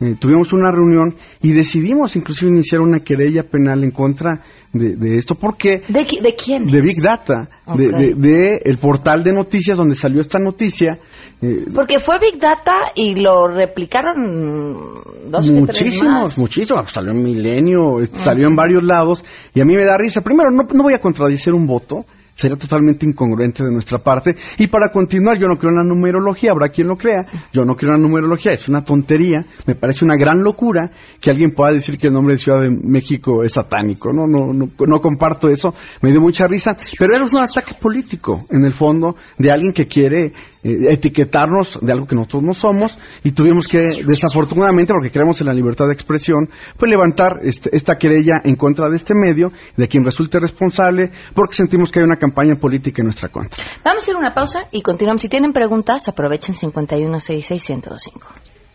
eh, 0.00 0.16
tuvimos 0.18 0.52
una 0.52 0.72
reunión 0.72 1.14
y 1.42 1.52
decidimos 1.52 2.16
inclusive 2.16 2.50
iniciar 2.50 2.80
una 2.80 3.00
querella 3.00 3.44
penal 3.44 3.84
en 3.84 3.92
contra 3.92 4.42
de, 4.72 4.96
de 4.96 5.16
esto. 5.16 5.36
¿Por 5.36 5.56
qué? 5.56 5.80
¿De, 5.88 6.00
de 6.20 6.34
quién? 6.34 6.66
De 6.66 6.80
Big 6.80 7.00
Data, 7.00 7.48
de, 7.76 7.86
Ok. 7.88 7.94
de- 7.96 8.14
de 8.14 8.62
el 8.64 8.78
portal 8.78 9.22
de 9.22 9.32
noticias 9.32 9.78
donde 9.78 9.94
salió 9.94 10.20
esta 10.20 10.40
noticia. 10.40 10.98
Eh, 11.42 11.66
Porque 11.74 11.98
fue 11.98 12.20
Big 12.20 12.38
Data 12.38 12.92
y 12.94 13.16
lo 13.16 13.48
replicaron 13.48 14.94
dos 15.26 15.46
tres 15.46 15.52
muchísimos, 15.52 16.08
más. 16.08 16.38
muchísimos. 16.38 16.90
Salió 16.90 17.10
en 17.10 17.22
Milenio, 17.22 18.00
este, 18.00 18.18
salió 18.20 18.46
en 18.46 18.54
varios 18.54 18.84
lados 18.84 19.24
y 19.52 19.60
a 19.60 19.64
mí 19.64 19.74
me 19.74 19.84
da 19.84 19.98
risa. 19.98 20.20
Primero, 20.20 20.50
no, 20.52 20.62
no 20.72 20.82
voy 20.84 20.94
a 20.94 21.00
contradecir 21.00 21.52
un 21.52 21.66
voto. 21.66 22.04
Sería 22.34 22.56
totalmente 22.56 23.04
incongruente 23.04 23.62
de 23.62 23.70
nuestra 23.70 23.98
parte. 23.98 24.34
Y 24.56 24.66
para 24.68 24.88
continuar, 24.90 25.38
yo 25.38 25.46
no 25.48 25.58
creo 25.58 25.70
en 25.70 25.76
la 25.76 25.84
numerología, 25.84 26.52
habrá 26.52 26.70
quien 26.70 26.88
lo 26.88 26.96
crea. 26.96 27.26
Yo 27.52 27.62
no 27.64 27.76
creo 27.76 27.94
en 27.94 28.00
la 28.00 28.08
numerología, 28.08 28.52
es 28.52 28.68
una 28.68 28.82
tontería. 28.82 29.44
Me 29.66 29.74
parece 29.74 30.04
una 30.04 30.16
gran 30.16 30.42
locura 30.42 30.90
que 31.20 31.28
alguien 31.28 31.50
pueda 31.50 31.72
decir 31.72 31.98
que 31.98 32.06
el 32.06 32.14
nombre 32.14 32.34
de 32.34 32.38
Ciudad 32.38 32.62
de 32.62 32.70
México 32.70 33.44
es 33.44 33.52
satánico. 33.52 34.12
No, 34.14 34.26
no, 34.26 34.52
no, 34.54 34.70
no 34.78 35.00
comparto 35.00 35.48
eso. 35.48 35.74
Me 36.00 36.10
dio 36.10 36.22
mucha 36.22 36.48
risa. 36.48 36.74
Pero 36.98 37.14
era 37.14 37.24
un 37.24 37.36
ataque 37.36 37.74
político, 37.78 38.46
en 38.50 38.64
el 38.64 38.72
fondo, 38.72 39.14
de 39.36 39.50
alguien 39.50 39.74
que 39.74 39.86
quiere 39.86 40.32
eh, 40.64 40.76
etiquetarnos 40.90 41.78
de 41.80 41.92
algo 41.92 42.06
que 42.06 42.14
nosotros 42.14 42.42
no 42.42 42.54
somos. 42.54 42.96
Y 43.24 43.32
tuvimos 43.32 43.66
que, 43.68 43.80
desafortunadamente, 44.06 44.92
porque 44.92 45.10
creemos 45.10 45.40
en 45.40 45.46
la 45.48 45.54
libertad 45.54 45.86
de 45.86 45.92
expresión, 45.94 46.48
pues 46.76 46.90
levantar 46.90 47.40
este- 47.42 47.74
esta 47.76 47.98
querella 47.98 48.40
en 48.44 48.56
contra 48.56 48.88
de 48.88 48.96
este 48.96 49.14
medio, 49.14 49.52
de 49.76 49.88
quien 49.88 50.04
resulte 50.04 50.38
responsable, 50.38 51.10
porque 51.34 51.54
sentimos 51.54 51.90
que 51.90 51.98
hay 52.00 52.04
una 52.04 52.16
campaña 52.16 52.56
política 52.56 53.02
en 53.02 53.06
nuestra 53.06 53.28
contra. 53.28 53.62
Vamos 53.84 54.06
a 54.06 54.10
ir 54.10 54.16
a 54.16 54.18
una 54.20 54.34
pausa 54.34 54.66
y 54.70 54.82
continuamos. 54.82 55.22
Si 55.22 55.28
tienen 55.28 55.52
preguntas, 55.52 56.08
aprovechen 56.08 56.54
5166125. 56.54 58.20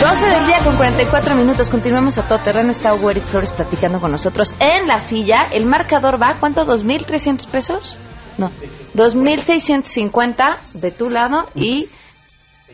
12 0.00 0.26
del 0.26 0.46
día 0.46 0.58
con 0.62 0.76
44 0.76 1.34
minutos. 1.34 1.70
Continuamos 1.70 2.18
a 2.18 2.28
todo 2.28 2.38
terreno. 2.38 2.70
Está 2.70 2.94
Hugo 2.94 3.10
Eric 3.10 3.24
Flores 3.24 3.52
platicando 3.52 4.00
con 4.00 4.10
nosotros 4.10 4.54
en 4.60 4.86
la 4.86 4.98
silla. 4.98 5.48
El 5.52 5.66
marcador 5.66 6.20
va, 6.20 6.36
¿cuánto? 6.38 6.62
¿2.300 6.62 7.46
pesos? 7.46 7.98
No, 8.36 8.50
2.650 8.94 10.72
de 10.74 10.90
tu 10.90 11.08
lado 11.08 11.44
y 11.54 11.88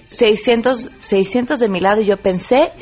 600, 0.09 0.91
600 0.99 1.61
de 1.61 1.69
mi 1.69 1.81
lado. 1.81 2.01
Y 2.01 2.07
yo 2.07 2.17
pensé 2.17 2.73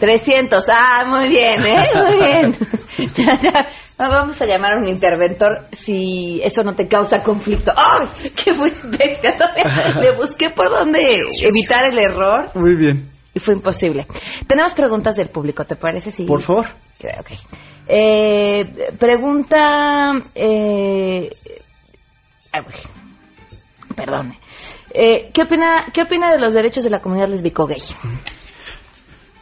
300. 0.00 0.64
Ah, 0.70 1.04
muy 1.06 1.28
bien, 1.28 1.62
¿eh? 1.62 1.88
Muy 1.94 2.16
bien. 2.18 2.58
Ya, 3.14 3.38
ya. 3.38 3.52
Vamos 3.98 4.40
a 4.40 4.46
llamar 4.46 4.72
a 4.74 4.76
un 4.78 4.88
interventor 4.88 5.68
si 5.70 6.40
eso 6.42 6.62
no 6.62 6.74
te 6.74 6.88
causa 6.88 7.22
conflicto. 7.22 7.72
¡Ay! 7.76 8.08
¡Qué 8.34 8.52
bestia! 8.52 9.36
Le 10.00 10.16
busqué 10.16 10.48
por 10.48 10.70
dónde 10.70 10.98
evitar 11.42 11.84
el 11.84 11.98
error 11.98 12.52
Muy 12.54 12.74
bien. 12.74 13.15
Y 13.36 13.38
fue 13.38 13.52
imposible. 13.52 14.06
Tenemos 14.46 14.72
preguntas 14.72 15.14
del 15.14 15.28
público, 15.28 15.66
¿te 15.66 15.76
parece? 15.76 16.10
Sí. 16.10 16.24
Por 16.24 16.40
favor. 16.40 16.64
Ok. 17.20 17.32
Eh, 17.86 18.94
pregunta. 18.98 20.12
Eh, 20.34 21.28
perdón. 23.94 24.34
Eh, 24.90 25.30
¿qué, 25.34 25.42
opina, 25.42 25.84
¿Qué 25.92 26.02
opina 26.04 26.32
de 26.32 26.38
los 26.38 26.54
derechos 26.54 26.82
de 26.82 26.88
la 26.88 27.00
comunidad 27.00 27.28
lesbico-gay? 27.28 27.82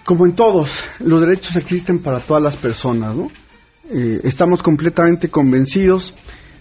Como 0.05 0.27
en 0.27 0.35
todos, 0.35 0.85
los 0.99 1.21
derechos 1.21 1.55
existen 1.55 2.03
para 2.03 2.19
todas 2.19 2.43
las 2.43 2.57
personas, 2.57 3.15
¿no? 3.15 3.31
Eh, 3.91 4.23
estamos 4.25 4.61
completamente 4.61 5.31
convencidos 5.31 6.15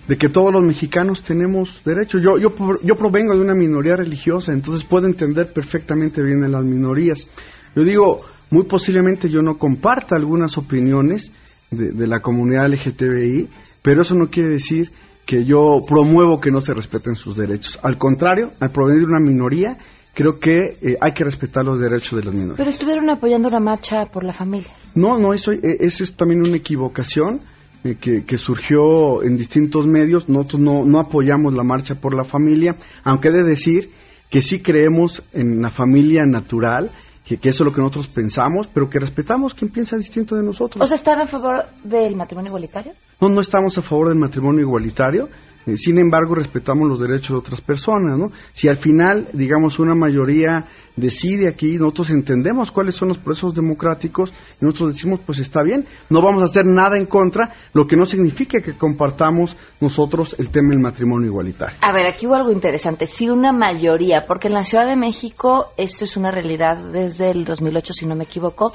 de 0.08 0.18
que 0.18 0.30
todos 0.30 0.52
los 0.52 0.64
mexicanos 0.64 1.24
tenemos 1.24 1.82
derechos. 1.86 2.22
Yo, 2.22 2.38
yo, 2.38 2.54
yo 2.84 2.96
provengo 2.96 3.34
de 3.34 3.42
una 3.42 3.54
minoría 3.54 3.96
religiosa, 3.96 4.52
entonces 4.52 4.84
puedo 4.84 5.08
entender 5.08 5.54
perfectamente 5.54 6.22
bien 6.22 6.42
de 6.42 6.50
las 6.50 6.64
minorías. 6.64 7.28
Yo 7.76 7.84
digo, 7.84 8.20
muy 8.50 8.64
posiblemente 8.64 9.30
yo 9.30 9.42
no 9.42 9.58
comparta 9.58 10.16
algunas 10.16 10.58
opiniones 10.58 11.32
de, 11.72 11.92
de 11.92 12.08
la 12.08 12.22
comunidad 12.22 12.68
LGTBI, 12.70 13.50
pero 13.82 14.02
eso 14.02 14.16
no 14.16 14.30
quiere 14.30 14.50
decir 14.50 14.92
que 15.26 15.46
yo 15.46 15.80
promuevo 15.88 16.40
que 16.40 16.52
no 16.52 16.60
se 16.60 16.74
respeten 16.74 17.16
sus 17.16 17.38
derechos. 17.38 17.80
Al 17.82 17.98
contrario, 17.98 18.52
al 18.60 18.72
provenir 18.72 19.02
de 19.02 19.14
una 19.14 19.20
minoría, 19.20 19.78
creo 20.14 20.40
que 20.40 20.74
eh, 20.82 20.98
hay 21.00 21.14
que 21.14 21.24
respetar 21.24 21.66
los 21.66 21.80
derechos 21.80 22.20
de 22.20 22.26
las 22.26 22.34
minorías. 22.34 22.58
Pero 22.58 22.70
estuvieron 22.70 23.10
apoyando 23.10 23.48
una 23.48 23.60
marcha 23.60 24.06
por 24.06 24.24
la 24.24 24.34
familia. 24.34 24.72
No, 24.96 25.18
no, 25.18 25.34
eso, 25.34 25.52
eh, 25.52 25.78
eso 25.80 26.04
es 26.04 26.16
también 26.16 26.42
una 26.42 26.58
equivocación 26.58 27.42
eh, 27.84 27.96
que, 27.96 28.24
que 28.24 28.38
surgió 28.38 29.24
en 29.24 29.36
distintos 29.36 29.86
medios. 29.86 30.30
Nosotros 30.30 30.62
no, 30.62 30.86
no 30.86 31.00
apoyamos 31.00 31.54
la 31.54 31.64
marcha 31.64 31.96
por 31.96 32.14
la 32.16 32.24
familia, 32.24 32.76
aunque 33.04 33.30
he 33.30 33.32
de 33.32 33.44
decir 33.44 33.90
que 34.30 34.42
sí 34.42 34.62
creemos 34.62 35.22
en 35.34 35.62
la 35.62 35.70
familia 35.70 36.26
natural, 36.26 36.92
que, 37.24 37.38
que 37.38 37.50
eso 37.50 37.64
es 37.64 37.66
lo 37.66 37.72
que 37.72 37.82
nosotros 37.82 38.08
pensamos, 38.08 38.70
pero 38.74 38.90
que 38.90 39.00
respetamos 39.00 39.54
quien 39.54 39.70
piensa 39.70 39.96
distinto 39.96 40.36
de 40.36 40.44
nosotros. 40.44 40.84
O 40.84 40.88
sea, 40.88 40.96
¿están 40.96 41.22
a 41.22 41.28
favor 41.28 41.66
del 41.84 42.16
matrimonio 42.16 42.50
igualitario? 42.50 42.94
No, 43.22 43.30
no 43.30 43.42
estamos 43.42 43.78
a 43.78 43.82
favor 43.82 44.10
del 44.10 44.18
matrimonio 44.18 44.62
igualitario. 44.62 45.30
Eh, 45.66 45.78
sin 45.78 45.98
embargo, 45.98 46.36
respetamos 46.36 46.88
los 46.88 47.00
derechos 47.00 47.30
de 47.30 47.38
otras 47.38 47.62
personas, 47.62 48.18
¿no? 48.18 48.32
Si 48.52 48.68
al 48.68 48.78
final, 48.78 49.28
digamos, 49.34 49.80
una 49.80 49.96
mayoría 49.96 50.66
decide 50.96 51.48
aquí, 51.48 51.78
nosotros 51.78 52.12
entendemos 52.12 52.72
cuáles 52.72 52.96
son 52.96 53.08
los 53.08 53.18
procesos 53.18 53.56
democráticos 53.56 54.32
y 54.62 54.66
nosotros 54.66 54.94
decimos, 54.94 55.22
pues 55.26 55.40
está 55.40 55.64
bien, 55.64 55.86
no 56.10 56.22
vamos 56.22 56.44
a 56.44 56.46
hacer 56.46 56.66
nada 56.66 56.98
en 56.98 57.06
contra, 57.06 57.52
lo 57.74 57.88
que 57.88 57.96
no 57.96 58.06
significa 58.06 58.62
que 58.62 58.78
compartamos 58.78 59.56
nosotros 59.80 60.36
el 60.38 60.50
tema 60.50 60.70
del 60.70 60.80
matrimonio 60.80 61.28
igualitario. 61.30 61.78
A 61.82 61.94
ver, 61.94 62.06
aquí 62.06 62.28
hubo 62.28 62.36
algo 62.36 62.52
interesante. 62.52 63.08
Sí, 63.08 63.30
una 63.30 63.52
mayoría, 63.52 64.26
porque 64.26 64.48
en 64.48 64.54
la 64.54 64.66
Ciudad 64.66 64.88
de 64.88 64.96
México 64.96 65.72
esto 65.78 66.06
es 66.06 66.18
una 66.18 66.32
realidad 66.32 66.78
desde 66.92 67.32
el 67.32 67.46
2008, 67.46 67.94
si 67.94 68.06
no 68.06 68.16
me 68.16 68.26
equivoco. 68.26 68.74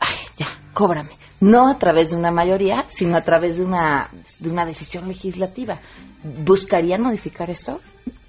Ay, 0.00 0.16
ya, 0.36 0.48
cóbrame. 0.72 1.23
No 1.44 1.68
a 1.68 1.78
través 1.78 2.10
de 2.10 2.16
una 2.16 2.30
mayoría, 2.30 2.86
sino 2.88 3.16
a 3.16 3.20
través 3.20 3.58
de 3.58 3.64
una, 3.64 4.10
de 4.38 4.50
una 4.50 4.64
decisión 4.64 5.06
legislativa. 5.06 5.78
¿Buscarían 6.44 7.02
modificar 7.02 7.50
esto? 7.50 7.80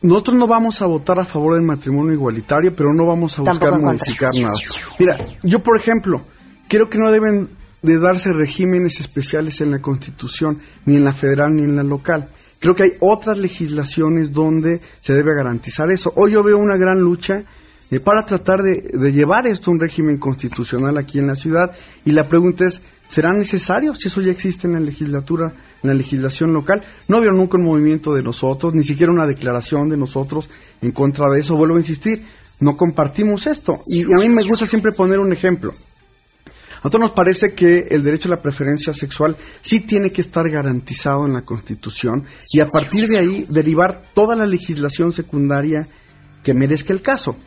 Nosotros 0.01 0.35
no 0.35 0.47
vamos 0.47 0.81
a 0.81 0.85
votar 0.85 1.19
a 1.19 1.25
favor 1.25 1.55
del 1.55 1.63
matrimonio 1.63 2.13
igualitario, 2.13 2.75
pero 2.75 2.93
no 2.93 3.05
vamos 3.05 3.39
a 3.39 3.41
buscar 3.41 3.71
contra. 3.71 3.91
modificar 3.91 4.29
nada. 4.35 4.53
Mira, 4.99 5.17
yo 5.43 5.59
por 5.59 5.79
ejemplo, 5.79 6.21
creo 6.67 6.89
que 6.89 6.97
no 6.97 7.09
deben 7.09 7.49
de 7.81 7.99
darse 7.99 8.33
regímenes 8.33 8.99
especiales 8.99 9.61
en 9.61 9.71
la 9.71 9.79
Constitución, 9.79 10.59
ni 10.85 10.97
en 10.97 11.05
la 11.05 11.13
federal 11.13 11.55
ni 11.55 11.63
en 11.63 11.75
la 11.75 11.83
local. 11.83 12.29
Creo 12.59 12.75
que 12.75 12.83
hay 12.83 12.91
otras 12.99 13.37
legislaciones 13.37 14.33
donde 14.33 14.81
se 14.99 15.13
debe 15.13 15.35
garantizar 15.35 15.89
eso. 15.89 16.11
Hoy 16.15 16.33
yo 16.33 16.43
veo 16.43 16.57
una 16.57 16.77
gran 16.77 16.99
lucha 16.99 17.45
eh, 17.91 17.99
para 17.99 18.25
tratar 18.25 18.61
de, 18.61 18.89
de 18.91 19.11
llevar 19.11 19.45
esto 19.47 19.69
a 19.69 19.73
un 19.73 19.79
régimen 19.79 20.17
constitucional 20.17 20.97
aquí 20.97 21.19
en 21.19 21.27
la 21.27 21.35
ciudad 21.35 21.75
y 22.03 22.11
la 22.11 22.27
pregunta 22.27 22.65
es, 22.65 22.81
¿será 23.07 23.33
necesario 23.33 23.95
si 23.95 24.07
eso 24.07 24.21
ya 24.21 24.31
existe 24.31 24.67
en 24.67 24.73
la 24.73 24.79
legislatura, 24.79 25.53
en 25.83 25.89
la 25.89 25.95
legislación 25.95 26.53
local? 26.53 26.83
No 27.07 27.19
vieron 27.19 27.37
nunca 27.37 27.57
un 27.57 27.65
movimiento 27.65 28.13
de 28.13 28.23
nosotros, 28.23 28.73
ni 28.73 28.83
siquiera 28.83 29.11
una 29.11 29.27
declaración 29.27 29.89
de 29.89 29.97
nosotros 29.97 30.49
en 30.81 30.91
contra 30.91 31.29
de 31.29 31.41
eso. 31.41 31.55
Vuelvo 31.55 31.75
a 31.75 31.79
insistir, 31.79 32.25
no 32.59 32.77
compartimos 32.77 33.47
esto. 33.47 33.81
Y 33.87 34.03
a 34.03 34.17
mí 34.17 34.29
me 34.29 34.43
gusta 34.43 34.65
siempre 34.65 34.91
poner 34.91 35.19
un 35.19 35.33
ejemplo. 35.33 35.71
A 36.85 36.87
nosotros 36.87 37.01
nos 37.01 37.11
parece 37.11 37.55
que 37.55 37.87
el 37.89 38.03
derecho 38.03 38.27
a 38.27 38.35
la 38.35 38.41
preferencia 38.41 38.93
sexual 38.93 39.35
sí 39.61 39.79
tiene 39.79 40.11
que 40.11 40.21
estar 40.21 40.47
garantizado 40.47 41.25
en 41.25 41.33
la 41.33 41.41
Constitución 41.41 42.25
y 42.53 42.59
a 42.59 42.67
partir 42.67 43.07
de 43.07 43.17
ahí 43.17 43.45
derivar 43.49 44.11
toda 44.13 44.35
la 44.35 44.45
legislación 44.45 45.11
secundaria 45.11 45.87
que 46.43 46.53
merezca 46.53 46.93
el 46.93 47.01
caso. 47.01 47.37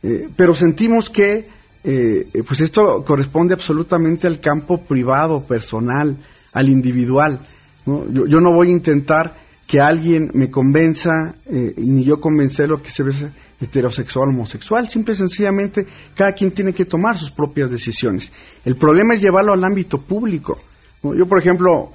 Eh, 0.00 0.28
pero 0.36 0.54
sentimos 0.54 1.10
que 1.10 1.48
eh, 1.84 2.42
pues 2.46 2.62
esto 2.62 3.04
corresponde 3.04 3.54
absolutamente 3.54 4.26
al 4.26 4.40
campo 4.40 4.82
privado, 4.82 5.46
personal, 5.46 6.16
al 6.52 6.68
individual. 6.68 7.40
¿no? 7.84 8.10
Yo, 8.10 8.22
yo 8.26 8.38
no 8.38 8.52
voy 8.52 8.68
a 8.68 8.72
intentar 8.72 9.34
que 9.66 9.80
alguien 9.80 10.30
me 10.34 10.50
convenza, 10.50 11.34
eh, 11.46 11.74
ni 11.76 12.04
yo 12.04 12.20
convencerlo 12.20 12.82
que 12.82 12.90
se 12.90 13.02
ve 13.02 13.12
heterosexual 13.60 14.28
homosexual. 14.28 14.88
Simple 14.88 15.14
y 15.14 15.16
sencillamente, 15.16 15.86
cada 16.14 16.32
quien 16.32 16.50
tiene 16.50 16.72
que 16.72 16.84
tomar 16.84 17.18
sus 17.18 17.30
propias 17.30 17.70
decisiones. 17.70 18.30
El 18.64 18.76
problema 18.76 19.14
es 19.14 19.22
llevarlo 19.22 19.52
al 19.52 19.64
ámbito 19.64 19.98
público. 19.98 20.58
Yo, 21.02 21.26
por 21.26 21.38
ejemplo, 21.38 21.92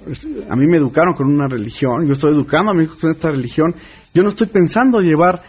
a 0.50 0.56
mí 0.56 0.68
me 0.68 0.78
educaron 0.78 1.16
con 1.16 1.28
una 1.28 1.48
religión, 1.48 2.06
yo 2.06 2.14
estoy 2.14 2.32
educando 2.32 2.72
a 2.72 2.76
mi 2.76 2.84
hijo 2.84 2.96
con 3.00 3.10
esta 3.10 3.32
religión. 3.32 3.76
Yo 4.14 4.22
no 4.22 4.30
estoy 4.30 4.48
pensando 4.48 5.00
llevar 5.00 5.42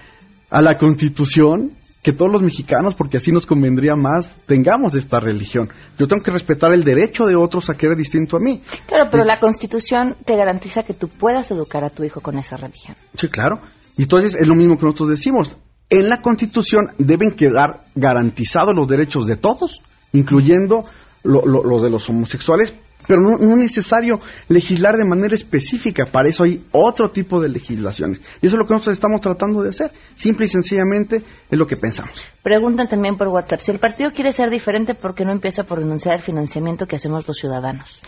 a 0.49 0.63
la 0.63 0.79
constitución 0.79 1.71
que 2.03 2.13
todos 2.13 2.33
los 2.33 2.41
mexicanos, 2.43 2.95
porque 2.95 3.19
así 3.19 3.31
nos 3.31 3.45
convendría 3.47 3.95
más, 3.95 4.35
tengamos 4.47 4.95
esta 4.95 5.21
religión. 5.21 5.69
Yo 5.99 6.09
tengo 6.09 6.23
que 6.23 6.31
respetar 6.31 6.73
el 6.73 6.83
derecho 6.83 7.27
de 7.27 7.37
otros 7.37 7.69
a 7.69 7.77
que 7.77 7.87
era 7.87 7.95
distinto 7.95 8.37
a 8.37 8.41
mí. 8.41 8.63
Claro, 8.87 9.09
pero 9.11 9.25
la 9.25 9.39
Constitución 9.39 10.17
te 10.25 10.35
garantiza 10.37 10.83
que 10.83 10.95
tú 10.95 11.09
puedas 11.09 11.51
educar 11.51 11.85
a 11.85 11.91
tu 11.91 12.03
hijo 12.05 12.21
con 12.23 12.39
esa 12.39 12.57
religión. 12.57 12.97
Sí, 13.17 13.29
claro. 13.29 13.61
Y 13.99 14.03
entonces 14.05 14.35
es 14.35 14.49
lo 14.49 14.55
mismo 14.55 14.79
que 14.79 14.87
nosotros 14.87 15.11
decimos. 15.11 15.57
En 15.91 16.09
la 16.09 16.23
Constitución 16.23 16.93
deben 16.99 17.33
quedar 17.33 17.83
garantizados 17.95 18.75
los 18.75 18.89
derechos 18.89 19.27
de 19.27 19.37
todos, 19.37 19.83
incluyendo 20.13 20.85
lo- 21.23 21.43
lo- 21.45 21.65
los 21.65 21.83
de 21.83 21.91
los 21.91 22.09
homosexuales, 22.09 22.73
pero 23.07 23.21
no, 23.21 23.39
no 23.39 23.53
es 23.53 23.59
necesario 23.59 24.21
legislar 24.49 24.97
de 24.97 25.05
manera 25.05 25.35
específica. 25.35 26.07
Para 26.07 26.29
eso 26.29 26.45
hay 26.45 26.65
otro 26.73 27.11
tipo 27.11 27.41
de 27.41 27.49
legislaciones. 27.49 28.21
Y 28.41 28.47
eso 28.47 28.57
es 28.57 28.59
lo 28.59 28.67
que 28.67 28.75
nosotros 28.75 28.95
estamos 28.95 29.21
tratando 29.21 29.63
de 29.63 29.71
hacer. 29.71 29.91
Simple 30.15 30.47
y 30.47 30.49
sencillamente 30.49 31.23
es 31.51 31.59
lo 31.59 31.67
que 31.67 31.77
pensamos. 31.77 32.27
Preguntan 32.43 32.89
también 32.89 33.17
por 33.17 33.29
WhatsApp, 33.29 33.61
si 33.61 33.71
el 33.71 33.79
partido 33.79 34.11
quiere 34.13 34.33
ser 34.33 34.51
diferente, 34.51 34.95
¿por 34.95 35.15
qué 35.15 35.25
no 35.25 35.33
empieza 35.33 35.65
por 35.65 35.79
renunciar 35.79 36.15
al 36.15 36.21
financiamiento 36.21 36.87
que 36.87 36.97
hacemos 36.97 37.27
los 37.27 37.37
ciudadanos? 37.37 38.01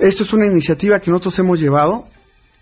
Esto 0.00 0.22
es 0.22 0.32
una 0.32 0.46
iniciativa 0.46 1.00
que 1.00 1.10
nosotros 1.10 1.38
hemos 1.40 1.60
llevado, 1.60 2.06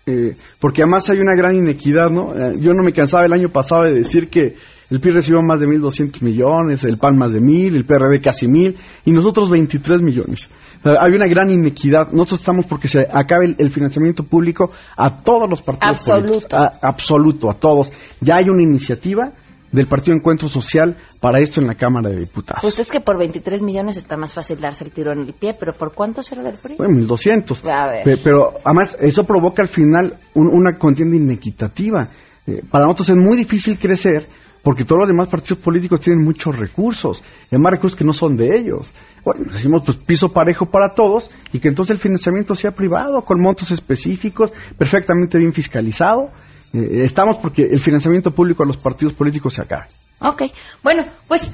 eh, 0.05 0.35
porque 0.59 0.81
además 0.81 1.09
hay 1.09 1.19
una 1.19 1.35
gran 1.35 1.55
inequidad, 1.55 2.09
¿no? 2.09 2.35
Eh, 2.35 2.55
yo 2.59 2.73
no 2.73 2.83
me 2.83 2.91
cansaba 2.91 3.25
el 3.25 3.33
año 3.33 3.49
pasado 3.49 3.83
de 3.83 3.93
decir 3.93 4.29
que 4.29 4.55
el 4.89 4.99
PRI 4.99 5.11
recibió 5.11 5.41
más 5.41 5.59
de 5.59 5.67
1.200 5.67 6.21
millones, 6.21 6.83
el 6.83 6.97
PAN 6.97 7.17
más 7.17 7.31
de 7.31 7.39
1.000, 7.39 7.75
el 7.75 7.85
PRD 7.85 8.19
casi 8.19 8.47
1.000, 8.47 8.75
y 9.05 9.11
nosotros 9.11 9.49
23 9.49 10.01
millones. 10.01 10.49
Sea, 10.83 10.97
hay 11.01 11.13
una 11.13 11.27
gran 11.27 11.49
inequidad. 11.51 12.11
Nosotros 12.11 12.39
estamos 12.41 12.65
porque 12.65 12.87
se 12.87 13.07
acabe 13.11 13.45
el, 13.45 13.55
el 13.59 13.69
financiamiento 13.69 14.23
público 14.23 14.71
a 14.97 15.21
todos 15.23 15.49
los 15.49 15.61
partidos 15.61 15.99
Absoluto. 15.99 16.27
políticos. 16.27 16.53
A- 16.53 16.87
absoluto, 16.87 17.49
a 17.51 17.53
todos. 17.55 17.91
Ya 18.19 18.35
hay 18.37 18.49
una 18.49 18.63
iniciativa 18.63 19.31
del 19.71 19.87
Partido 19.87 20.17
Encuentro 20.17 20.49
Social 20.49 20.97
para 21.21 21.39
esto 21.39 21.61
en 21.61 21.67
la 21.67 21.75
Cámara 21.75 22.09
de 22.09 22.17
Diputados. 22.17 22.61
Pues 22.61 22.77
es 22.79 22.91
que 22.91 22.99
por 22.99 23.17
23 23.17 23.61
millones 23.61 23.95
está 23.95 24.17
más 24.17 24.33
fácil 24.33 24.59
darse 24.59 24.83
el 24.83 24.91
tiro 24.91 25.13
en 25.13 25.19
el 25.19 25.33
pie, 25.33 25.55
pero 25.57 25.71
¿por 25.73 25.93
cuánto 25.93 26.21
será 26.21 26.43
del 26.43 26.55
PRI? 26.57 26.75
Bueno, 26.77 26.93
1200. 26.95 27.63
A 27.65 27.87
ver. 27.87 28.03
Pe- 28.03 28.17
Pero 28.17 28.53
además 28.65 28.97
eso 28.99 29.23
provoca 29.23 29.61
al 29.61 29.69
final 29.69 30.17
un- 30.33 30.47
una 30.49 30.75
contienda 30.77 31.15
inequitativa. 31.15 32.07
Eh, 32.47 32.63
para 32.69 32.83
nosotros 32.85 33.09
es 33.11 33.15
muy 33.15 33.37
difícil 33.37 33.77
crecer 33.79 34.25
porque 34.63 34.85
todos 34.85 34.99
los 34.99 35.07
demás 35.07 35.29
partidos 35.29 35.59
políticos 35.59 35.99
tienen 35.99 36.23
muchos 36.23 36.57
recursos, 36.57 37.23
y 37.51 37.57
más 37.57 37.71
recursos 37.71 37.97
que 37.97 38.05
no 38.05 38.13
son 38.13 38.37
de 38.37 38.55
ellos. 38.55 38.93
Bueno, 39.23 39.45
decimos 39.51 39.83
pues 39.85 39.97
piso 39.97 40.29
parejo 40.29 40.65
para 40.67 40.93
todos 40.93 41.29
y 41.51 41.59
que 41.59 41.67
entonces 41.67 41.95
el 41.95 41.99
financiamiento 41.99 42.55
sea 42.55 42.71
privado, 42.71 43.21
con 43.23 43.39
montos 43.41 43.71
específicos, 43.71 44.51
perfectamente 44.77 45.37
bien 45.37 45.53
fiscalizado. 45.53 46.31
Eh, 46.73 47.03
estamos 47.03 47.37
porque 47.37 47.63
el 47.63 47.79
financiamiento 47.79 48.31
público 48.31 48.63
a 48.63 48.65
los 48.65 48.77
partidos 48.77 49.13
políticos 49.13 49.55
se 49.55 49.61
acabe. 49.61 49.87
Ok, 50.23 50.43
bueno, 50.83 51.03
pues 51.27 51.51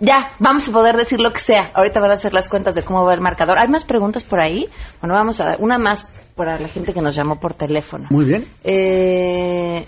ya, 0.00 0.32
vamos 0.38 0.68
a 0.68 0.72
poder 0.72 0.96
decir 0.96 1.20
lo 1.20 1.32
que 1.32 1.40
sea. 1.40 1.72
Ahorita 1.74 2.00
van 2.00 2.10
a 2.10 2.14
hacer 2.14 2.32
las 2.32 2.48
cuentas 2.48 2.74
de 2.76 2.82
cómo 2.82 3.04
va 3.04 3.12
el 3.12 3.20
marcador. 3.20 3.58
¿Hay 3.58 3.68
más 3.68 3.84
preguntas 3.84 4.22
por 4.22 4.40
ahí? 4.40 4.66
Bueno, 5.00 5.14
vamos 5.14 5.40
a 5.40 5.44
dar 5.44 5.56
una 5.60 5.76
más 5.76 6.18
para 6.36 6.56
la 6.56 6.68
gente 6.68 6.92
que 6.92 7.02
nos 7.02 7.16
llamó 7.16 7.40
por 7.40 7.54
teléfono. 7.54 8.06
Muy 8.10 8.24
bien. 8.24 8.44
Eh, 8.62 9.84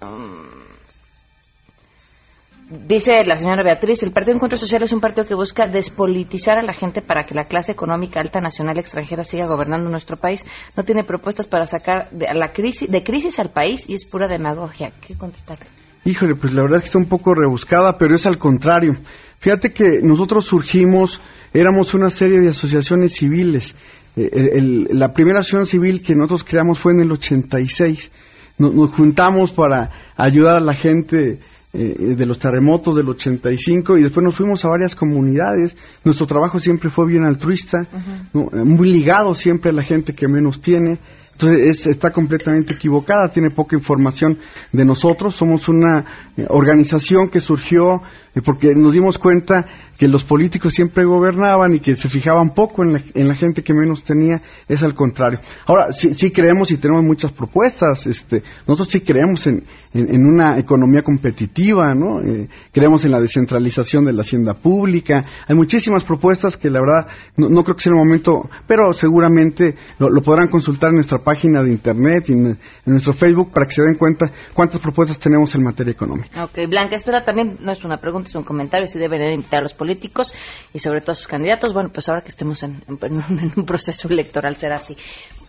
mm, 0.00 0.60
dice 2.70 3.24
la 3.26 3.36
señora 3.36 3.62
Beatriz, 3.62 4.02
el 4.02 4.12
Partido 4.12 4.34
Encuentro 4.36 4.56
Social 4.58 4.82
es 4.82 4.92
un 4.92 5.00
partido 5.00 5.26
que 5.26 5.34
busca 5.34 5.66
despolitizar 5.66 6.58
a 6.58 6.62
la 6.62 6.72
gente 6.72 7.02
para 7.02 7.24
que 7.24 7.34
la 7.34 7.44
clase 7.44 7.72
económica 7.72 8.20
alta 8.20 8.40
nacional 8.40 8.78
extranjera 8.78 9.24
siga 9.24 9.46
gobernando 9.46 9.90
nuestro 9.90 10.16
país. 10.16 10.46
No 10.76 10.84
tiene 10.84 11.04
propuestas 11.04 11.46
para 11.46 11.66
sacar 11.66 12.10
de, 12.10 12.26
la 12.34 12.52
crisis, 12.52 12.90
de 12.90 13.02
crisis 13.02 13.38
al 13.38 13.50
país 13.50 13.88
y 13.88 13.94
es 13.94 14.04
pura 14.04 14.28
demagogia. 14.28 14.92
¿Qué 15.00 15.14
contestarle? 15.14 15.66
Híjole, 16.04 16.34
pues 16.34 16.54
la 16.54 16.62
verdad 16.62 16.78
es 16.78 16.82
que 16.84 16.86
está 16.86 16.98
un 16.98 17.08
poco 17.08 17.34
rebuscada, 17.34 17.98
pero 17.98 18.14
es 18.14 18.24
al 18.24 18.38
contrario. 18.38 18.96
Fíjate 19.38 19.72
que 19.72 20.00
nosotros 20.02 20.44
surgimos, 20.46 21.20
éramos 21.52 21.92
una 21.94 22.08
serie 22.08 22.40
de 22.40 22.48
asociaciones 22.50 23.12
civiles. 23.14 23.74
Eh, 24.16 24.30
el- 24.54 24.86
la 24.92 25.12
primera 25.12 25.40
asociación 25.40 25.66
civil 25.66 26.02
que 26.02 26.14
nosotros 26.14 26.44
creamos 26.44 26.78
fue 26.78 26.92
en 26.92 27.00
el 27.00 27.12
86. 27.12 28.10
Nos, 28.58 28.74
nos 28.74 28.90
juntamos 28.90 29.52
para 29.52 29.90
ayudar 30.16 30.56
a 30.56 30.60
la 30.60 30.74
gente 30.74 31.38
eh, 31.72 32.16
de 32.16 32.26
los 32.26 32.38
terremotos 32.38 32.96
del 32.96 33.08
85 33.08 33.96
y 33.96 34.02
después 34.02 34.24
nos 34.24 34.34
fuimos 34.34 34.64
a 34.64 34.68
varias 34.68 34.96
comunidades. 34.96 35.76
Nuestro 36.04 36.26
trabajo 36.26 36.58
siempre 36.58 36.90
fue 36.90 37.06
bien 37.06 37.24
altruista, 37.24 37.86
¿no? 38.32 38.48
Eh, 38.52 38.64
muy 38.64 38.90
ligado 38.90 39.36
siempre 39.36 39.70
a 39.70 39.74
la 39.74 39.82
gente 39.82 40.12
que 40.12 40.26
menos 40.26 40.60
tiene. 40.60 40.98
Entonces 41.42 41.80
es- 41.80 41.86
está 41.86 42.10
completamente 42.10 42.74
equivocada, 42.74 43.28
tiene 43.30 43.48
poca 43.50 43.74
información 43.74 44.38
de 44.72 44.84
nosotros. 44.84 45.34
Somos 45.34 45.68
una 45.68 46.04
eh, 46.36 46.44
organización 46.48 47.28
que 47.30 47.40
surgió 47.40 48.02
eh, 48.34 48.42
porque 48.42 48.74
nos 48.74 48.92
dimos 48.92 49.18
cuenta 49.18 49.66
que 49.98 50.06
los 50.06 50.22
políticos 50.24 50.72
siempre 50.74 51.04
gobernaban 51.04 51.74
y 51.74 51.80
que 51.80 51.96
se 51.96 52.08
fijaban 52.08 52.50
poco 52.54 52.82
en 52.84 52.92
la, 52.94 53.00
en 53.14 53.26
la 53.28 53.34
gente 53.34 53.62
que 53.62 53.72
menos 53.74 54.04
tenía. 54.04 54.40
Es 54.68 54.82
al 54.82 54.94
contrario. 54.94 55.40
Ahora, 55.66 55.92
sí, 55.92 56.12
sí 56.14 56.30
creemos 56.30 56.70
y 56.70 56.76
tenemos 56.76 57.02
muchas 57.02 57.32
propuestas. 57.32 58.06
Este, 58.06 58.42
nosotros 58.66 58.88
sí 58.90 59.00
creemos 59.00 59.46
en, 59.46 59.64
una 59.94 60.58
economía 60.58 61.02
competitiva, 61.02 61.94
¿no? 61.94 62.20
Eh, 62.22 62.48
creemos 62.72 63.04
en 63.04 63.10
la 63.12 63.20
descentralización 63.20 64.04
de 64.04 64.12
la 64.12 64.22
hacienda 64.22 64.54
pública. 64.54 65.24
Hay 65.48 65.56
muchísimas 65.56 66.04
propuestas 66.04 66.56
que 66.56 66.70
la 66.70 66.80
verdad 66.80 67.06
no, 67.36 67.48
no 67.48 67.64
creo 67.64 67.76
que 67.76 67.82
sea 67.82 67.92
el 67.92 67.98
momento, 67.98 68.48
pero 68.66 68.92
seguramente 68.92 69.74
lo, 69.98 70.08
lo 70.10 70.22
podrán 70.22 70.48
consultar 70.48 70.90
en 70.90 70.96
nuestra 70.96 71.18
página 71.18 71.29
de 71.34 71.70
internet 71.70 72.28
y 72.28 72.32
en, 72.32 72.46
en 72.46 72.58
nuestro 72.86 73.12
Facebook 73.12 73.52
para 73.52 73.66
que 73.66 73.72
se 73.72 73.82
den 73.82 73.94
cuenta 73.96 74.30
cuántas 74.54 74.80
propuestas 74.80 75.18
tenemos 75.18 75.54
en 75.54 75.62
materia 75.62 75.92
económica. 75.92 76.44
Ok, 76.44 76.58
Blanca 76.68 76.96
Estela 76.96 77.24
también 77.24 77.56
no 77.60 77.72
es 77.72 77.84
una 77.84 77.96
pregunta, 77.98 78.28
es 78.28 78.34
un 78.34 78.42
comentario, 78.44 78.86
si 78.86 78.98
deben 78.98 79.22
invitar 79.32 79.60
a 79.60 79.62
los 79.62 79.74
políticos 79.74 80.34
y 80.72 80.78
sobre 80.78 81.00
todo 81.00 81.12
a 81.12 81.14
sus 81.14 81.26
candidatos. 81.28 81.72
Bueno, 81.72 81.90
pues 81.92 82.08
ahora 82.08 82.22
que 82.22 82.28
estemos 82.28 82.62
en, 82.62 82.82
en- 82.88 82.98
en 83.02 83.12
un, 83.16 83.38
en 83.38 83.52
un 83.56 83.64
proceso 83.64 84.08
electoral 84.08 84.56
será 84.56 84.76
así. 84.76 84.96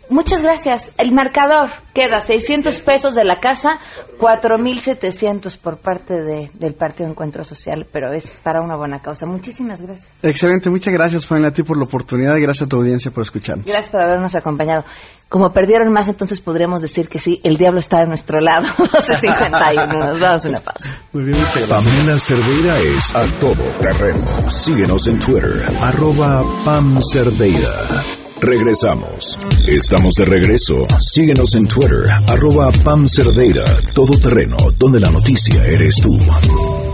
Muchas 0.10 0.42
gracias. 0.42 0.92
El 0.98 1.14
marcador 1.14 1.70
queda 1.94 2.20
600 2.20 2.82
pesos 2.82 3.16
de 3.16 3.24
la 3.24 3.38
casa, 3.40 3.80
4.700 4.20 5.58
por 5.58 5.78
parte 5.78 6.22
de, 6.22 6.50
del 6.54 6.74
Partido 6.74 7.10
Encuentro 7.10 7.44
Social, 7.46 7.88
pero 7.92 8.12
es 8.12 8.30
para 8.44 8.62
una 8.62 8.76
buena 8.76 9.02
causa. 9.02 9.26
Muchísimas 9.26 9.82
gracias. 9.82 10.10
Excelente, 10.22 10.70
muchas 10.70 10.94
gracias, 10.94 11.26
Fanny, 11.26 11.46
a 11.46 11.52
ti 11.54 11.64
por 11.64 11.78
la 11.78 11.86
oportunidad 11.86 12.36
y 12.36 12.42
gracias 12.42 12.68
a 12.68 12.70
tu 12.70 12.78
audiencia 12.78 13.12
por 13.12 13.24
escucharnos. 13.24 13.66
Gracias 13.66 13.90
por 13.90 14.02
habernos 14.02 14.36
acompañado. 14.36 14.84
Como 15.32 15.54
perdieron 15.54 15.94
más, 15.94 16.10
entonces 16.10 16.42
podríamos 16.42 16.82
decir 16.82 17.08
que 17.08 17.18
sí, 17.18 17.40
el 17.46 17.56
diablo 17.56 17.80
está 17.80 18.00
de 18.00 18.08
nuestro 18.08 18.42
lado. 18.42 18.68
12.51, 18.78 19.88
nos 19.88 20.20
damos 20.20 20.44
una 20.44 20.60
pausa. 20.60 20.90
Muy 21.14 21.24
bien, 21.24 21.38
muchas 21.40 21.70
gracias. 21.70 21.86
Pamela 21.86 22.20
Cerdeira 22.20 22.78
es 22.78 23.16
a 23.16 23.24
todo 23.40 23.64
terreno. 23.80 24.26
Síguenos 24.50 25.08
en 25.08 25.20
Twitter, 25.20 25.74
arroba 25.80 26.44
Pam 26.66 27.02
Cerdeira. 27.02 28.04
Regresamos. 28.42 29.40
Estamos 29.66 30.16
de 30.16 30.26
regreso. 30.26 30.86
Síguenos 31.00 31.56
en 31.56 31.66
Twitter, 31.66 32.10
arroba 32.28 32.70
Pam 32.84 33.08
Cerdeira, 33.08 33.64
todo 33.94 34.20
terreno, 34.20 34.58
donde 34.78 35.00
la 35.00 35.12
noticia 35.12 35.64
eres 35.64 35.96
tú. 36.02 36.20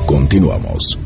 Continuamos. 0.06 1.00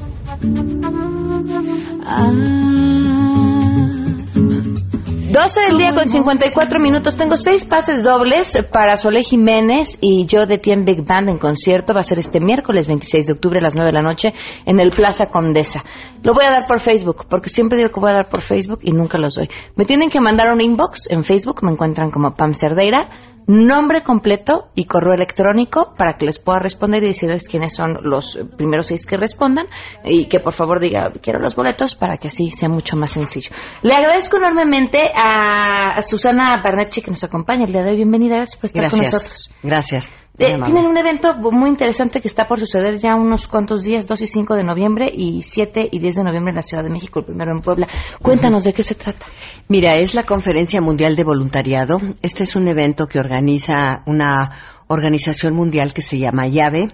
12 5.31 5.61
del 5.61 5.77
día 5.77 5.93
con 5.93 6.09
54 6.09 6.77
minutos. 6.81 7.15
Tengo 7.15 7.37
seis 7.37 7.63
pases 7.63 8.03
dobles 8.03 8.57
para 8.69 8.97
Solé 8.97 9.23
Jiménez 9.23 9.97
y 10.01 10.25
yo 10.25 10.45
de 10.45 10.57
Tien 10.57 10.83
Big 10.83 11.05
Band 11.05 11.29
en 11.29 11.37
concierto. 11.37 11.93
Va 11.93 12.01
a 12.01 12.03
ser 12.03 12.19
este 12.19 12.41
miércoles 12.41 12.85
26 12.87 13.27
de 13.27 13.33
octubre 13.33 13.59
a 13.59 13.61
las 13.61 13.75
9 13.75 13.91
de 13.91 13.93
la 13.93 14.01
noche 14.01 14.33
en 14.65 14.81
el 14.81 14.89
Plaza 14.89 15.27
Condesa. 15.27 15.83
Lo 16.21 16.33
voy 16.33 16.43
a 16.43 16.51
dar 16.51 16.67
por 16.67 16.81
Facebook, 16.81 17.27
porque 17.29 17.47
siempre 17.47 17.77
digo 17.77 17.91
que 17.91 17.99
voy 18.01 18.11
a 18.11 18.15
dar 18.15 18.27
por 18.27 18.41
Facebook 18.41 18.79
y 18.81 18.91
nunca 18.91 19.17
los 19.17 19.35
doy. 19.35 19.49
Me 19.77 19.85
tienen 19.85 20.09
que 20.09 20.19
mandar 20.19 20.51
un 20.51 20.59
inbox 20.59 21.09
en 21.09 21.23
Facebook, 21.23 21.63
me 21.63 21.71
encuentran 21.71 22.11
como 22.11 22.35
Pam 22.35 22.53
Cerdeira, 22.53 23.09
nombre 23.51 24.01
completo 24.01 24.69
y 24.75 24.85
correo 24.85 25.13
electrónico 25.13 25.93
para 25.97 26.17
que 26.17 26.25
les 26.25 26.39
pueda 26.39 26.59
responder 26.59 27.03
y 27.03 27.07
decirles 27.07 27.47
quiénes 27.47 27.75
son 27.75 27.97
los 28.03 28.39
primeros 28.57 28.87
seis 28.87 29.05
que 29.05 29.17
respondan 29.17 29.67
y 30.03 30.27
que 30.27 30.39
por 30.39 30.53
favor 30.53 30.79
diga 30.79 31.11
quiero 31.21 31.39
los 31.39 31.55
boletos 31.55 31.95
para 31.95 32.17
que 32.17 32.29
así 32.29 32.49
sea 32.51 32.69
mucho 32.69 32.95
más 32.95 33.11
sencillo. 33.11 33.51
Le 33.81 33.93
agradezco 33.93 34.37
enormemente 34.37 34.99
a, 35.13 35.95
a 35.95 36.01
Susana 36.01 36.61
Barnetti 36.63 37.01
que 37.01 37.11
nos 37.11 37.23
acompaña 37.23 37.65
el 37.65 37.73
día 37.73 37.83
de 37.83 37.91
hoy. 37.91 37.95
Bienvenida, 37.97 38.37
gracias 38.37 38.57
por 38.57 38.65
estar 38.65 38.89
con 38.89 38.99
nosotros. 38.99 39.51
Gracias. 39.63 40.09
Eh, 40.41 40.59
tienen 40.63 40.85
un 40.85 40.97
evento 40.97 41.35
muy 41.51 41.69
interesante 41.69 42.19
que 42.19 42.27
está 42.27 42.47
por 42.47 42.59
suceder 42.59 42.97
ya 42.97 43.15
unos 43.15 43.47
cuantos 43.47 43.83
días, 43.83 44.07
2 44.07 44.21
y 44.21 44.27
5 44.27 44.55
de 44.55 44.63
noviembre 44.63 45.11
y 45.13 45.41
7 45.43 45.89
y 45.91 45.99
10 45.99 46.15
de 46.15 46.23
noviembre 46.23 46.51
en 46.51 46.55
la 46.55 46.61
Ciudad 46.61 46.83
de 46.83 46.89
México, 46.89 47.19
el 47.19 47.25
primero 47.25 47.51
en 47.51 47.61
Puebla. 47.61 47.87
Cuéntanos 48.21 48.63
de 48.63 48.73
qué 48.73 48.83
se 48.83 48.95
trata. 48.95 49.25
Mira, 49.67 49.95
es 49.97 50.15
la 50.15 50.23
Conferencia 50.23 50.81
Mundial 50.81 51.15
de 51.15 51.23
Voluntariado. 51.23 51.99
Este 52.21 52.43
es 52.43 52.55
un 52.55 52.67
evento 52.67 53.07
que 53.07 53.19
organiza 53.19 54.03
una 54.07 54.51
organización 54.87 55.53
mundial 55.53 55.93
que 55.93 56.01
se 56.01 56.17
llama 56.17 56.47
Llave, 56.47 56.89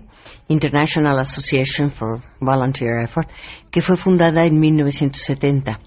International 0.50 1.18
Association 1.20 1.92
for 1.92 2.22
Volunteer 2.40 3.04
Effort, 3.04 3.30
que 3.72 3.82
fue 3.82 3.98
fundada 3.98 4.46
en 4.46 4.60
1970, 4.60 5.80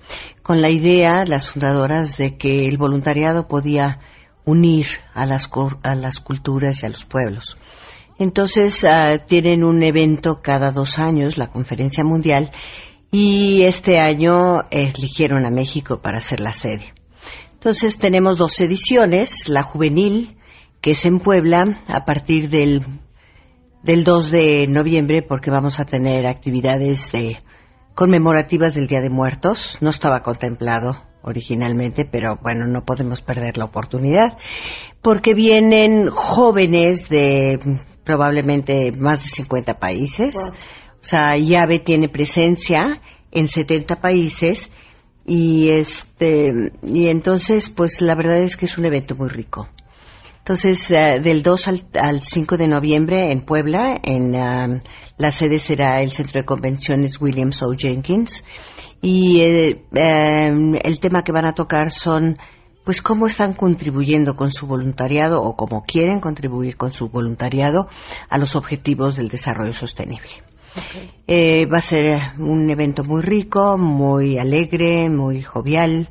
con 0.43 0.61
la 0.61 0.71
idea, 0.71 1.25
las 1.25 1.49
fundadoras, 1.49 2.17
de 2.17 2.37
que 2.37 2.67
el 2.67 2.79
voluntariado 2.79 3.47
podía 3.47 4.01
unir 4.45 4.87
a 5.15 5.27
las, 5.27 5.51
a 5.83 5.95
las 5.95 6.21
culturas 6.21 6.83
y 6.83 6.87
a 6.87 6.89
los 6.89 7.05
pueblos. 7.05 7.57
Entonces 8.19 8.85
ah, 8.85 9.19
tienen 9.27 9.65
un 9.65 9.83
evento 9.83 10.43
cada 10.43 10.73
dos 10.73 10.99
años, 10.99 11.39
la 11.39 11.51
Conferencia 11.51 12.05
Mundial, 12.05 12.51
y 13.11 13.63
este 13.63 13.99
año 13.99 14.69
eligieron 14.71 15.47
a 15.47 15.51
México 15.51 16.01
para 16.01 16.21
ser 16.21 16.41
la 16.41 16.53
sede. 16.53 16.93
Entonces 17.55 17.99
tenemos 17.99 18.39
dos 18.39 18.61
ediciones, 18.61 19.49
la 19.49 19.63
juvenil, 19.63 20.37
que 20.81 20.93
es 20.93 21.05
en 21.07 21.21
Puebla, 21.21 21.83
a 21.89 22.05
partir 22.05 22.49
del, 22.51 22.85
del 23.83 24.05
2 24.05 24.31
de 24.31 24.67
noviembre, 24.67 25.23
porque 25.23 25.51
vamos 25.51 25.81
a 25.81 25.85
tener 25.85 26.27
actividades 26.27 27.13
de, 27.13 27.39
conmemorativas 27.95 28.75
del 28.75 28.87
Día 28.87 29.01
de 29.01 29.11
Muertos. 29.11 29.77
No 29.81 29.91
estaba 29.91 30.23
contemplado 30.23 31.10
originalmente, 31.23 32.05
pero 32.05 32.39
bueno, 32.43 32.67
no 32.67 32.85
podemos 32.85 33.21
perder 33.21 33.59
la 33.59 33.67
oportunidad, 33.67 34.39
porque 35.03 35.35
vienen 35.35 36.09
jóvenes 36.09 37.09
de 37.09 37.59
probablemente 38.05 38.93
más 38.99 39.23
de 39.23 39.29
50 39.29 39.79
países. 39.79 40.37
O 40.37 41.05
sea, 41.05 41.37
Llave 41.37 41.79
tiene 41.79 42.09
presencia 42.09 43.01
en 43.31 43.49
70 43.49 44.01
países 44.01 44.71
y 45.27 45.69
este 45.69 46.73
y 46.83 47.09
entonces 47.09 47.69
pues 47.69 48.01
la 48.01 48.15
verdad 48.15 48.39
es 48.39 48.57
que 48.57 48.67
es 48.67 48.77
un 48.79 48.87
evento 48.87 49.15
muy 49.15 49.29
rico. 49.29 49.69
Entonces, 50.39 50.91
eh, 50.91 51.21
del 51.23 51.43
2 51.43 51.69
al, 51.93 52.23
5 52.23 52.57
de 52.57 52.67
noviembre 52.67 53.31
en 53.31 53.43
Puebla, 53.45 54.01
en 54.03 54.35
um, 54.35 54.81
la 55.19 55.31
sede 55.31 55.59
será 55.59 56.03
el 56.03 56.11
Centro 56.11 56.41
de 56.41 56.47
Convenciones 56.47 57.21
Williams 57.21 57.63
O. 57.63 57.73
Jenkins 57.77 58.43
y 59.03 59.41
eh, 59.41 59.83
em, 59.93 60.75
el 60.83 61.01
tema 61.01 61.25
que 61.25 61.33
van 61.33 61.47
a 61.47 61.55
tocar 61.55 61.91
son 61.91 62.39
pues 62.85 63.03
cómo 63.03 63.27
están 63.27 63.53
contribuyendo 63.55 64.35
con 64.35 64.51
su 64.51 64.67
voluntariado 64.67 65.43
o 65.43 65.55
cómo 65.55 65.85
quieren 65.85 66.21
contribuir 66.21 66.77
con 66.77 66.91
su 66.91 67.09
voluntariado 67.09 67.89
a 68.29 68.39
los 68.39 68.57
objetivos 68.57 69.17
del 69.17 69.29
desarrollo 69.29 69.73
sostenible. 69.73 70.43
Eh, 71.27 71.67
va 71.67 71.79
a 71.79 71.83
ser 71.83 72.21
un 72.39 72.71
evento 72.71 73.05
muy 73.05 73.23
rico, 73.23 73.77
muy 73.77 74.39
alegre, 74.39 75.09
muy 75.09 75.43
jovial 75.43 76.09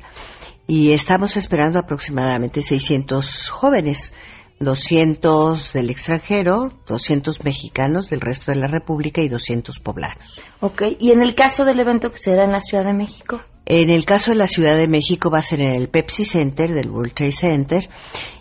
y 0.66 0.92
estamos 0.92 1.36
esperando 1.36 1.78
aproximadamente 1.78 2.62
600 2.62 3.50
jóvenes 3.50 4.12
200 4.60 5.72
del 5.72 5.88
extranjero, 5.88 6.70
200 6.86 7.44
mexicanos 7.44 8.10
del 8.10 8.20
resto 8.20 8.52
de 8.52 8.58
la 8.58 8.66
República 8.66 9.22
y 9.22 9.28
200 9.30 9.80
poblanos. 9.80 10.38
Ok, 10.60 10.82
¿y 10.98 11.12
en 11.12 11.22
el 11.22 11.34
caso 11.34 11.64
del 11.64 11.80
evento 11.80 12.12
que 12.12 12.18
será 12.18 12.44
en 12.44 12.52
la 12.52 12.60
Ciudad 12.60 12.84
de 12.84 12.92
México? 12.92 13.40
En 13.64 13.88
el 13.88 14.04
caso 14.04 14.32
de 14.32 14.36
la 14.36 14.46
Ciudad 14.46 14.76
de 14.76 14.86
México 14.86 15.30
va 15.30 15.38
a 15.38 15.42
ser 15.42 15.62
en 15.62 15.74
el 15.74 15.88
Pepsi 15.88 16.26
Center 16.26 16.74
del 16.74 16.90
World 16.90 17.14
Trade 17.14 17.32
Center 17.32 17.88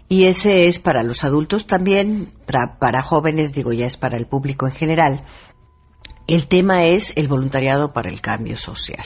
y 0.09 0.25
ese 0.25 0.67
es 0.67 0.79
para 0.79 1.03
los 1.03 1.23
adultos 1.23 1.67
también, 1.67 2.27
para, 2.45 2.77
para 2.79 3.01
jóvenes, 3.01 3.53
digo 3.53 3.71
ya 3.71 3.85
es 3.85 3.95
para 3.95 4.17
el 4.17 4.27
público 4.27 4.67
en 4.67 4.73
general. 4.73 5.23
El 6.27 6.47
tema 6.47 6.85
es 6.85 7.13
el 7.15 7.29
voluntariado 7.29 7.93
para 7.93 8.09
el 8.09 8.19
cambio 8.19 8.57
social. 8.57 9.05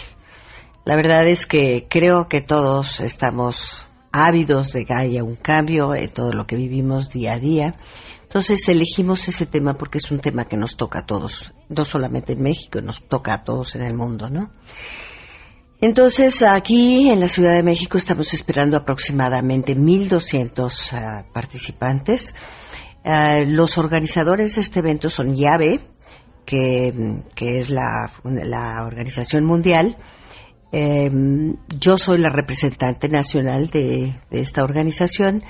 La 0.84 0.96
verdad 0.96 1.28
es 1.28 1.46
que 1.46 1.86
creo 1.90 2.28
que 2.28 2.42
todos 2.42 3.02
estamos 3.02 3.83
ávidos 4.14 4.72
de 4.72 4.86
que 4.86 4.94
haya 4.94 5.24
un 5.24 5.36
cambio 5.36 5.94
en 5.94 6.10
todo 6.12 6.32
lo 6.32 6.46
que 6.46 6.56
vivimos 6.56 7.10
día 7.10 7.34
a 7.34 7.40
día. 7.40 7.76
Entonces 8.22 8.68
elegimos 8.70 9.28
ese 9.28 9.46
tema 9.46 9.74
porque 9.74 9.98
es 9.98 10.10
un 10.12 10.20
tema 10.20 10.46
que 10.46 10.56
nos 10.56 10.78
toca 10.78 11.00
a 11.00 11.06
todos, 11.06 11.54
no 11.68 11.84
solamente 11.84 12.34
en 12.34 12.42
México, 12.42 12.80
nos 12.82 13.08
toca 13.08 13.34
a 13.34 13.44
todos 13.44 13.76
en 13.76 13.84
el 13.84 13.96
mundo, 13.96 14.30
¿no? 14.30 14.52
Entonces, 15.82 16.42
aquí 16.44 17.10
en 17.10 17.20
la 17.20 17.28
Ciudad 17.28 17.56
de 17.56 17.64
México 17.64 17.98
estamos 17.98 18.34
esperando 18.34 18.78
aproximadamente 18.78 19.76
1.200 19.76 20.94
ah, 20.94 21.26
participantes. 21.34 22.34
Ah, 23.04 23.40
los 23.46 23.78
organizadores 23.78 24.56
de 24.56 24.62
este 24.62 24.80
evento 24.80 25.10
son 25.10 25.36
Llave, 25.36 25.82
que, 26.46 26.94
es 27.36 27.70
la 27.70 28.84
organización 28.86 29.44
mundial, 29.44 29.98
Em, 30.76 31.56
yo 31.80 31.98
soy 31.98 32.18
la 32.18 32.32
representante 32.32 33.08
nacional 33.08 33.70
de, 33.70 34.20
esta 34.32 34.64
organización. 34.64 35.44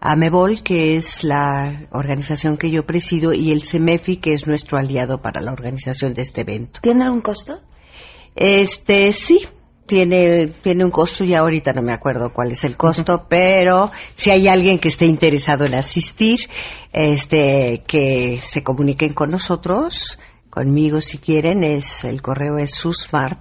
AMEBOL, 0.00 0.62
que 0.62 0.96
es 0.96 1.22
la 1.22 1.86
organización 1.92 2.56
que 2.56 2.70
yo 2.70 2.86
presido, 2.86 3.34
y 3.34 3.52
el 3.52 3.62
CEMEFI, 3.62 4.16
que 4.16 4.32
es 4.32 4.46
nuestro 4.46 4.78
aliado 4.78 5.20
para 5.20 5.42
la 5.42 5.52
organización 5.52 6.14
de 6.14 6.22
este 6.22 6.40
evento. 6.40 6.80
¿Tiene 6.82 7.04
algún 7.04 7.20
costo? 7.20 7.60
Este, 8.34 9.12
sí, 9.12 9.46
tiene, 9.84 10.46
tiene 10.46 10.82
un 10.82 10.90
costo 10.90 11.24
y 11.24 11.34
ahorita 11.34 11.74
no 11.74 11.82
me 11.82 11.92
acuerdo 11.92 12.32
cuál 12.32 12.52
es 12.52 12.64
el 12.64 12.78
costo, 12.78 13.26
pero 13.28 13.90
si 14.14 14.30
hay 14.30 14.48
alguien 14.48 14.78
que 14.78 14.88
esté 14.88 15.04
interesado 15.04 15.66
en 15.66 15.74
asistir, 15.74 16.40
este, 16.90 17.84
que 17.86 18.40
se 18.42 18.62
comuniquen 18.62 19.12
con 19.12 19.30
nosotros, 19.30 20.18
conmigo 20.48 21.02
si 21.02 21.18
quieren, 21.18 21.64
es, 21.64 22.04
el 22.04 22.22
correo 22.22 22.56
es 22.56 22.70
susmart, 22.74 23.40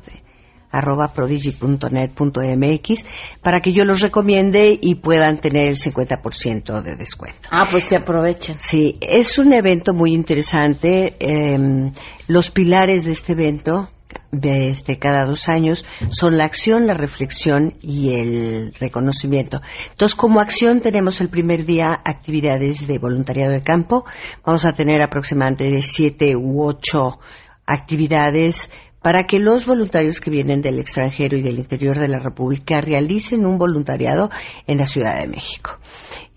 arroba 0.74 1.13
prodigy.net.mx 1.13 3.05
para 3.41 3.61
que 3.61 3.71
yo 3.71 3.86
los 3.86 4.01
recomiende 4.01 4.78
y 4.82 4.95
puedan 4.95 5.38
tener 5.38 5.67
el 5.67 5.78
50% 5.78 6.82
de 6.82 6.95
descuento. 6.95 7.47
Ah, 7.51 7.67
pues 7.69 7.86
se 7.86 7.97
aprovechen. 7.97 8.57
Sí, 8.57 8.97
es 8.99 9.38
un 9.38 9.53
evento 9.53 9.93
muy 9.93 10.13
interesante. 10.13 11.15
Em, 11.19 11.91
los 12.28 12.49
pilares 12.49 13.05
de 13.05 13.11
este 13.11 13.34
evento 13.34 13.88
de 14.32 14.69
este 14.69 14.97
cada 14.97 15.26
dos 15.26 15.47
años 15.47 15.86
son 16.09 16.38
la 16.38 16.45
acción, 16.45 16.88
la 16.88 16.95
reflexión 16.95 17.76
y 17.82 18.15
el 18.15 18.74
reconocimiento. 18.80 19.61
Entonces, 19.91 20.15
como 20.15 20.39
acción 20.39 20.82
tenemos 20.82 21.21
el 21.21 21.30
primer 21.30 21.65
día 21.65 22.01
actividades 22.03 22.88
de 22.88 22.97
voluntariado 22.97 23.51
de 23.51 23.61
campo. 23.61 24.05
Vamos 24.43 24.65
a 24.65 24.74
tener 24.74 25.03
aproximadamente 25.03 25.82
siete 25.84 26.36
u 26.36 26.63
ocho 26.63 27.19
actividades 27.65 28.69
para 29.04 29.28
que 29.28 29.38
los 29.38 29.66
voluntarios 29.66 30.22
que 30.22 30.32
vienen 30.32 30.62
del 30.62 30.80
extranjero 30.80 31.38
y 31.38 31.43
del 31.43 31.60
interior 31.60 31.99
de 31.99 32.08
la 32.08 32.20
República 32.20 32.80
realicen 32.80 33.45
un 33.45 33.58
voluntariado 33.58 34.32
en 34.66 34.78
la 34.78 34.88
Ciudad 34.88 35.20
de 35.20 35.28
México. 35.28 35.78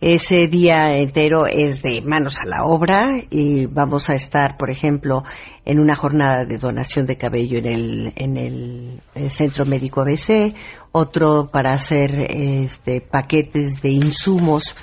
Ese 0.00 0.46
día 0.48 0.88
entero 0.98 1.46
es 1.46 1.80
de 1.80 2.02
manos 2.02 2.40
a 2.40 2.44
la 2.44 2.64
obra 2.64 3.12
y 3.30 3.64
vamos 3.66 4.10
a 4.10 4.14
estar, 4.14 4.58
por 4.58 4.70
ejemplo, 4.70 5.22
en 5.64 5.78
una 5.78 5.94
jornada 5.94 6.44
de 6.44 6.58
donación 6.58 7.06
de 7.06 7.16
cabello 7.16 7.58
en 7.58 7.66
el, 7.66 8.12
en 8.16 8.36
el, 8.36 9.30
Centro 9.30 9.64
Médico 9.64 10.02
ABC, 10.02 10.54
otro 10.92 11.48
para 11.50 11.72
hacer 11.72 12.26
este, 12.30 13.00
paquetes 13.00 13.80
de 13.80 13.90
insumos 13.90 14.76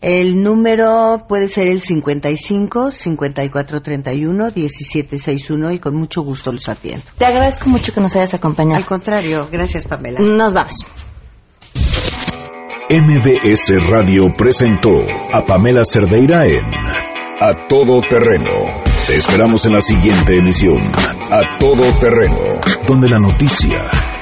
El 0.00 0.40
número 0.42 1.24
puede 1.28 1.48
ser 1.48 1.66
el 1.66 1.80
55 1.80 2.92
54 2.92 3.80
31 3.80 4.50
17 4.52 5.18
61 5.18 5.72
y 5.72 5.78
con 5.80 5.96
mucho 5.96 6.22
gusto 6.22 6.52
los 6.52 6.68
atiendo. 6.68 7.04
Te 7.16 7.26
agradezco 7.26 7.68
mucho 7.68 7.92
que 7.92 8.00
nos 8.00 8.14
hayas 8.14 8.34
acompañado. 8.34 8.76
Al 8.76 8.86
contrario, 8.86 9.48
gracias 9.50 9.86
Pamela. 9.86 10.20
Nos 10.20 10.54
vamos. 10.54 10.86
MBS 12.90 13.90
Radio 13.90 14.34
presentó 14.36 14.92
a 15.32 15.44
Pamela 15.44 15.82
Cerdeira 15.84 16.46
en 16.46 16.64
A 17.40 17.66
Todo 17.68 18.00
Terreno. 18.08 18.82
Te 19.06 19.16
esperamos 19.16 19.66
en 19.66 19.72
la 19.72 19.80
siguiente 19.80 20.38
emisión, 20.38 20.78
A 21.30 21.58
Todo 21.58 21.92
Terreno, 22.00 22.60
donde 22.86 23.08
la 23.08 23.18
noticia 23.18 23.90